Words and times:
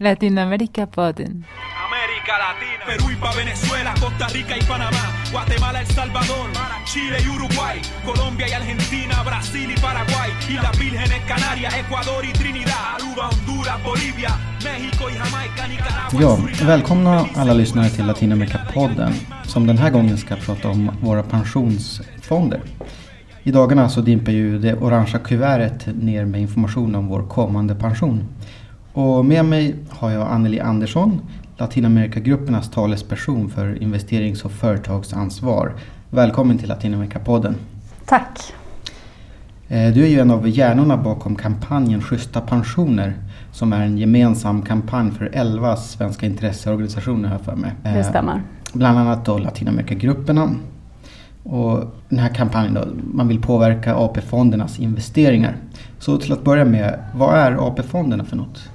Latinoamérica-podden. 0.00 1.32
América 1.88 2.34
Latina, 2.44 2.84
Perú 2.86 3.10
y 3.10 3.16
pa 3.16 3.30
Venezuela, 3.36 3.92
Costa 4.00 4.26
Rica 4.28 4.54
y 4.56 4.62
Panamá, 4.62 5.04
Guatemala, 5.30 5.80
El 5.80 5.86
Salvador, 5.86 6.48
Chile 6.90 7.18
y 7.24 7.28
Uruguay, 7.36 7.76
Colombia 8.06 8.46
y 8.48 8.52
Argentina, 8.52 9.22
Brasil 9.22 9.68
y 9.76 9.78
Paraguay, 9.80 10.30
y 10.48 10.54
las 10.54 10.78
Vírgenes 10.78 11.20
Canarias, 11.28 11.74
Ecuador 11.82 12.24
y 12.24 12.32
Trinidad, 12.32 12.82
Aruba, 12.94 13.28
Honduras, 13.28 13.78
Bolivia, 13.84 14.32
México 14.64 15.04
y 15.12 15.14
Jamaica, 15.20 15.62
Nicaragua, 15.68 16.20
Ja, 16.20 16.64
välkomna 16.66 17.26
alla 17.36 17.52
lyssnare 17.52 17.90
till 17.90 18.06
Latinamerika-podden 18.06 19.12
som 19.44 19.66
den 19.66 19.78
här 19.78 19.90
gången 19.90 20.18
ska 20.18 20.36
prata 20.36 20.68
om 20.68 20.90
våra 21.00 21.22
pensionsfonder. 21.22 22.60
I 23.42 23.50
dagarna 23.50 23.88
så 23.88 24.00
dimper 24.00 24.32
ju 24.32 24.58
det 24.58 24.74
orangea 24.74 25.18
kuvertet 25.18 25.96
ner 25.96 26.24
med 26.24 26.40
information 26.40 26.94
om 26.94 27.08
vår 27.08 27.22
kommande 27.22 27.74
pension. 27.74 28.24
Och 28.92 29.24
med 29.24 29.44
mig 29.44 29.76
har 29.88 30.10
jag 30.10 30.28
Anneli 30.28 30.60
Andersson, 30.60 31.20
Latinamerikagruppernas 31.58 32.70
talesperson 32.70 33.50
för 33.50 33.82
investerings 33.82 34.44
och 34.44 34.52
företagsansvar. 34.52 35.72
Välkommen 36.10 36.58
till 36.58 36.68
Latinamerika-podden. 36.68 37.54
Tack. 38.06 38.52
Eh, 39.68 39.92
Du 39.94 40.02
är 40.04 40.08
ju 40.08 40.20
en 40.20 40.30
av 40.30 40.48
hjärnorna 40.48 40.96
bakom 40.96 41.36
kampanjen 41.36 42.02
Schyssta 42.02 42.40
pensioner 42.40 43.14
som 43.52 43.72
är 43.72 43.80
en 43.80 43.98
gemensam 43.98 44.62
kampanj 44.62 45.10
för 45.10 45.30
11 45.32 45.76
svenska 45.76 46.26
intresseorganisationer 46.26 47.28
här 47.28 47.38
för 47.38 47.56
mig. 47.56 47.72
Det 47.82 47.88
Eh, 47.88 48.08
stämmer. 48.08 48.42
Bland 48.72 48.98
annat 48.98 49.24
då 49.24 49.38
Latinamerikagrupperna. 49.38 50.50
Och 51.42 51.84
den 52.08 52.18
här 52.18 52.28
kampanjen 52.28 52.74
då, 52.74 52.84
man 53.14 53.28
vill 53.28 53.40
påverka 53.42 53.94
AP-fondernas 53.96 54.78
investeringar. 54.80 55.56
Så 55.98 56.16
till 56.16 56.32
att 56.32 56.44
börja 56.44 56.64
med, 56.64 56.98
vad 57.14 57.34
är 57.38 57.52
AP-fonderna 57.66 58.24
för 58.24 58.36
något? 58.36 58.68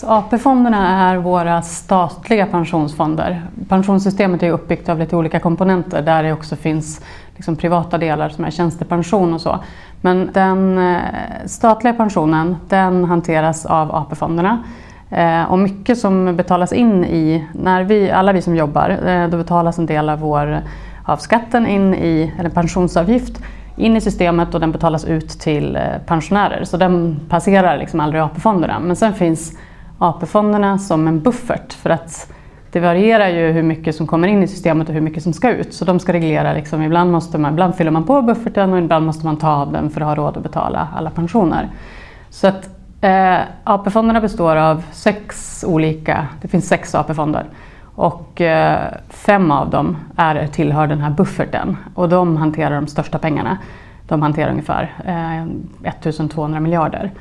Så 0.00 0.06
AP-fonderna 0.06 1.10
är 1.10 1.16
våra 1.16 1.62
statliga 1.62 2.46
pensionsfonder. 2.46 3.42
Pensionssystemet 3.68 4.42
är 4.42 4.50
uppbyggt 4.50 4.88
av 4.88 4.98
lite 4.98 5.16
olika 5.16 5.38
komponenter 5.38 6.02
där 6.02 6.22
det 6.22 6.32
också 6.32 6.56
finns 6.56 7.00
liksom 7.36 7.56
privata 7.56 7.98
delar 7.98 8.28
som 8.28 8.44
är 8.44 8.50
tjänstepension 8.50 9.34
och 9.34 9.40
så. 9.40 9.58
Men 10.00 10.30
den 10.32 10.78
eh, 10.78 11.00
statliga 11.46 11.94
pensionen 11.94 12.56
den 12.68 13.04
hanteras 13.04 13.66
av 13.66 13.94
AP-fonderna. 13.94 14.62
Eh, 15.10 15.42
och 15.42 15.58
mycket 15.58 15.98
som 15.98 16.36
betalas 16.36 16.72
in 16.72 17.04
i, 17.04 17.46
när 17.52 17.84
vi, 17.84 18.10
alla 18.10 18.32
vi 18.32 18.42
som 18.42 18.56
jobbar, 18.56 19.08
eh, 19.08 19.28
då 19.28 19.36
betalas 19.36 19.78
en 19.78 19.86
del 19.86 20.08
av, 20.08 20.18
vår, 20.18 20.60
av 21.04 21.16
skatten 21.16 21.66
in 21.66 21.94
i, 21.94 22.32
eller 22.38 22.50
pensionsavgift 22.50 23.42
in 23.76 23.96
i 23.96 24.00
systemet 24.00 24.54
och 24.54 24.60
den 24.60 24.72
betalas 24.72 25.04
ut 25.04 25.28
till 25.28 25.78
pensionärer. 26.06 26.64
Så 26.64 26.76
den 26.76 27.20
passerar 27.28 27.78
liksom 27.78 28.00
aldrig 28.00 28.22
AP-fonderna. 28.22 28.78
Men 28.80 28.96
sen 28.96 29.14
finns 29.14 29.52
AP-fonderna 30.00 30.78
som 30.78 31.08
en 31.08 31.20
buffert 31.20 31.72
för 31.72 31.90
att 31.90 32.32
det 32.72 32.80
varierar 32.80 33.28
ju 33.28 33.52
hur 33.52 33.62
mycket 33.62 33.96
som 33.96 34.06
kommer 34.06 34.28
in 34.28 34.42
i 34.42 34.48
systemet 34.48 34.88
och 34.88 34.94
hur 34.94 35.00
mycket 35.00 35.22
som 35.22 35.32
ska 35.32 35.50
ut. 35.50 35.74
Så 35.74 35.84
de 35.84 36.00
ska 36.00 36.12
reglera, 36.12 36.52
liksom, 36.52 36.82
ibland, 36.82 37.12
måste 37.12 37.38
man, 37.38 37.52
ibland 37.52 37.74
fyller 37.74 37.90
man 37.90 38.04
på 38.04 38.22
bufferten 38.22 38.72
och 38.72 38.78
ibland 38.78 39.06
måste 39.06 39.26
man 39.26 39.36
ta 39.36 39.50
av 39.50 39.72
den 39.72 39.90
för 39.90 40.00
att 40.00 40.06
ha 40.06 40.14
råd 40.14 40.36
att 40.36 40.42
betala 40.42 40.88
alla 40.96 41.10
pensioner. 41.10 41.68
Så 42.30 42.46
att 42.46 42.68
eh, 43.00 43.38
AP-fonderna 43.64 44.20
består 44.20 44.56
av 44.56 44.82
sex 44.92 45.64
olika, 45.68 46.26
det 46.42 46.48
finns 46.48 46.68
sex 46.68 46.94
AP-fonder. 46.94 47.44
Och 47.94 48.40
eh, 48.40 48.78
fem 49.08 49.50
av 49.50 49.70
dem 49.70 49.96
är, 50.16 50.46
tillhör 50.46 50.86
den 50.86 51.00
här 51.00 51.10
bufferten 51.10 51.76
och 51.94 52.08
de 52.08 52.36
hanterar 52.36 52.74
de 52.74 52.86
största 52.86 53.18
pengarna. 53.18 53.58
De 54.08 54.22
hanterar 54.22 54.50
ungefär 54.50 54.92
eh, 55.04 55.42
1200 55.88 56.60
miljarder. 56.60 57.12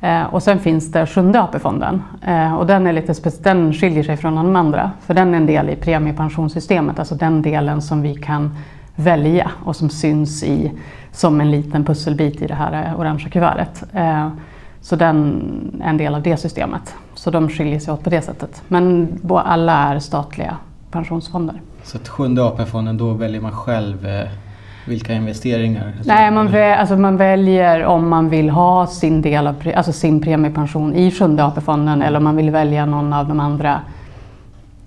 Eh, 0.00 0.24
och 0.24 0.42
sen 0.42 0.58
finns 0.58 0.92
det 0.92 1.06
sjunde 1.06 1.42
AP-fonden 1.42 2.02
eh, 2.22 2.54
och 2.54 2.66
den, 2.66 2.86
är 2.86 2.92
lite 2.92 3.30
den 3.42 3.72
skiljer 3.72 4.02
sig 4.02 4.16
från 4.16 4.34
de 4.34 4.56
andra 4.56 4.90
för 5.00 5.14
den 5.14 5.34
är 5.34 5.36
en 5.36 5.46
del 5.46 5.70
i 5.70 5.76
premiepensionssystemet, 5.76 6.98
alltså 6.98 7.14
den 7.14 7.42
delen 7.42 7.82
som 7.82 8.02
vi 8.02 8.14
kan 8.14 8.56
välja 8.94 9.50
och 9.64 9.76
som 9.76 9.90
syns 9.90 10.42
i, 10.42 10.72
som 11.12 11.40
en 11.40 11.50
liten 11.50 11.84
pusselbit 11.84 12.42
i 12.42 12.46
det 12.46 12.54
här 12.54 12.86
eh, 12.86 13.00
orangea 13.00 13.30
kuvertet. 13.30 13.84
Så 14.80 14.96
den 14.96 15.80
är 15.84 15.88
en 15.90 15.96
del 15.96 16.14
av 16.14 16.22
det 16.22 16.36
systemet. 16.36 16.94
Så 17.14 17.30
de 17.30 17.48
skiljer 17.48 17.78
sig 17.78 17.94
åt 17.94 18.04
på 18.04 18.10
det 18.10 18.22
sättet. 18.22 18.62
Men 18.68 19.08
alla 19.30 19.72
är 19.72 19.98
statliga 19.98 20.56
pensionsfonder. 20.90 21.60
Så 21.82 21.96
att 21.96 22.08
sjunde 22.08 22.44
AP-fonden, 22.44 22.98
då 22.98 23.12
väljer 23.12 23.40
man 23.40 23.52
själv 23.52 24.06
vilka 24.88 25.12
investeringar? 25.12 25.92
Nej, 26.04 26.30
man, 26.30 26.48
vä- 26.48 26.76
alltså 26.76 26.96
man 26.96 27.16
väljer 27.16 27.84
om 27.84 28.08
man 28.08 28.28
vill 28.30 28.50
ha 28.50 28.86
sin, 28.86 29.22
del 29.22 29.46
av, 29.46 29.54
alltså 29.76 29.92
sin 29.92 30.20
premiepension 30.20 30.94
i 30.94 31.10
sjunde 31.10 31.44
AP-fonden 31.44 32.02
eller 32.02 32.18
om 32.18 32.24
man 32.24 32.36
vill 32.36 32.50
välja 32.50 32.86
någon 32.86 33.12
av 33.12 33.28
de 33.28 33.40
andra, 33.40 33.80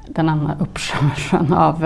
den 0.08 0.30
andra 0.30 0.52
uppkörsön 0.60 1.54
av 1.58 1.86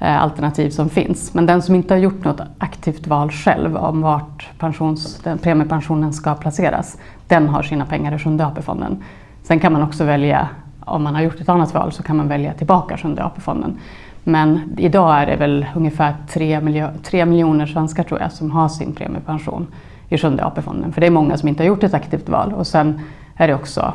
eh, 0.00 0.22
alternativ 0.22 0.70
som 0.70 0.88
finns. 0.90 1.34
Men 1.34 1.46
den 1.46 1.62
som 1.62 1.74
inte 1.74 1.94
har 1.94 1.98
gjort 1.98 2.24
något 2.24 2.40
aktivt 2.58 3.06
val 3.06 3.30
själv 3.30 3.76
om 3.76 4.02
vart 4.02 4.48
pensions, 4.58 5.20
den 5.22 5.38
premiepensionen 5.38 6.12
ska 6.12 6.34
placeras, 6.34 6.98
den 7.28 7.48
har 7.48 7.62
sina 7.62 7.86
pengar 7.86 8.14
i 8.14 8.18
sjunde 8.18 8.46
AP-fonden. 8.46 9.02
Sen 9.42 9.60
kan 9.60 9.72
man 9.72 9.82
också 9.82 10.04
välja, 10.04 10.48
om 10.84 11.02
man 11.02 11.14
har 11.14 11.22
gjort 11.22 11.40
ett 11.40 11.48
annat 11.48 11.74
val, 11.74 11.92
så 11.92 12.02
kan 12.02 12.16
man 12.16 12.28
välja 12.28 12.52
tillbaka 12.52 12.96
sjunde 12.96 13.24
AP-fonden. 13.24 13.78
Men 14.24 14.60
idag 14.78 15.22
är 15.22 15.26
det 15.26 15.36
väl 15.36 15.66
ungefär 15.76 16.14
3, 16.32 16.60
miljo- 16.60 16.98
3 17.02 17.24
miljoner 17.26 17.66
svenskar 17.66 18.02
tror 18.02 18.20
jag 18.20 18.32
som 18.32 18.50
har 18.50 18.68
sin 18.68 18.92
premiepension 18.94 19.66
i 20.08 20.18
sjunde 20.18 20.44
AP-fonden. 20.44 20.92
För 20.92 21.00
det 21.00 21.06
är 21.06 21.10
många 21.10 21.36
som 21.36 21.48
inte 21.48 21.62
har 21.62 21.68
gjort 21.68 21.82
ett 21.82 21.94
aktivt 21.94 22.28
val. 22.28 22.52
Och 22.52 22.66
sen 22.66 23.00
är 23.36 23.48
det 23.48 23.54
också, 23.54 23.92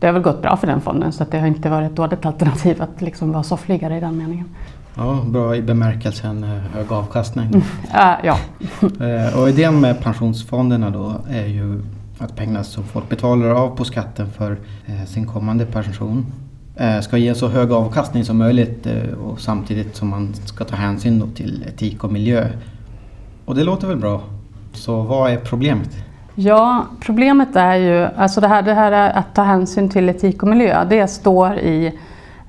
det 0.00 0.06
har 0.06 0.12
väl 0.12 0.22
gått 0.22 0.42
bra 0.42 0.56
för 0.56 0.66
den 0.66 0.80
fonden 0.80 1.12
så 1.12 1.24
det 1.30 1.38
har 1.38 1.46
inte 1.46 1.70
varit 1.70 1.90
ett 1.90 1.96
dåligt 1.96 2.26
alternativ 2.26 2.82
att 2.82 3.02
liksom 3.02 3.32
vara 3.32 3.42
soffliggare 3.42 3.96
i 3.96 4.00
den 4.00 4.16
meningen. 4.18 4.44
Ja, 4.96 5.18
bra 5.26 5.56
i 5.56 5.62
bemärkelsen 5.62 6.44
eh, 6.44 6.50
hög 6.50 6.92
avkastning. 6.92 7.62
Ja, 7.92 8.16
ja. 8.24 8.36
Eh, 9.06 9.38
Och 9.40 9.48
idén 9.48 9.80
med 9.80 10.00
pensionsfonderna 10.02 10.90
då 10.90 11.14
är 11.30 11.46
ju 11.46 11.82
att 12.18 12.36
pengarna 12.36 12.64
som 12.64 12.84
folk 12.84 13.08
betalar 13.08 13.48
av 13.50 13.76
på 13.76 13.84
skatten 13.84 14.30
för 14.30 14.56
eh, 14.86 15.04
sin 15.06 15.26
kommande 15.26 15.66
pension 15.66 16.26
Eh, 16.76 17.00
ska 17.00 17.16
ge 17.16 17.34
så 17.34 17.48
hög 17.48 17.72
avkastning 17.72 18.24
som 18.24 18.38
möjligt 18.38 18.86
eh, 18.86 19.18
och 19.26 19.40
samtidigt 19.40 19.96
som 19.96 20.08
man 20.08 20.34
ska 20.34 20.64
ta 20.64 20.76
hänsyn 20.76 21.32
till 21.34 21.64
etik 21.68 22.04
och 22.04 22.12
miljö. 22.12 22.48
Och 23.44 23.54
det 23.54 23.64
låter 23.64 23.86
väl 23.86 23.96
bra. 23.96 24.20
Så 24.72 25.02
vad 25.02 25.32
är 25.32 25.36
problemet? 25.36 25.90
Ja, 26.34 26.86
problemet 27.00 27.56
är 27.56 27.74
ju, 27.74 28.08
alltså 28.16 28.40
det 28.40 28.48
här, 28.48 28.62
det 28.62 28.74
här 28.74 28.92
är 28.92 29.10
att 29.10 29.34
ta 29.34 29.42
hänsyn 29.42 29.88
till 29.88 30.08
etik 30.08 30.42
och 30.42 30.48
miljö, 30.48 30.84
det 30.84 31.08
står 31.08 31.54
i 31.54 31.86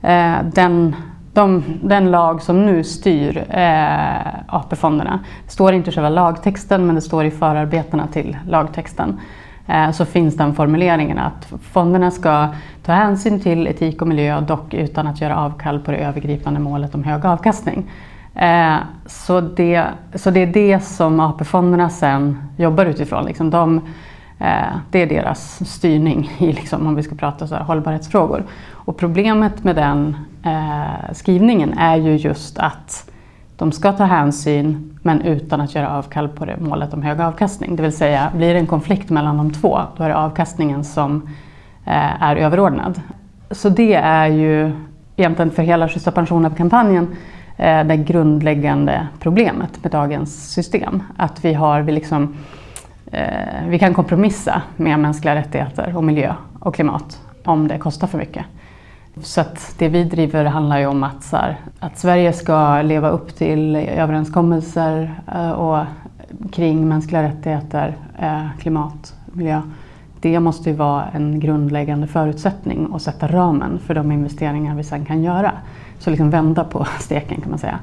eh, 0.02 0.36
den, 0.53 0.96
de, 1.34 1.63
den 1.84 2.12
lag 2.12 2.42
som 2.42 2.66
nu 2.66 2.84
styr 2.84 3.46
eh, 3.50 4.56
AP-fonderna. 4.56 5.19
Det 5.46 5.52
står 5.52 5.74
inte 5.74 5.90
i 5.90 5.94
själva 5.94 6.09
lagtexten 6.09 6.86
men 6.86 6.96
det 6.96 7.02
står 7.02 7.25
i 7.25 7.31
förarbetena 7.31 8.07
till 8.07 8.38
lagtexten. 8.47 9.19
Eh, 9.67 9.91
så 9.91 10.05
finns 10.05 10.37
den 10.37 10.55
formuleringen 10.55 11.19
att 11.19 11.53
fonderna 11.61 12.11
ska 12.11 12.47
ta 12.83 12.91
hänsyn 12.91 13.39
till 13.39 13.67
etik 13.67 14.01
och 14.01 14.07
miljö 14.07 14.41
dock 14.41 14.73
utan 14.73 15.07
att 15.07 15.21
göra 15.21 15.37
avkall 15.37 15.79
på 15.79 15.91
det 15.91 15.97
övergripande 15.97 16.59
målet 16.59 16.95
om 16.95 17.03
hög 17.03 17.25
avkastning. 17.25 17.91
Eh, 18.35 18.75
så, 19.05 19.41
det, 19.41 19.85
så 20.15 20.31
det 20.31 20.39
är 20.39 20.47
det 20.47 20.79
som 20.79 21.19
AP-fonderna 21.19 21.89
sen 21.89 22.43
jobbar 22.57 22.85
utifrån. 22.85 23.25
Liksom 23.25 23.49
de, 23.49 23.81
eh, 24.39 24.75
det 24.91 25.01
är 25.01 25.07
deras 25.07 25.69
styrning 25.69 26.31
i, 26.37 26.53
liksom, 26.53 26.87
om 26.87 26.95
vi 26.95 27.03
ska 27.03 27.15
prata 27.15 27.47
så 27.47 27.55
här, 27.55 27.63
hållbarhetsfrågor. 27.63 28.43
Och 28.71 28.97
problemet 28.97 29.63
med 29.63 29.75
den 29.75 30.17
skrivningen 31.13 31.77
är 31.77 31.95
ju 31.95 32.15
just 32.15 32.57
att 32.57 33.11
de 33.57 33.71
ska 33.71 33.91
ta 33.91 34.03
hänsyn 34.03 34.94
men 35.05 35.21
utan 35.21 35.61
att 35.61 35.75
göra 35.75 35.89
avkall 35.89 36.27
på 36.29 36.45
det 36.45 36.57
målet 36.59 36.93
om 36.93 37.03
hög 37.03 37.21
avkastning. 37.21 37.75
Det 37.75 37.83
vill 37.83 37.97
säga, 37.97 38.31
blir 38.35 38.53
det 38.53 38.59
en 38.59 38.67
konflikt 38.67 39.09
mellan 39.09 39.38
de 39.38 39.51
två, 39.51 39.81
då 39.97 40.03
är 40.03 40.09
det 40.09 40.16
avkastningen 40.16 40.83
som 40.83 41.29
eh, 41.85 42.23
är 42.23 42.35
överordnad. 42.35 43.01
Så 43.51 43.69
det 43.69 43.94
är 43.94 44.27
ju 44.27 44.71
egentligen 45.15 45.51
för 45.51 45.63
hela 45.63 45.89
Schyssta 45.89 46.12
pensioner-kampanjen 46.12 47.15
eh, 47.57 47.83
det 47.83 47.97
grundläggande 47.97 49.07
problemet 49.19 49.83
med 49.83 49.91
dagens 49.91 50.53
system. 50.53 51.03
Att 51.18 51.45
vi, 51.45 51.53
har, 51.53 51.81
vi, 51.81 51.91
liksom, 51.91 52.38
eh, 53.12 53.68
vi 53.68 53.80
kan 53.80 53.94
kompromissa 53.94 54.62
med 54.75 55.00
mänskliga 55.00 55.35
rättigheter 55.35 55.97
och 55.97 56.03
miljö 56.03 56.33
och 56.59 56.75
klimat 56.75 57.21
om 57.44 57.68
det 57.68 57.77
kostar 57.77 58.07
för 58.07 58.18
mycket. 58.18 58.45
Så 59.21 59.41
att 59.41 59.75
det 59.77 59.88
vi 59.89 60.03
driver 60.03 60.45
handlar 60.45 60.79
ju 60.79 60.85
om 60.85 61.03
att, 61.03 61.23
så 61.23 61.38
här, 61.38 61.57
att 61.79 61.97
Sverige 61.97 62.33
ska 62.33 62.81
leva 62.81 63.09
upp 63.09 63.35
till 63.35 63.75
överenskommelser 63.75 65.13
eh, 65.35 65.51
och 65.51 65.85
kring 66.51 66.88
mänskliga 66.88 67.23
rättigheter, 67.23 67.95
eh, 68.19 68.45
klimat, 68.59 69.13
miljö. 69.33 69.62
Det 70.19 70.39
måste 70.39 70.69
ju 70.69 70.75
vara 70.75 71.03
en 71.13 71.39
grundläggande 71.39 72.07
förutsättning 72.07 72.85
och 72.85 73.01
sätta 73.01 73.27
ramen 73.27 73.79
för 73.79 73.95
de 73.95 74.12
investeringar 74.12 74.75
vi 74.75 74.83
sen 74.83 75.06
kan 75.06 75.23
göra. 75.23 75.51
Så 76.00 76.09
liksom 76.09 76.29
vända 76.29 76.63
på 76.63 76.88
steken 77.00 77.41
kan 77.41 77.50
man 77.50 77.59
säga. 77.59 77.79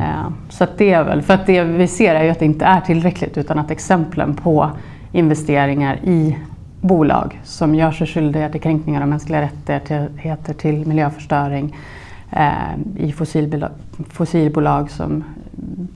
Eh, 0.00 0.30
Så 0.48 0.66
det 0.76 0.92
är 0.92 1.04
väl, 1.04 1.22
för 1.22 1.34
att 1.34 1.46
det 1.46 1.64
vi 1.64 1.86
ser 1.86 2.14
är 2.14 2.24
ju 2.24 2.30
att 2.30 2.38
det 2.38 2.44
inte 2.44 2.64
är 2.64 2.80
tillräckligt 2.80 3.38
utan 3.38 3.58
att 3.58 3.70
exemplen 3.70 4.34
på 4.34 4.70
investeringar 5.12 5.96
i 6.02 6.36
bolag 6.80 7.40
som 7.44 7.74
gör 7.74 7.92
sig 7.92 8.06
skyldiga 8.06 8.48
till 8.48 8.60
kränkningar 8.60 9.02
av 9.02 9.08
mänskliga 9.08 9.40
rättigheter, 9.40 10.54
till 10.54 10.86
miljöförstöring 10.86 11.76
eh, 12.32 12.52
i 12.96 13.12
fossilbolag, 13.12 13.70
fossilbolag 14.08 14.90
som 14.90 15.24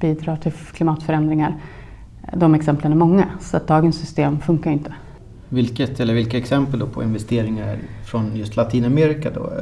bidrar 0.01 0.37
till 0.37 0.53
klimatförändringar. 0.53 1.55
De 2.33 2.55
exemplen 2.55 2.93
är 2.93 2.97
många, 2.97 3.29
så 3.41 3.57
att 3.57 3.67
dagens 3.67 4.01
system 4.01 4.41
funkar 4.41 4.71
inte. 4.71 4.95
Vilket, 5.49 6.01
eller 6.01 6.15
vilka 6.15 6.39
exempel 6.39 6.79
då 6.79 6.87
på 6.87 7.03
investeringar 7.03 7.79
från 8.05 8.37
just 8.37 8.57
Latinamerika 8.57 9.31
då, 9.31 9.53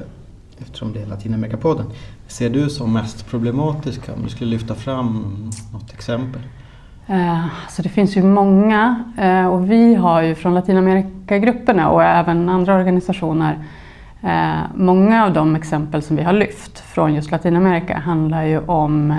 eftersom 0.59 0.93
det 0.93 1.03
är 1.03 1.07
Latinamerikapodden, 1.07 1.87
ser 2.29 2.51
du 2.51 2.71
som 2.71 2.93
mest 2.93 3.27
problematiska 3.27 4.13
om 4.15 4.23
du 4.23 4.29
skulle 4.29 4.51
lyfta 4.51 4.75
fram 4.75 5.35
något 5.73 5.93
exempel? 5.93 6.43
Så 7.69 7.83
det 7.83 7.89
finns 7.89 8.17
ju 8.17 8.23
många 8.23 9.05
eh, 9.19 9.47
och 9.47 9.71
vi 9.71 9.95
har 9.95 10.23
ju 10.23 10.35
från 10.35 10.55
Latinamerikagrupperna 10.55 11.91
och 11.91 12.05
även 12.05 12.49
andra 12.49 12.75
organisationer 12.75 13.59
eh, 14.23 14.61
Många 14.75 15.25
av 15.25 15.33
de 15.33 15.57
exempel 15.57 16.03
som 16.03 16.17
vi 16.17 16.23
har 16.23 16.33
lyft 16.33 16.79
från 16.79 17.15
just 17.15 17.31
Latinamerika 17.31 17.99
handlar 17.99 18.43
ju 18.43 18.59
om 18.59 19.15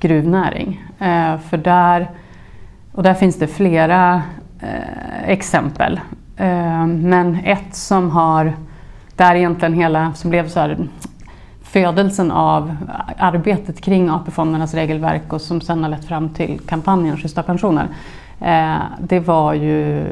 gruvnäring. 0.00 0.84
För 1.50 1.56
där, 1.56 2.10
och 2.92 3.02
där 3.02 3.14
finns 3.14 3.38
det 3.38 3.46
flera 3.46 4.22
exempel. 5.24 6.00
Men 6.86 7.38
ett 7.44 7.74
som 7.74 8.10
har, 8.10 8.52
där 9.16 9.34
egentligen 9.34 9.74
hela, 9.74 10.12
som 10.12 10.30
blev 10.30 10.48
så 10.48 10.60
här 10.60 10.88
födelsen 11.72 12.30
av 12.30 12.76
arbetet 13.18 13.80
kring 13.80 14.10
AP-fondernas 14.10 14.74
regelverk 14.74 15.32
och 15.32 15.40
som 15.40 15.60
sedan 15.60 15.82
har 15.82 15.90
lett 15.90 16.04
fram 16.04 16.28
till 16.28 16.60
kampanjen 16.66 17.16
Schyssta 17.16 17.42
pensioner. 17.42 17.88
Eh, 18.40 18.76
det 19.00 19.20
var 19.20 19.54
ju 19.54 20.04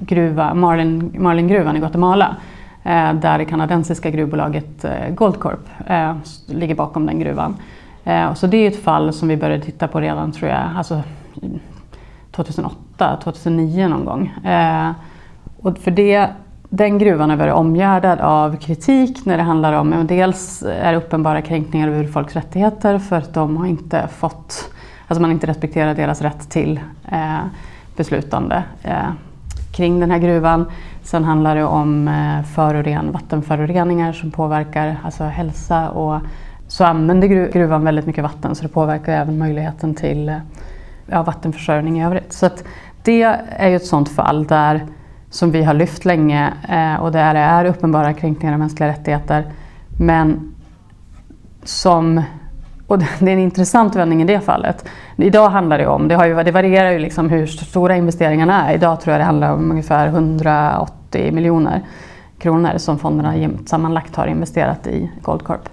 gruva, 0.00 0.54
Marlin, 0.54 1.14
Marlingruvan 1.18 1.76
i 1.76 1.78
Guatemala 1.78 2.36
eh, 2.82 3.12
där 3.12 3.38
det 3.38 3.44
kanadensiska 3.44 4.10
gruvbolaget 4.10 4.84
eh, 4.84 5.08
Goldcorp 5.14 5.68
eh, 5.86 6.14
ligger 6.46 6.74
bakom 6.74 7.06
den 7.06 7.20
gruvan. 7.20 7.56
Eh, 8.04 8.34
så 8.34 8.46
det 8.46 8.56
är 8.56 8.68
ett 8.68 8.82
fall 8.82 9.12
som 9.12 9.28
vi 9.28 9.36
började 9.36 9.62
titta 9.62 9.88
på 9.88 10.00
redan 10.00 10.32
tror 10.32 10.50
jag, 10.50 10.62
alltså 10.76 11.02
2008, 12.30 13.16
2009 13.22 13.88
någon 13.88 14.04
gång. 14.04 14.26
Eh, 14.44 14.90
och 15.62 15.78
för 15.78 15.90
det 15.90 16.28
den 16.76 16.98
gruvan 16.98 17.30
har 17.30 17.36
varit 17.36 17.54
omgärdad 17.54 18.20
av 18.20 18.56
kritik 18.56 19.26
när 19.26 19.36
det 19.36 19.42
handlar 19.42 19.72
om, 19.72 20.06
dels 20.06 20.62
är 20.62 20.92
det 20.92 20.98
uppenbara 20.98 21.42
kränkningar 21.42 21.88
av 21.88 21.94
urfolks 21.94 22.34
rättigheter 22.34 22.98
för 22.98 23.16
att 23.16 23.34
de 23.34 23.56
har 23.56 23.66
inte 23.66 24.08
fått, 24.08 24.70
alltså 25.06 25.20
man 25.20 25.30
har 25.30 25.34
inte 25.34 25.46
respekterat 25.46 25.96
deras 25.96 26.22
rätt 26.22 26.50
till 26.50 26.80
eh, 27.12 27.38
beslutande 27.96 28.64
eh, 28.82 29.12
kring 29.72 30.00
den 30.00 30.10
här 30.10 30.18
gruvan. 30.18 30.66
Sen 31.02 31.24
handlar 31.24 31.56
det 31.56 31.64
om 31.64 32.08
eh, 32.08 32.42
föroren, 32.42 33.12
vattenföroreningar 33.12 34.12
som 34.12 34.30
påverkar 34.30 34.96
alltså 35.04 35.24
hälsa 35.24 35.90
och 35.90 36.20
så 36.66 36.84
använder 36.84 37.28
gruvan 37.52 37.84
väldigt 37.84 38.06
mycket 38.06 38.24
vatten 38.24 38.54
så 38.54 38.62
det 38.62 38.68
påverkar 38.68 39.12
även 39.12 39.38
möjligheten 39.38 39.94
till 39.94 40.28
eh, 40.28 40.36
ja, 41.06 41.22
vattenförsörjning 41.22 42.00
i 42.00 42.04
övrigt. 42.04 42.32
Så 42.32 42.50
det 43.02 43.22
är 43.48 43.68
ju 43.68 43.76
ett 43.76 43.86
sådant 43.86 44.08
fall 44.08 44.44
där 44.46 44.86
som 45.34 45.50
vi 45.50 45.62
har 45.62 45.74
lyft 45.74 46.04
länge 46.04 46.52
eh, 46.68 47.02
och 47.02 47.12
där 47.12 47.34
det 47.34 47.40
är 47.40 47.64
uppenbara 47.64 48.12
kränkningar 48.12 48.52
av 48.52 48.58
mänskliga 48.58 48.88
rättigheter. 48.88 49.44
Men 49.98 50.54
som, 51.64 52.22
och 52.86 52.98
det 53.18 53.30
är 53.30 53.32
en 53.32 53.38
intressant 53.38 53.96
vändning 53.96 54.22
i 54.22 54.24
det 54.24 54.40
fallet. 54.40 54.84
Idag 55.16 55.48
handlar 55.48 55.78
det 55.78 55.86
om, 55.86 56.08
det, 56.08 56.14
har 56.14 56.26
ju, 56.26 56.42
det 56.42 56.50
varierar 56.50 56.90
ju 56.90 56.98
liksom 56.98 57.30
hur 57.30 57.46
stora 57.46 57.96
investeringarna 57.96 58.68
är. 58.68 58.74
Idag 58.74 59.00
tror 59.00 59.12
jag 59.12 59.20
det 59.20 59.24
handlar 59.24 59.52
om 59.52 59.70
ungefär 59.70 60.06
180 60.06 61.32
miljoner 61.32 61.82
kronor 62.38 62.78
som 62.78 62.98
fonderna 62.98 63.48
sammanlagt 63.66 64.16
har 64.16 64.26
investerat 64.26 64.86
i 64.86 65.10
Goldcorp. 65.22 65.68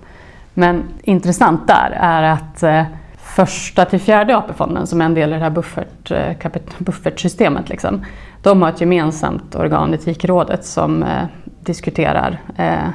Men 0.54 0.84
intressant 1.04 1.68
där 1.68 1.98
är 2.00 2.24
att 2.24 2.63
eh, 2.63 2.84
första 3.18 3.86
till 3.86 4.00
fjärde 4.00 4.38
AP-fonden 4.38 4.88
som 4.88 5.02
är 5.02 5.06
en 5.06 5.13
del 5.13 5.30
i 5.30 5.34
det 5.34 5.40
här 5.40 5.50
buffert, 5.50 6.12
eh, 6.12 6.52
buffertsystemet. 6.78 7.69
Liksom, 7.69 8.06
de 8.42 8.62
har 8.62 8.70
ett 8.70 8.82
gemensamt 8.82 9.56
organ, 9.56 9.94
Etikrådet, 9.94 10.66
som 10.66 11.04
eh, 11.04 11.24
diskuterar, 11.60 12.40
eh, 12.58 12.90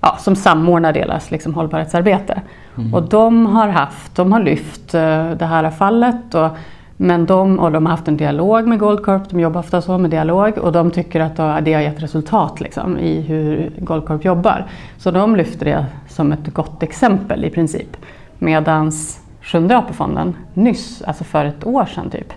ja, 0.00 0.16
som 0.18 0.36
samordnar 0.36 0.92
deras 0.92 1.30
liksom, 1.30 1.54
hållbarhetsarbete. 1.54 2.40
Mm. 2.78 2.94
Och 2.94 3.02
de 3.02 3.46
har 3.46 3.68
haft, 3.68 4.14
de 4.14 4.32
har 4.32 4.40
lyft 4.40 4.94
eh, 4.94 5.30
det 5.30 5.46
här 5.46 5.70
fallet 5.70 6.34
och, 6.34 6.48
men 6.96 7.26
de, 7.26 7.58
och 7.58 7.72
de 7.72 7.86
har 7.86 7.90
haft 7.90 8.08
en 8.08 8.16
dialog 8.16 8.66
med 8.66 8.78
Goldcorp, 8.78 9.30
de 9.30 9.40
jobbar 9.40 9.60
ofta 9.60 9.82
så 9.82 9.98
med 9.98 10.10
dialog 10.10 10.58
och 10.58 10.72
de 10.72 10.90
tycker 10.90 11.20
att 11.20 11.36
det 11.36 11.72
har 11.72 11.80
gett 11.80 12.02
resultat 12.02 12.60
liksom, 12.60 12.98
i 12.98 13.20
hur 13.20 13.70
Goldcorp 13.78 14.24
jobbar. 14.24 14.66
Så 14.98 15.10
de 15.10 15.36
lyfter 15.36 15.64
det 15.64 15.86
som 16.08 16.32
ett 16.32 16.54
gott 16.54 16.82
exempel 16.82 17.44
i 17.44 17.50
princip. 17.50 17.96
Medans 18.38 19.20
Sjunde 19.42 19.78
AP-fonden 19.78 20.36
nyss, 20.54 21.02
alltså 21.02 21.24
för 21.24 21.44
ett 21.44 21.66
år 21.66 21.84
sedan 21.84 22.10
typ, 22.10 22.32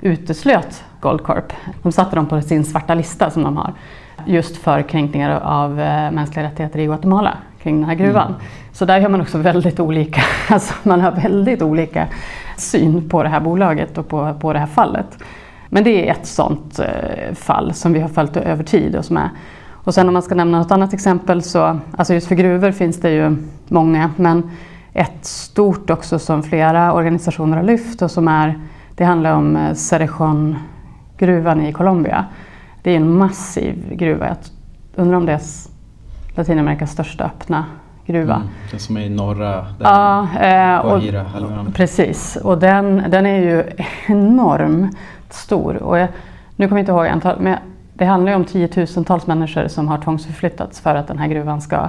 uteslöt 0.00 0.84
Goldcorp. 1.02 1.52
De 1.82 1.92
satte 1.92 2.16
dem 2.16 2.26
på 2.26 2.40
sin 2.40 2.64
svarta 2.64 2.94
lista 2.94 3.30
som 3.30 3.42
de 3.42 3.56
har. 3.56 3.72
Just 4.26 4.56
för 4.56 4.82
kränkningar 4.82 5.40
av 5.40 5.80
eh, 5.80 6.10
mänskliga 6.10 6.46
rättigheter 6.46 6.78
i 6.78 6.84
Guatemala 6.84 7.38
kring 7.62 7.80
den 7.80 7.88
här 7.88 7.94
gruvan. 7.94 8.26
Mm. 8.26 8.40
Så 8.72 8.84
där 8.84 9.00
har 9.00 9.08
man 9.08 9.20
också 9.20 9.38
väldigt 9.38 9.80
olika, 9.80 10.22
alltså 10.48 10.74
man 10.82 11.00
har 11.00 11.12
väldigt 11.12 11.62
olika 11.62 12.06
syn 12.56 13.08
på 13.08 13.22
det 13.22 13.28
här 13.28 13.40
bolaget 13.40 13.98
och 13.98 14.08
på, 14.08 14.34
på 14.40 14.52
det 14.52 14.58
här 14.58 14.66
fallet. 14.66 15.18
Men 15.68 15.84
det 15.84 16.08
är 16.08 16.12
ett 16.12 16.26
sådant 16.26 16.78
eh, 16.78 17.34
fall 17.34 17.74
som 17.74 17.92
vi 17.92 18.00
har 18.00 18.08
följt 18.08 18.36
över 18.36 18.64
tid 18.64 18.96
och 18.96 19.04
som 19.04 19.16
är 19.16 19.30
och 19.84 19.94
sen 19.94 20.08
om 20.08 20.12
man 20.12 20.22
ska 20.22 20.34
nämna 20.34 20.58
något 20.58 20.70
annat 20.70 20.94
exempel 20.94 21.42
så, 21.42 21.78
alltså 21.96 22.14
just 22.14 22.26
för 22.26 22.34
gruvor 22.34 22.70
finns 22.70 23.00
det 23.00 23.10
ju 23.10 23.36
många, 23.68 24.10
men 24.16 24.50
ett 24.92 25.24
stort 25.24 25.90
också 25.90 26.18
som 26.18 26.42
flera 26.42 26.92
organisationer 26.92 27.56
har 27.56 27.64
lyft 27.64 28.02
och 28.02 28.10
som 28.10 28.28
är, 28.28 28.60
det 28.94 29.04
handlar 29.04 29.32
om 29.32 29.56
eh, 29.56 29.74
Cerrejón-gruvan 31.22 31.66
i 31.66 31.72
Colombia. 31.72 32.24
Det 32.82 32.90
är 32.90 32.96
en 32.96 33.16
massiv 33.16 33.96
gruva. 33.96 34.26
Jag 34.26 34.36
undrar 34.94 35.16
om 35.16 35.26
det 35.26 35.32
är 35.32 35.40
Latinamerikas 36.34 36.90
största 36.90 37.24
öppna 37.24 37.64
gruva. 38.06 38.34
Mm, 38.34 38.48
den 38.70 38.80
som 38.80 38.96
är 38.96 39.00
i 39.00 39.08
norra 39.08 39.66
ja, 39.80 40.28
eh, 40.40 40.78
och, 40.78 41.02
Precis, 41.74 42.36
och 42.36 42.58
den, 42.58 43.04
den 43.08 43.26
är 43.26 43.38
ju 43.38 43.64
enormt 44.06 44.96
stor. 45.30 45.76
Och 45.76 45.98
jag, 45.98 46.08
nu 46.56 46.68
kommer 46.68 46.80
jag 46.80 46.82
inte 46.82 46.92
ihåg 46.92 47.06
antal, 47.06 47.40
men 47.40 47.58
det 47.94 48.04
handlar 48.04 48.32
ju 48.32 48.36
om 48.36 48.44
tiotusentals 48.44 49.26
människor 49.26 49.68
som 49.68 49.88
har 49.88 49.98
tvångsförflyttats 49.98 50.80
för 50.80 50.94
att 50.94 51.08
den 51.08 51.18
här 51.18 51.28
gruvan 51.28 51.60
ska 51.60 51.88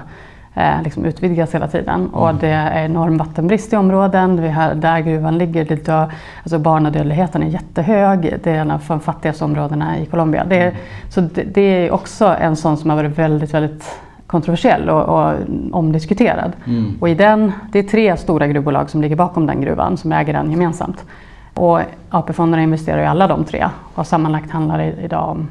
liksom 0.83 1.05
utvidgas 1.05 1.55
hela 1.55 1.67
tiden. 1.67 2.00
Mm. 2.00 2.13
Och 2.13 2.36
det 2.36 2.48
är 2.48 2.86
enorm 2.86 3.17
vattenbrist 3.17 3.74
i 3.74 3.75
områden. 3.75 4.41
Vi 4.41 4.50
har, 4.50 4.75
där 4.75 5.00
gruvan 5.00 5.38
ligger, 5.38 5.65
det 5.65 5.86
dör, 5.86 6.12
alltså 6.43 6.60
barnadödligheten 6.60 7.43
är 7.43 7.48
jättehög. 7.48 8.39
Det 8.43 8.51
är 8.51 8.55
en 8.55 8.72
av 8.72 8.81
de 8.88 9.00
fattigaste 9.00 9.45
områdena 9.45 10.00
i 10.00 10.05
Colombia. 10.05 10.45
Det 10.45 10.55
är, 10.55 10.67
mm. 10.67 10.75
Så 11.10 11.22
det, 11.22 11.43
det, 11.43 11.62
är 11.62 11.91
också 11.91 12.36
en 12.39 12.55
sån 12.55 12.77
som 12.77 12.89
har 12.89 12.98
varit 12.98 13.17
väldigt, 13.17 13.53
väldigt 13.53 14.00
kontroversiell 14.27 14.89
och, 14.89 15.03
och 15.03 15.33
omdiskuterad. 15.72 16.51
Mm. 16.65 16.98
Och 17.00 17.10
i 17.10 17.15
den, 17.15 17.51
det 17.72 17.79
är 17.79 17.83
tre 17.83 18.17
stora 18.17 18.48
gruvbolag 18.48 18.89
som 18.89 19.01
ligger 19.01 19.15
bakom 19.15 19.45
den 19.45 19.62
gruvan 19.62 19.98
som 19.98 20.12
äger 20.12 20.33
den 20.33 20.51
gemensamt. 20.51 21.05
Och 21.53 21.79
AP-fonderna 22.10 22.63
investerar 22.63 23.03
i 23.03 23.05
alla 23.05 23.27
de 23.27 23.43
tre 23.43 23.69
och 23.95 24.07
sammanlagt 24.07 24.51
handlar 24.51 24.77
det 24.77 24.93
idag 25.03 25.29
om 25.29 25.48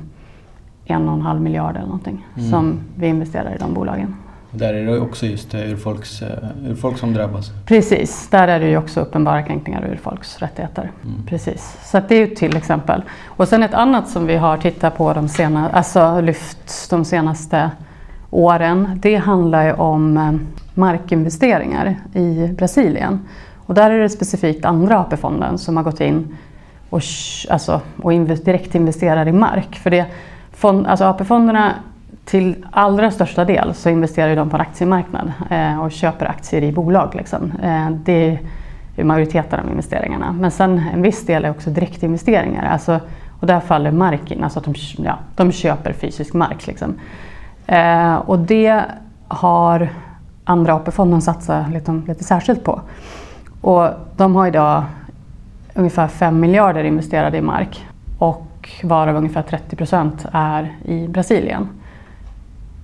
en 0.85 1.09
och 1.09 1.14
en 1.14 1.23
halv 1.23 1.40
miljard 1.40 1.76
eller 1.76 1.87
någonting 1.87 2.26
mm. 2.37 2.50
som 2.50 2.80
vi 2.94 3.06
investerar 3.06 3.54
i 3.54 3.59
de 3.59 3.75
bolagen. 3.75 4.16
Där 4.54 4.75
är 4.75 4.87
det 4.87 4.99
också 4.99 5.26
just 5.26 5.54
urfolks, 5.54 6.23
eh, 6.23 6.28
urfolk 6.66 6.99
som 6.99 7.14
drabbas. 7.14 7.50
Precis, 7.66 8.28
där 8.30 8.49
är 8.49 8.61
det 8.61 8.68
ju 8.68 8.76
också 8.76 9.00
uppenbara 9.00 9.42
kränkningar 9.42 9.82
av 9.82 9.90
urfolks 9.90 10.38
rättigheter. 10.38 10.90
Mm. 11.04 11.26
Precis. 11.26 11.78
Så 11.85 12.00
det 12.09 12.14
är 12.14 12.18
ju 12.18 12.35
till 12.35 12.56
exempel. 12.56 13.02
Och 13.26 13.49
sen 13.49 13.62
ett 13.62 13.75
annat 13.75 14.09
som 14.09 14.26
vi 14.26 14.37
har 14.37 14.56
tittat 14.56 14.97
på 14.97 15.12
de 15.12 15.28
sena, 15.28 15.71
alltså 15.71 16.21
lyft 16.21 16.90
de 16.90 17.04
senaste 17.04 17.71
åren. 18.30 18.99
Det 19.02 19.16
handlar 19.16 19.64
ju 19.64 19.73
om 19.73 20.16
eh, 20.16 20.32
markinvesteringar 20.75 21.97
i 22.14 22.49
Brasilien. 22.59 23.21
Och 23.66 23.75
där 23.75 23.90
är 23.90 23.99
det 23.99 24.09
specifikt 24.09 24.64
andra 24.64 25.00
AP-fonden 25.00 25.59
som 25.59 25.76
har 25.76 25.85
gått 25.85 26.00
in 26.00 26.37
och, 26.90 27.02
alltså, 27.50 27.80
och 28.02 28.12
direkt 28.12 28.75
investerar 28.75 29.28
i 29.28 29.32
mark. 29.32 29.76
För 29.76 29.90
det, 29.90 30.06
fond, 30.52 30.87
alltså 30.87 31.04
AP-fonderna 31.04 31.75
till 32.25 32.67
allra 32.71 33.11
största 33.11 33.45
del 33.45 33.75
så 33.75 33.88
investerar 33.91 34.37
de 34.37 34.50
på 34.50 34.57
en 34.57 34.61
aktiemarknad 34.61 35.33
eh, 35.50 35.83
och 35.83 35.93
köper 35.93 36.26
aktier 36.26 36.62
i 36.62 36.73
bolag. 36.73 37.14
Liksom. 37.14 37.52
Eh, 37.62 37.91
det 37.91 38.38
är 38.97 39.05
majoriteten 39.05 39.61
av 39.61 39.71
investeringarna. 39.71 40.33
Men 40.33 40.50
sen 40.50 40.83
en 40.93 41.02
viss 41.02 41.26
del 41.26 41.45
är 41.45 41.50
också 41.50 41.71
direktinvesteringar. 41.71 42.64
Alltså, 42.64 43.00
och 43.41 43.47
där 43.47 43.61
faller 43.61 43.91
mark 43.91 44.31
in, 44.31 44.45
alltså 44.45 44.59
att 44.59 44.64
de, 44.64 44.75
ja, 44.97 45.19
de 45.37 45.52
köper 45.52 45.93
fysisk 45.93 46.35
mark. 46.35 46.67
Liksom. 46.67 46.95
Eh, 47.67 48.14
och 48.14 48.38
det 48.38 48.83
har 49.29 49.88
Andra 50.45 50.75
AP-fonden 50.75 51.23
satsat 51.23 51.71
lite, 51.71 52.02
lite 52.07 52.25
särskilt 52.25 52.64
på. 52.64 52.81
Och 53.61 53.88
de 54.17 54.37
har 54.37 54.47
idag 54.47 54.85
ungefär 55.75 56.09
5 56.09 56.41
miljarder 56.41 56.85
investerade 56.85 57.37
i 57.37 57.41
mark. 57.43 57.87
Och 58.19 58.47
och 58.62 58.71
varav 58.83 59.17
ungefär 59.17 59.43
30 59.43 59.76
procent 59.76 60.26
är 60.33 60.76
i 60.85 61.09
Brasilien. 61.09 61.69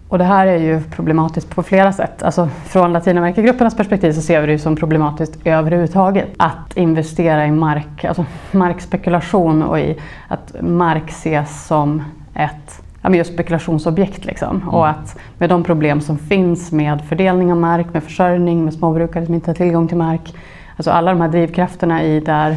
Och 0.09 0.19
det 0.19 0.25
här 0.25 0.47
är 0.47 0.59
ju 0.59 0.81
problematiskt 0.81 1.51
på 1.55 1.63
flera 1.63 1.93
sätt. 1.93 2.23
Alltså 2.23 2.49
från 2.65 2.93
Latinamerikagruppernas 2.93 3.77
perspektiv 3.77 4.13
så 4.13 4.21
ser 4.21 4.41
vi 4.41 4.47
det 4.47 4.59
som 4.59 4.77
problematiskt 4.77 5.39
överhuvudtaget 5.45 6.29
att 6.37 6.77
investera 6.77 7.47
i 7.47 7.51
mark, 7.51 8.05
alltså 8.05 8.25
markspekulation 8.53 9.63
och 9.63 9.81
i 9.81 9.99
att 10.29 10.55
mark 10.61 11.11
ses 11.11 11.67
som 11.67 12.03
ett 12.35 12.83
ja, 13.03 13.15
just 13.15 13.33
spekulationsobjekt. 13.33 14.25
Liksom. 14.25 14.57
Mm. 14.57 14.69
Och 14.69 14.89
att 14.89 15.19
med 15.39 15.49
de 15.49 15.65
problem 15.65 16.01
som 16.01 16.19
finns 16.19 16.73
med 16.73 17.05
fördelning 17.09 17.53
av 17.53 17.59
mark, 17.59 17.87
med 17.93 18.03
försörjning, 18.03 18.65
med 18.65 18.75
småbrukare 18.75 19.27
som 19.27 19.35
inte 19.35 19.51
har 19.51 19.55
tillgång 19.55 19.89
till 19.89 19.97
mark. 19.97 20.35
Alltså 20.77 20.91
alla 20.91 21.11
de 21.11 21.21
här 21.21 21.29
drivkrafterna 21.29 22.05
i 22.05 22.21
där 22.21 22.57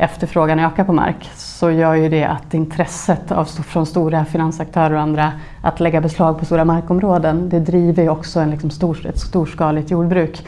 efterfrågan 0.00 0.58
ökar 0.58 0.84
på 0.84 0.92
mark 0.92 1.30
så 1.34 1.70
gör 1.70 1.94
ju 1.94 2.08
det 2.08 2.24
att 2.24 2.54
intresset 2.54 3.32
av, 3.32 3.44
från 3.44 3.86
stora 3.86 4.24
finansaktörer 4.24 4.94
och 4.94 5.00
andra 5.00 5.32
att 5.62 5.80
lägga 5.80 6.00
beslag 6.00 6.38
på 6.38 6.44
stora 6.44 6.64
markområden 6.64 7.48
det 7.48 7.60
driver 7.60 8.02
ju 8.02 8.08
också 8.08 8.40
en 8.40 8.50
liksom 8.50 8.70
stor, 8.70 9.06
ett 9.06 9.18
storskaligt 9.18 9.90
jordbruk. 9.90 10.46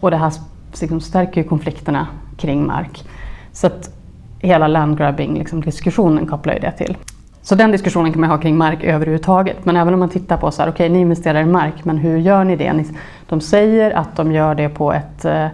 Och 0.00 0.10
det 0.10 0.16
här 0.16 0.32
liksom 0.80 1.00
stärker 1.00 1.42
ju 1.42 1.48
konflikterna 1.48 2.06
kring 2.36 2.66
mark. 2.66 3.04
Så 3.52 3.66
att 3.66 3.90
hela 4.38 4.68
landgrabbing-diskussionen 4.68 6.14
liksom, 6.14 6.26
kopplar 6.26 6.54
ju 6.54 6.60
det 6.60 6.72
till. 6.72 6.96
Så 7.42 7.54
den 7.54 7.70
diskussionen 7.70 8.12
kan 8.12 8.20
man 8.20 8.30
ha 8.30 8.38
kring 8.38 8.56
mark 8.56 8.84
överhuvudtaget. 8.84 9.64
Men 9.64 9.76
även 9.76 9.94
om 9.94 10.00
man 10.00 10.08
tittar 10.08 10.36
på 10.36 10.50
så 10.50 10.62
här, 10.62 10.68
okej 10.68 10.86
okay, 10.86 10.88
ni 10.88 11.00
investerar 11.00 11.40
i 11.40 11.46
mark, 11.46 11.84
men 11.84 11.98
hur 11.98 12.18
gör 12.18 12.44
ni 12.44 12.56
det? 12.56 12.84
De 13.28 13.40
säger 13.40 13.90
att 13.90 14.16
de 14.16 14.32
gör 14.32 14.54
det 14.54 14.68
på 14.68 14.92
ett 14.92 15.24
eh, 15.24 15.46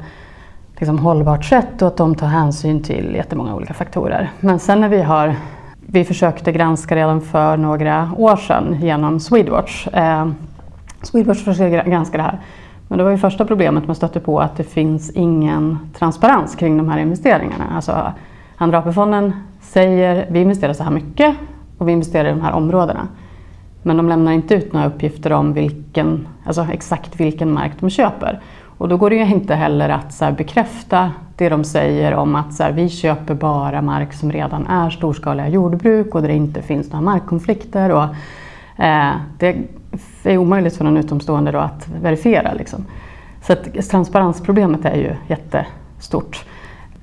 liksom 0.79 0.99
hållbart 0.99 1.45
sätt 1.45 1.83
och 1.83 1.89
att 1.89 1.97
de 1.97 2.15
tar 2.15 2.27
hänsyn 2.27 2.83
till 2.83 3.15
jättemånga 3.15 3.55
olika 3.55 3.75
faktorer. 3.75 4.31
Men 4.41 4.59
sen 4.59 4.81
när 4.81 4.89
vi 4.89 5.03
har 5.03 5.37
vi 5.87 6.05
försökte 6.05 6.53
granska 6.53 6.97
redan 6.97 7.21
för 7.21 7.57
några 7.57 8.11
år 8.17 8.37
sedan 8.37 8.77
genom 8.81 9.21
Swedwatch. 9.21 9.87
Eh, 9.87 10.29
Swedwatch 11.03 11.45
försökte 11.45 11.91
granska 11.91 12.17
det 12.17 12.23
här. 12.23 12.39
Men 12.89 12.99
det 12.99 13.05
var 13.05 13.11
ju 13.11 13.19
första 13.19 13.45
problemet 13.45 13.87
man 13.87 13.97
stötte 13.97 14.21
på 14.21 14.41
att 14.41 14.57
det 14.57 14.65
finns 14.65 15.11
ingen 15.11 15.79
transparens 15.99 16.55
kring 16.55 16.77
de 16.79 16.89
här 16.89 16.99
investeringarna. 16.99 17.65
Alltså 17.75 18.13
Andra 18.57 18.79
AP-fonden 18.79 19.33
säger 19.61 20.27
vi 20.31 20.41
investerar 20.41 20.73
så 20.73 20.85
här 20.85 20.91
mycket 20.91 21.37
och 21.79 21.89
vi 21.89 21.93
investerar 21.93 22.29
i 22.29 22.31
de 22.31 22.41
här 22.41 22.53
områdena. 22.53 23.09
Men 23.83 23.97
de 23.97 24.09
lämnar 24.09 24.33
inte 24.33 24.55
ut 24.55 24.73
några 24.73 24.87
uppgifter 24.87 25.33
om 25.33 25.53
vilken, 25.53 26.29
alltså 26.45 26.67
exakt 26.73 27.21
vilken 27.21 27.53
mark 27.53 27.73
de 27.81 27.91
köper. 27.91 28.41
Och 28.79 28.89
då 28.89 28.97
går 28.97 29.11
det 29.11 29.17
ju 29.17 29.27
inte 29.27 29.55
heller 29.55 29.89
att 29.89 30.13
så 30.13 30.33
bekräfta 30.33 31.13
det 31.37 31.49
de 31.49 31.65
säger 31.65 32.15
om 32.15 32.35
att 32.35 32.55
så 32.55 32.63
här, 32.63 32.73
vi 32.73 32.89
köper 32.89 33.35
bara 33.35 33.83
mark 33.83 34.13
som 34.13 34.33
redan 34.33 34.67
är 34.67 34.91
storskaliga 34.91 35.49
jordbruk 35.49 36.15
och 36.15 36.21
där 36.23 36.29
det 36.29 36.35
inte 36.35 36.63
finns 36.63 36.93
några 36.93 37.05
markkonflikter. 37.05 37.91
Och, 37.91 38.05
eh, 38.85 39.13
det 39.39 39.57
är 40.23 40.39
omöjligt 40.39 40.77
för 40.77 40.85
någon 40.85 40.97
utomstående 40.97 41.53
då 41.53 41.59
att 41.59 41.89
verifiera. 42.03 42.53
Liksom. 42.53 42.85
Så 43.43 43.53
att 43.53 43.89
transparensproblemet 43.91 44.85
är 44.85 44.97
ju 44.97 45.11
jättestort. 45.27 46.45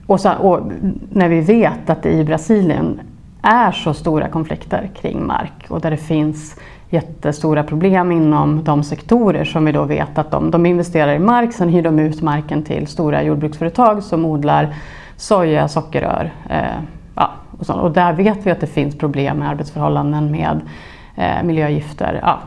Och, 0.08 0.20
så, 0.20 0.34
och 0.34 0.72
när 1.10 1.30
vi 1.30 1.42
vet 1.42 1.90
att 1.90 2.04
det 2.04 2.12
i 2.12 2.24
Brasilien 2.24 3.02
är 3.42 3.72
så 3.72 3.94
stora 3.94 4.28
konflikter 4.28 4.90
kring 5.02 5.28
mark 5.28 5.66
och 5.68 5.82
där 5.82 5.92
det 5.92 5.98
finns 5.98 6.56
jättestora 6.92 7.64
problem 7.64 8.12
inom 8.12 8.64
de 8.64 8.84
sektorer 8.84 9.46
som 9.46 9.66
vi 9.66 9.72
då 9.72 9.84
vet 9.84 10.18
att 10.18 10.32
de, 10.32 10.52
de 10.52 10.66
investerar 10.66 11.14
i 11.14 11.20
mark, 11.20 11.54
sen 11.54 11.70
hyr 11.70 11.82
de 11.82 12.00
ut 12.00 12.22
marken 12.22 12.64
till 12.64 12.88
stora 12.88 13.24
jordbruksföretag 13.24 14.04
som 14.04 14.26
odlar 14.26 14.76
soja, 15.16 15.68
sockerrör. 15.68 16.32
Eh, 16.50 16.84
ja, 17.16 17.32
och, 17.60 17.66
så. 17.66 17.74
och 17.74 17.92
där 17.92 18.14
vet 18.14 18.46
vi 18.46 18.52
att 18.52 18.60
det 18.60 18.68
finns 18.68 18.98
problem 18.98 19.38
med 19.38 19.50
arbetsförhållanden, 19.50 20.32
med 20.32 20.62
eh, 21.16 21.44
miljögifter, 21.44 22.20
ja, 22.24 22.40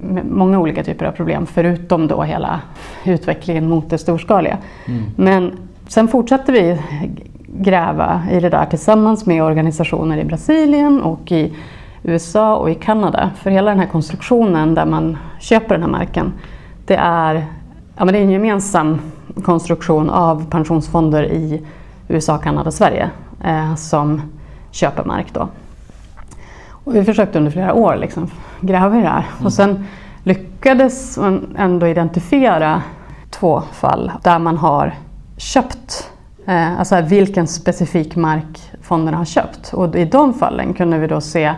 med 0.00 0.26
många 0.26 0.58
olika 0.58 0.84
typer 0.84 1.06
av 1.06 1.12
problem 1.12 1.46
förutom 1.46 2.06
då 2.06 2.22
hela 2.22 2.60
utvecklingen 3.04 3.68
mot 3.68 3.90
det 3.90 3.98
storskaliga. 3.98 4.58
Mm. 4.86 5.02
Men 5.16 5.52
sen 5.88 6.08
fortsätter 6.08 6.52
vi 6.52 6.80
gräva 7.46 8.22
i 8.30 8.40
det 8.40 8.48
där 8.48 8.66
tillsammans 8.66 9.26
med 9.26 9.42
organisationer 9.42 10.18
i 10.18 10.24
Brasilien 10.24 11.02
och 11.02 11.32
i 11.32 11.52
USA 12.04 12.56
och 12.56 12.70
i 12.70 12.74
Kanada. 12.74 13.30
För 13.36 13.50
hela 13.50 13.70
den 13.70 13.80
här 13.80 13.86
konstruktionen 13.86 14.74
där 14.74 14.86
man 14.86 15.18
köper 15.40 15.68
den 15.68 15.82
här 15.82 15.90
marken, 15.90 16.32
det 16.86 16.96
är, 16.96 17.34
ja, 17.96 18.04
men 18.04 18.14
det 18.14 18.18
är 18.18 18.22
en 18.22 18.30
gemensam 18.30 19.00
konstruktion 19.44 20.10
av 20.10 20.50
pensionsfonder 20.50 21.24
i 21.24 21.62
USA, 22.08 22.38
Kanada 22.38 22.66
och 22.66 22.74
Sverige 22.74 23.10
eh, 23.44 23.74
som 23.74 24.22
köper 24.70 25.04
mark. 25.04 25.26
Då. 25.32 25.48
Och 26.70 26.94
vi 26.94 27.04
försökte 27.04 27.38
under 27.38 27.50
flera 27.50 27.74
år 27.74 27.96
liksom, 27.96 28.30
gräva 28.60 28.98
i 28.98 29.02
det 29.02 29.08
här 29.08 29.26
mm. 29.32 29.46
och 29.46 29.52
sen 29.52 29.84
lyckades 30.22 31.18
man 31.18 31.54
ändå 31.58 31.86
identifiera 31.86 32.82
två 33.30 33.60
fall 33.72 34.12
där 34.22 34.38
man 34.38 34.56
har 34.56 34.94
köpt 35.36 36.10
Eh, 36.46 36.78
alltså 36.78 37.00
vilken 37.00 37.46
specifik 37.46 38.16
mark 38.16 38.72
fonderna 38.82 39.16
har 39.16 39.24
köpt. 39.24 39.74
Och 39.74 39.96
i 39.96 40.04
de 40.04 40.34
fallen 40.34 40.74
kunde 40.74 40.98
vi 40.98 41.06
då 41.06 41.20
se 41.20 41.54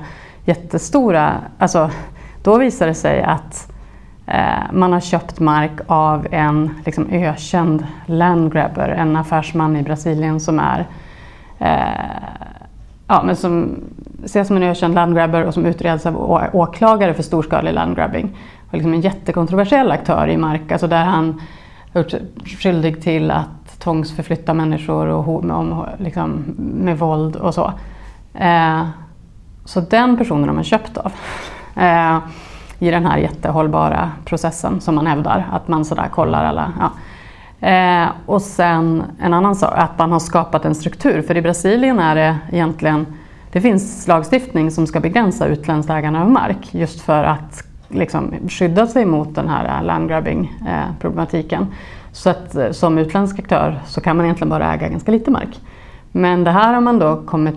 jättestora, 0.47 1.35
alltså 1.59 1.91
då 2.43 2.59
visar 2.59 2.87
det 2.87 2.95
sig 2.95 3.23
att 3.23 3.73
eh, 4.27 4.73
man 4.73 4.93
har 4.93 5.01
köpt 5.01 5.41
mark 5.41 5.81
av 5.87 6.27
en 6.31 6.71
liksom, 6.85 7.07
ökänd 7.11 7.87
landgrabber, 8.07 8.89
en 8.89 9.17
affärsman 9.17 9.77
i 9.77 9.83
Brasilien 9.83 10.41
som 10.41 10.59
är 10.59 10.87
eh, 11.59 12.47
ja, 13.09 13.23
men 13.23 13.37
som 13.37 13.81
ses 14.25 14.47
som 14.47 14.57
en 14.57 14.63
ökänd 14.63 14.95
landgrabber 14.95 15.45
och 15.45 15.55
som 15.55 15.67
utreds 15.67 16.07
av 16.07 16.17
åklagare 16.53 17.15
för 17.15 17.23
storskalig 17.23 17.73
landgrabbing. 17.73 18.37
Och 18.69 18.75
liksom 18.75 18.95
en 18.95 19.01
jättekontroversiell 19.01 19.91
aktör 19.91 20.29
i 20.29 20.37
mark, 20.37 20.73
alltså 20.73 20.87
där 20.87 21.05
han 21.05 21.41
gjort 21.95 22.11
sig 22.11 22.23
skyldig 22.45 23.03
till 23.03 23.31
att 23.31 23.79
tvångsförflytta 23.79 24.55
människor 24.55 25.07
och 25.07 25.45
med, 25.45 25.87
liksom, 25.99 26.45
med 26.59 26.99
våld 26.99 27.37
och 27.37 27.55
så. 27.55 27.73
Eh, 28.35 28.83
så 29.67 29.81
den 29.81 30.17
personen 30.17 30.49
har 30.49 30.55
man 30.55 30.65
köpt 30.65 30.97
av. 30.99 31.13
Eh, 31.77 32.19
I 32.79 32.91
den 32.91 33.07
här 33.07 33.19
jättehållbara 33.19 34.11
processen 34.25 34.81
som 34.81 34.95
man 34.95 35.07
hävdar, 35.07 35.49
att 35.53 35.69
man 35.69 35.85
sådär 35.85 36.09
kollar 36.09 36.45
alla. 36.45 36.73
Ja. 36.81 36.91
Eh, 37.61 38.09
och 38.27 38.43
sen 38.43 39.05
en 39.21 39.35
annan 39.35 39.57
sak, 39.57 39.73
att 39.77 39.99
man 39.99 40.13
har 40.13 40.19
skapat 40.19 40.65
en 40.65 40.75
struktur. 40.75 41.23
För 41.23 41.37
i 41.37 41.43
Brasilien 41.43 41.99
är 41.99 42.15
det 42.15 42.39
egentligen, 42.53 43.07
det 43.53 43.61
finns 43.61 44.09
lagstiftning 44.09 44.71
som 44.71 44.87
ska 44.87 45.01
begränsa 45.01 45.47
utländskt 45.47 45.91
ägande 45.91 46.21
av 46.21 46.31
mark 46.31 46.75
just 46.75 47.01
för 47.01 47.25
att 47.25 47.63
liksom, 47.89 48.35
skydda 48.49 48.87
sig 48.87 49.07
mot 49.07 49.35
den 49.35 49.49
här 49.49 49.83
landgrabbing-problematiken. 49.83 51.63
Eh, 51.63 51.69
så 52.13 52.31
att 52.31 52.55
eh, 52.55 52.71
som 52.71 52.99
utländsk 52.99 53.39
aktör 53.39 53.81
så 53.87 54.01
kan 54.01 54.17
man 54.17 54.27
egentligen 54.27 54.49
bara 54.49 54.75
äga 54.75 54.89
ganska 54.89 55.13
lite 55.13 55.31
mark. 55.31 55.61
Men 56.13 56.45
det 56.45 56.51
här 56.51 56.75
har 56.75 56.81
man 56.81 56.99
då 56.99 57.23
kommit 57.27 57.55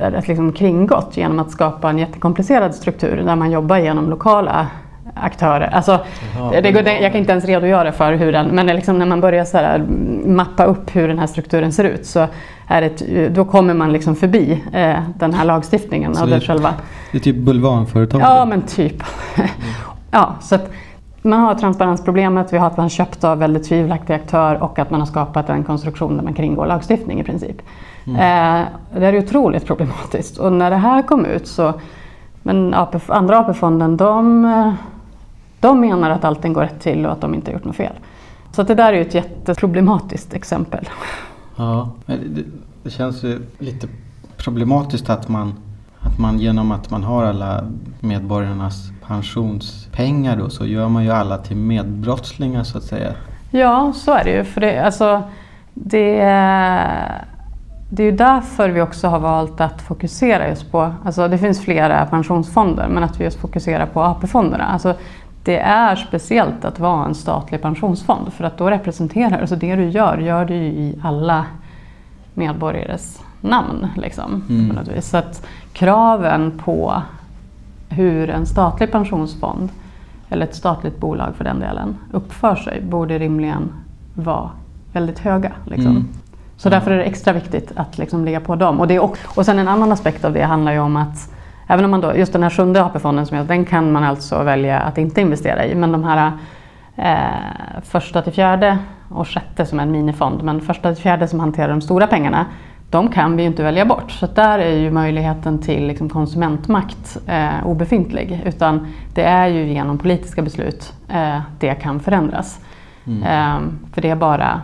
att 0.00 0.28
liksom 0.28 0.52
kringgått 0.52 1.16
genom 1.16 1.38
att 1.38 1.50
skapa 1.50 1.90
en 1.90 1.98
jättekomplicerad 1.98 2.74
struktur 2.74 3.16
där 3.16 3.36
man 3.36 3.50
jobbar 3.50 3.76
genom 3.76 4.10
lokala 4.10 4.66
aktörer. 5.14 5.66
Alltså, 5.66 6.00
Jaha, 6.36 6.60
det 6.60 6.72
går, 6.72 6.88
jag 6.88 7.12
kan 7.12 7.20
inte 7.20 7.32
ens 7.32 7.44
redogöra 7.44 7.92
för 7.92 8.12
hur 8.12 8.32
den, 8.32 8.46
men 8.46 8.66
liksom 8.66 8.98
när 8.98 9.06
man 9.06 9.20
börjar 9.20 9.44
så 9.44 9.58
här, 9.58 9.78
mappa 10.26 10.64
upp 10.64 10.96
hur 10.96 11.08
den 11.08 11.18
här 11.18 11.26
strukturen 11.26 11.72
ser 11.72 11.84
ut 11.84 12.06
så 12.06 12.26
är 12.66 12.80
det, 12.80 13.28
då 13.28 13.44
kommer 13.44 13.74
man 13.74 13.92
liksom 13.92 14.16
förbi 14.16 14.62
eh, 14.72 14.96
den 15.18 15.34
här 15.34 15.44
lagstiftningen. 15.44 16.14
Så 16.14 16.26
det, 16.26 16.40
själva. 16.40 16.74
det 17.12 17.18
är 17.18 17.22
typ 17.22 17.36
bulvanföretag? 17.36 18.20
Ja, 18.20 18.44
men 18.44 18.62
typ. 18.62 19.02
Mm. 19.36 19.50
ja, 20.10 20.34
så 20.40 20.54
att, 20.54 20.70
man 21.26 21.40
har 21.40 21.54
transparensproblemet, 21.54 22.52
vi 22.52 22.58
har 22.58 22.66
att 22.66 22.76
man 22.76 22.90
köpt 22.90 23.24
av 23.24 23.38
väldigt 23.38 23.68
tvivelaktig 23.68 24.14
aktör 24.14 24.62
och 24.62 24.78
att 24.78 24.90
man 24.90 25.00
har 25.00 25.06
skapat 25.06 25.48
en 25.48 25.64
konstruktion 25.64 26.16
där 26.16 26.24
man 26.24 26.34
kringgår 26.34 26.66
lagstiftning 26.66 27.20
i 27.20 27.24
princip. 27.24 27.56
Mm. 28.06 28.16
Eh, 28.16 28.68
det 29.00 29.06
är 29.06 29.18
otroligt 29.18 29.66
problematiskt 29.66 30.38
och 30.38 30.52
när 30.52 30.70
det 30.70 30.76
här 30.76 31.02
kom 31.02 31.26
ut 31.26 31.46
så 31.46 31.74
men 32.42 32.74
AP, 32.74 32.98
andra 33.08 33.38
AP-fonden 33.38 33.96
de, 33.96 34.44
eh, 34.44 34.72
de 35.60 35.80
menar 35.80 36.10
att 36.10 36.24
allting 36.24 36.52
går 36.52 36.62
rätt 36.62 36.80
till 36.80 37.06
och 37.06 37.12
att 37.12 37.20
de 37.20 37.34
inte 37.34 37.50
har 37.50 37.52
gjort 37.52 37.64
något 37.64 37.76
fel. 37.76 37.92
Så 38.52 38.62
det 38.62 38.74
där 38.74 38.92
är 38.92 38.96
ju 38.96 39.02
ett 39.02 39.14
jätteproblematiskt 39.14 40.34
exempel. 40.34 40.88
Ja, 41.56 41.90
det, 42.06 42.42
det 42.82 42.90
känns 42.90 43.24
ju 43.24 43.40
lite 43.58 43.88
problematiskt 44.36 45.10
att 45.10 45.28
man, 45.28 45.54
att 46.00 46.18
man 46.18 46.38
genom 46.38 46.72
att 46.72 46.90
man 46.90 47.02
har 47.02 47.24
alla 47.24 47.64
medborgarnas 48.00 48.90
pensionspengar 49.06 50.36
då 50.36 50.50
så 50.50 50.66
gör 50.66 50.88
man 50.88 51.04
ju 51.04 51.10
alla 51.10 51.38
till 51.38 51.56
medbrottslingar 51.56 52.64
så 52.64 52.78
att 52.78 52.84
säga. 52.84 53.12
Ja, 53.50 53.92
så 53.96 54.12
är 54.12 54.24
det 54.24 54.30
ju. 54.30 54.44
För 54.44 54.60
det, 54.60 54.78
alltså, 54.84 55.22
det, 55.74 56.20
det 57.88 58.02
är 58.02 58.10
ju 58.10 58.16
därför 58.16 58.68
vi 58.68 58.80
också 58.80 59.08
har 59.08 59.18
valt 59.18 59.60
att 59.60 59.82
fokusera 59.82 60.48
just 60.48 60.72
på, 60.72 60.94
alltså 61.04 61.28
det 61.28 61.38
finns 61.38 61.64
flera 61.64 62.06
pensionsfonder, 62.06 62.88
men 62.88 63.02
att 63.02 63.20
vi 63.20 63.24
just 63.24 63.40
fokuserar 63.40 63.86
på 63.86 64.02
AP-fonderna. 64.02 64.64
Alltså, 64.64 64.94
det 65.44 65.58
är 65.58 65.96
speciellt 65.96 66.64
att 66.64 66.78
vara 66.78 67.04
en 67.04 67.14
statlig 67.14 67.62
pensionsfond 67.62 68.32
för 68.32 68.44
att 68.44 68.58
då 68.58 68.70
representerar, 68.70 69.40
alltså 69.40 69.56
det 69.56 69.76
du 69.76 69.88
gör, 69.88 70.18
gör 70.18 70.44
du 70.44 70.54
ju 70.54 70.64
i 70.64 70.98
alla 71.02 71.44
medborgares 72.34 73.22
namn. 73.40 73.86
Liksom, 73.96 74.44
mm. 74.48 75.02
Så 75.02 75.16
att 75.16 75.46
kraven 75.72 76.58
på 76.64 77.02
hur 77.88 78.30
en 78.30 78.46
statlig 78.46 78.92
pensionsfond, 78.92 79.70
eller 80.28 80.46
ett 80.46 80.54
statligt 80.54 81.00
bolag 81.00 81.34
för 81.36 81.44
den 81.44 81.60
delen, 81.60 81.96
uppför 82.12 82.56
sig 82.56 82.82
borde 82.82 83.18
rimligen 83.18 83.72
vara 84.14 84.50
väldigt 84.92 85.18
höga. 85.18 85.52
Liksom. 85.64 85.90
Mm. 85.90 86.08
Så 86.56 86.68
därför 86.68 86.90
är 86.90 86.96
det 86.96 87.04
extra 87.04 87.32
viktigt 87.32 87.72
att 87.76 87.98
liksom 87.98 88.24
ligga 88.24 88.40
på 88.40 88.56
dem. 88.56 88.80
Och, 88.80 88.88
det 88.88 88.98
och, 88.98 89.18
och 89.24 89.46
sen 89.46 89.58
en 89.58 89.68
annan 89.68 89.92
aspekt 89.92 90.24
av 90.24 90.32
det 90.32 90.42
handlar 90.42 90.72
ju 90.72 90.78
om 90.78 90.96
att 90.96 91.32
Även 91.68 91.84
om 91.84 91.90
man 91.90 92.00
då, 92.00 92.16
just 92.16 92.32
den 92.32 92.42
här 92.42 92.50
sjunde 92.50 92.84
AP-fonden, 92.84 93.26
som 93.26 93.36
jag, 93.36 93.46
den 93.46 93.64
kan 93.64 93.92
man 93.92 94.04
alltså 94.04 94.42
välja 94.42 94.80
att 94.80 94.98
inte 94.98 95.20
investera 95.20 95.66
i. 95.66 95.74
Men 95.74 95.92
de 95.92 96.04
här 96.04 96.32
eh, 96.96 97.80
första 97.82 98.22
till 98.22 98.32
fjärde 98.32 98.78
och 99.08 99.28
sjätte 99.28 99.66
som 99.66 99.78
är 99.78 99.82
en 99.82 99.90
minifond, 99.90 100.42
men 100.42 100.60
första 100.60 100.94
till 100.94 101.02
fjärde 101.02 101.28
som 101.28 101.40
hanterar 101.40 101.68
de 101.68 101.80
stora 101.80 102.06
pengarna, 102.06 102.46
de 102.90 103.08
kan 103.08 103.36
vi 103.36 103.42
ju 103.42 103.48
inte 103.48 103.62
välja 103.62 103.84
bort. 103.84 104.10
Så 104.10 104.26
där 104.26 104.58
är 104.58 104.76
ju 104.76 104.90
möjligheten 104.90 105.58
till 105.58 105.86
liksom 105.86 106.08
konsumentmakt 106.08 107.16
eh, 107.26 107.66
obefintlig. 107.66 108.42
Utan 108.44 108.86
det 109.14 109.22
är 109.22 109.46
ju 109.46 109.72
genom 109.72 109.98
politiska 109.98 110.42
beslut 110.42 110.92
eh, 111.08 111.40
det 111.58 111.74
kan 111.74 112.00
förändras. 112.00 112.60
Mm. 113.06 113.22
Eh, 113.22 113.68
för 113.92 114.02
det 114.02 114.10
är 114.10 114.16
bara 114.16 114.60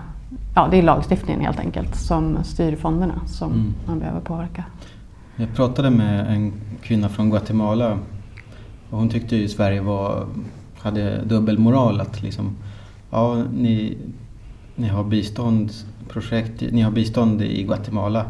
ja, 0.54 0.68
det 0.70 0.76
är 0.76 0.82
lagstiftningen 0.82 1.40
helt 1.40 1.58
enkelt 1.58 1.96
som 1.96 2.44
styr 2.44 2.76
fonderna 2.76 3.20
som 3.26 3.52
mm. 3.52 3.74
man 3.86 3.98
behöver 3.98 4.20
påverka. 4.20 4.64
Jag 5.36 5.54
pratade 5.54 5.90
med 5.90 6.26
en 6.34 6.52
kvinna 6.82 7.08
från 7.08 7.30
Guatemala 7.30 7.98
och 8.90 8.98
hon 8.98 9.08
tyckte 9.08 9.36
ju 9.36 9.48
Sverige 9.48 9.80
var, 9.80 10.26
hade 10.78 11.22
dubbelmoral. 11.24 12.00
Att 12.00 12.22
liksom, 12.22 12.56
ja, 13.10 13.44
ni, 13.52 13.98
ni 14.74 14.88
har 14.88 15.04
biståndsprojekt, 15.04 16.62
ni 16.72 16.82
har 16.82 16.90
bistånd 16.90 17.42
i 17.42 17.62
Guatemala 17.62 18.24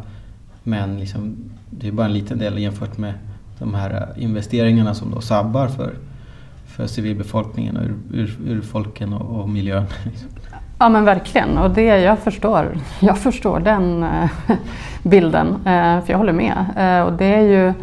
men 0.62 1.00
liksom, 1.00 1.36
det 1.70 1.88
är 1.88 1.92
bara 1.92 2.06
en 2.06 2.12
liten 2.12 2.38
del 2.38 2.58
jämfört 2.58 2.98
med 2.98 3.14
de 3.58 3.74
här 3.74 4.14
investeringarna 4.16 4.94
som 4.94 5.10
då 5.10 5.20
sabbar 5.20 5.68
för, 5.68 5.94
för 6.66 6.86
civilbefolkningen 6.86 7.76
och 7.76 7.82
ur, 7.82 7.96
ur, 8.12 8.36
urfolken 8.46 9.12
och, 9.12 9.40
och 9.40 9.48
miljön. 9.48 9.86
Ja 10.82 10.88
men 10.88 11.04
verkligen 11.04 11.58
och 11.58 11.70
det 11.70 11.82
jag 11.82 12.18
förstår, 12.18 12.78
jag 13.00 13.18
förstår 13.18 13.60
den 13.60 14.02
eh, 14.02 14.56
bilden, 15.02 15.48
eh, 15.48 16.04
för 16.04 16.04
jag 16.06 16.18
håller 16.18 16.32
med. 16.32 16.64
Eh, 16.76 17.06
och 17.06 17.12
det 17.12 17.34
är 17.34 17.40
ju 17.40 17.74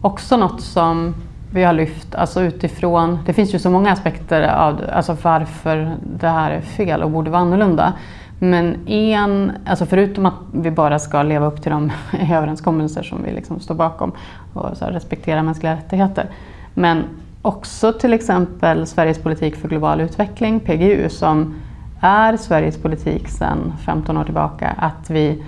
också 0.00 0.36
något 0.36 0.60
som 0.60 1.14
vi 1.52 1.64
har 1.64 1.72
lyft 1.72 2.14
alltså 2.14 2.42
utifrån, 2.42 3.18
det 3.26 3.32
finns 3.32 3.54
ju 3.54 3.58
så 3.58 3.70
många 3.70 3.92
aspekter 3.92 4.42
av 4.48 4.80
alltså 4.92 5.16
varför 5.22 5.96
det 6.18 6.28
här 6.28 6.50
är 6.50 6.60
fel 6.60 7.02
och 7.02 7.10
borde 7.10 7.30
vara 7.30 7.42
annorlunda. 7.42 7.92
Men 8.38 8.88
en, 8.88 9.52
alltså 9.66 9.86
förutom 9.86 10.26
att 10.26 10.34
vi 10.52 10.70
bara 10.70 10.98
ska 10.98 11.22
leva 11.22 11.46
upp 11.46 11.62
till 11.62 11.72
de 11.72 11.92
överenskommelser 12.30 13.02
som 13.02 13.22
vi 13.22 13.32
liksom 13.32 13.60
står 13.60 13.74
bakom 13.74 14.12
och 14.54 14.76
så 14.76 14.84
respektera 14.84 15.42
mänskliga 15.42 15.72
rättigheter. 15.72 16.26
Men 16.74 17.04
också 17.42 17.92
till 17.92 18.12
exempel 18.12 18.86
Sveriges 18.86 19.18
politik 19.18 19.56
för 19.56 19.68
global 19.68 20.00
utveckling, 20.00 20.60
PGU, 20.60 21.08
som 21.08 21.54
är 22.00 22.36
Sveriges 22.36 22.82
politik 22.82 23.28
sedan 23.28 23.72
15 23.84 24.16
år 24.16 24.24
tillbaka 24.24 24.74
att, 24.78 25.10
vi, 25.10 25.42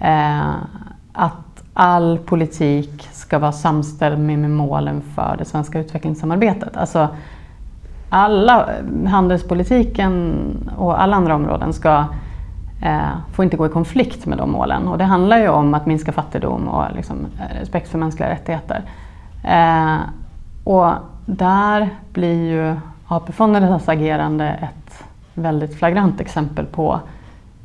eh, 0.00 0.50
att 1.12 1.62
all 1.74 2.18
politik 2.18 3.08
ska 3.12 3.38
vara 3.38 3.52
samstämmig 3.52 4.38
med 4.38 4.50
målen 4.50 5.02
för 5.14 5.34
det 5.38 5.44
svenska 5.44 5.78
utvecklingssamarbetet. 5.80 6.76
Alltså, 6.76 7.08
alla, 8.10 8.60
eh, 8.60 9.10
handelspolitiken 9.10 10.34
och 10.76 11.02
alla 11.02 11.16
andra 11.16 11.34
områden 11.34 11.72
ska 11.72 12.04
eh, 12.82 13.08
får 13.32 13.44
inte 13.44 13.56
gå 13.56 13.66
i 13.66 13.68
konflikt 13.68 14.26
med 14.26 14.38
de 14.38 14.50
målen. 14.50 14.88
Och 14.88 14.98
det 14.98 15.04
handlar 15.04 15.38
ju 15.38 15.48
om 15.48 15.74
att 15.74 15.86
minska 15.86 16.12
fattigdom 16.12 16.68
och 16.68 16.84
liksom, 16.94 17.16
eh, 17.38 17.60
respekt 17.60 17.88
för 17.88 17.98
mänskliga 17.98 18.30
rättigheter. 18.30 18.82
Eh, 19.44 19.96
och 20.64 20.92
där 21.26 21.88
blir 22.12 22.50
ju 22.50 22.76
AP-fondernas 23.08 23.88
agerande 23.88 24.48
ett 24.48 24.85
väldigt 25.36 25.78
flagrant 25.78 26.20
exempel 26.20 26.66
på 26.66 27.00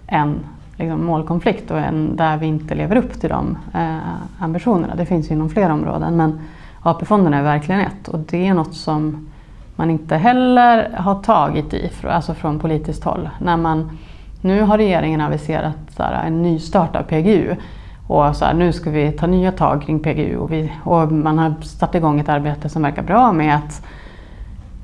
en 0.08 0.40
liksom, 0.78 1.06
målkonflikt 1.06 1.72
och 1.72 1.80
en 1.80 2.16
där 2.16 2.38
vi 2.38 2.46
inte 2.46 2.76
lever 2.76 2.96
upp 2.96 3.22
till 3.22 3.30
de 3.30 3.58
eh, 3.74 3.98
ambitionerna. 4.40 4.96
Det 4.96 5.06
finns 5.06 5.32
ju 5.32 5.36
inom 5.36 5.50
flera 5.50 5.74
områden 5.74 6.18
men 6.18 6.40
AP-fonderna 6.82 7.38
är 7.38 7.44
verkligen 7.44 7.82
ett 7.82 8.08
och 8.08 8.20
det 8.20 8.48
är 8.48 8.54
något 8.54 8.74
som 8.74 9.28
man 9.76 9.90
inte 9.90 10.16
heller 10.16 10.90
har 10.98 11.16
tagit 11.16 11.74
i, 11.74 11.92
alltså 12.04 12.34
från 12.34 12.60
politiskt 12.60 13.04
håll. 13.04 13.30
När 13.40 13.58
man, 13.58 13.98
nu 14.42 14.62
har 14.62 14.78
regeringen 14.78 15.22
aviserat 15.22 15.78
så 15.98 16.04
här, 16.04 16.28
en 16.28 16.42
nystart 16.42 16.96
av 16.96 17.04
PGU 17.04 17.56
och 18.08 18.36
så 18.36 18.46
här, 18.46 18.54
nu 18.54 18.74
ska 18.74 18.90
vi 18.90 19.12
ta 19.12 19.28
nya 19.28 19.52
tag 19.52 19.82
kring 19.82 20.00
PGU 20.00 20.38
och, 20.38 20.52
vi, 20.52 20.72
och 20.84 21.12
man 21.12 21.38
har 21.38 21.54
satt 21.62 21.96
igång 21.96 22.20
ett 22.20 22.30
arbete 22.30 22.70
som 22.70 22.82
verkar 22.82 23.04
bra 23.04 23.32
med 23.34 23.56
att 23.56 23.86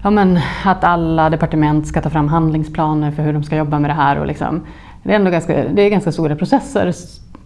ja, 0.03 0.09
men, 0.09 0.39
att 0.65 0.83
alla 0.83 1.29
departement 1.29 1.87
ska 1.87 2.01
ta 2.01 2.09
fram 2.09 2.27
handlingsplaner 2.27 3.11
för 3.11 3.23
hur 3.23 3.33
de 3.33 3.43
ska 3.43 3.55
jobba 3.57 3.79
med 3.79 3.89
det 3.89 3.93
här. 3.93 4.19
Och 4.19 4.27
liksom, 4.27 4.61
det, 5.03 5.11
är 5.11 5.15
ändå 5.15 5.31
ganska, 5.31 5.63
det 5.63 5.81
är 5.81 5.89
ganska 5.89 6.11
stora 6.11 6.35
processer 6.35 6.93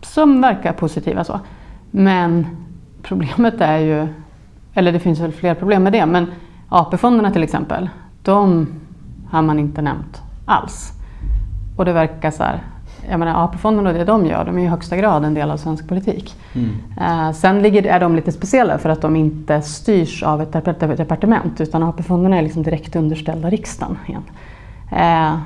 som 0.01 0.41
verkar 0.41 0.73
positiva. 0.73 1.23
Så. 1.23 1.39
Men 1.91 2.47
problemet 3.01 3.61
är 3.61 3.77
ju, 3.77 4.07
eller 4.73 4.91
det 4.91 4.99
finns 4.99 5.19
väl 5.19 5.31
fler 5.31 5.53
problem 5.53 5.83
med 5.83 5.93
det, 5.93 6.05
men 6.05 6.27
AP-fonderna 6.69 7.31
till 7.31 7.43
exempel, 7.43 7.89
de 8.23 8.67
har 9.29 9.41
man 9.41 9.59
inte 9.59 9.81
nämnt 9.81 10.21
alls. 10.45 10.91
Och 11.77 11.85
det 11.85 11.93
verkar 11.93 12.31
så 12.31 12.43
här, 12.43 12.63
jag 13.09 13.19
menar 13.19 13.43
AP-fonderna 13.43 13.89
och 13.89 13.95
det 13.95 14.05
de 14.05 14.25
gör, 14.25 14.45
de 14.45 14.57
är 14.57 14.63
i 14.63 14.67
högsta 14.67 14.97
grad 14.97 15.25
en 15.25 15.33
del 15.33 15.51
av 15.51 15.57
svensk 15.57 15.87
politik. 15.87 16.35
Mm. 16.53 16.69
Eh, 17.01 17.31
sen 17.31 17.61
ligger, 17.61 17.83
är 17.83 17.99
de 17.99 18.15
lite 18.15 18.31
speciella 18.31 18.77
för 18.77 18.89
att 18.89 19.01
de 19.01 19.15
inte 19.15 19.61
styrs 19.61 20.23
av 20.23 20.41
ett 20.41 20.51
departement 20.97 21.61
utan 21.61 21.83
AP-fonderna 21.83 22.37
är 22.37 22.41
liksom 22.41 22.63
direkt 22.63 22.95
underställda 22.95 23.49
riksdagen. 23.49 23.97
Igen. 24.07 24.23
Eh, 24.91 25.39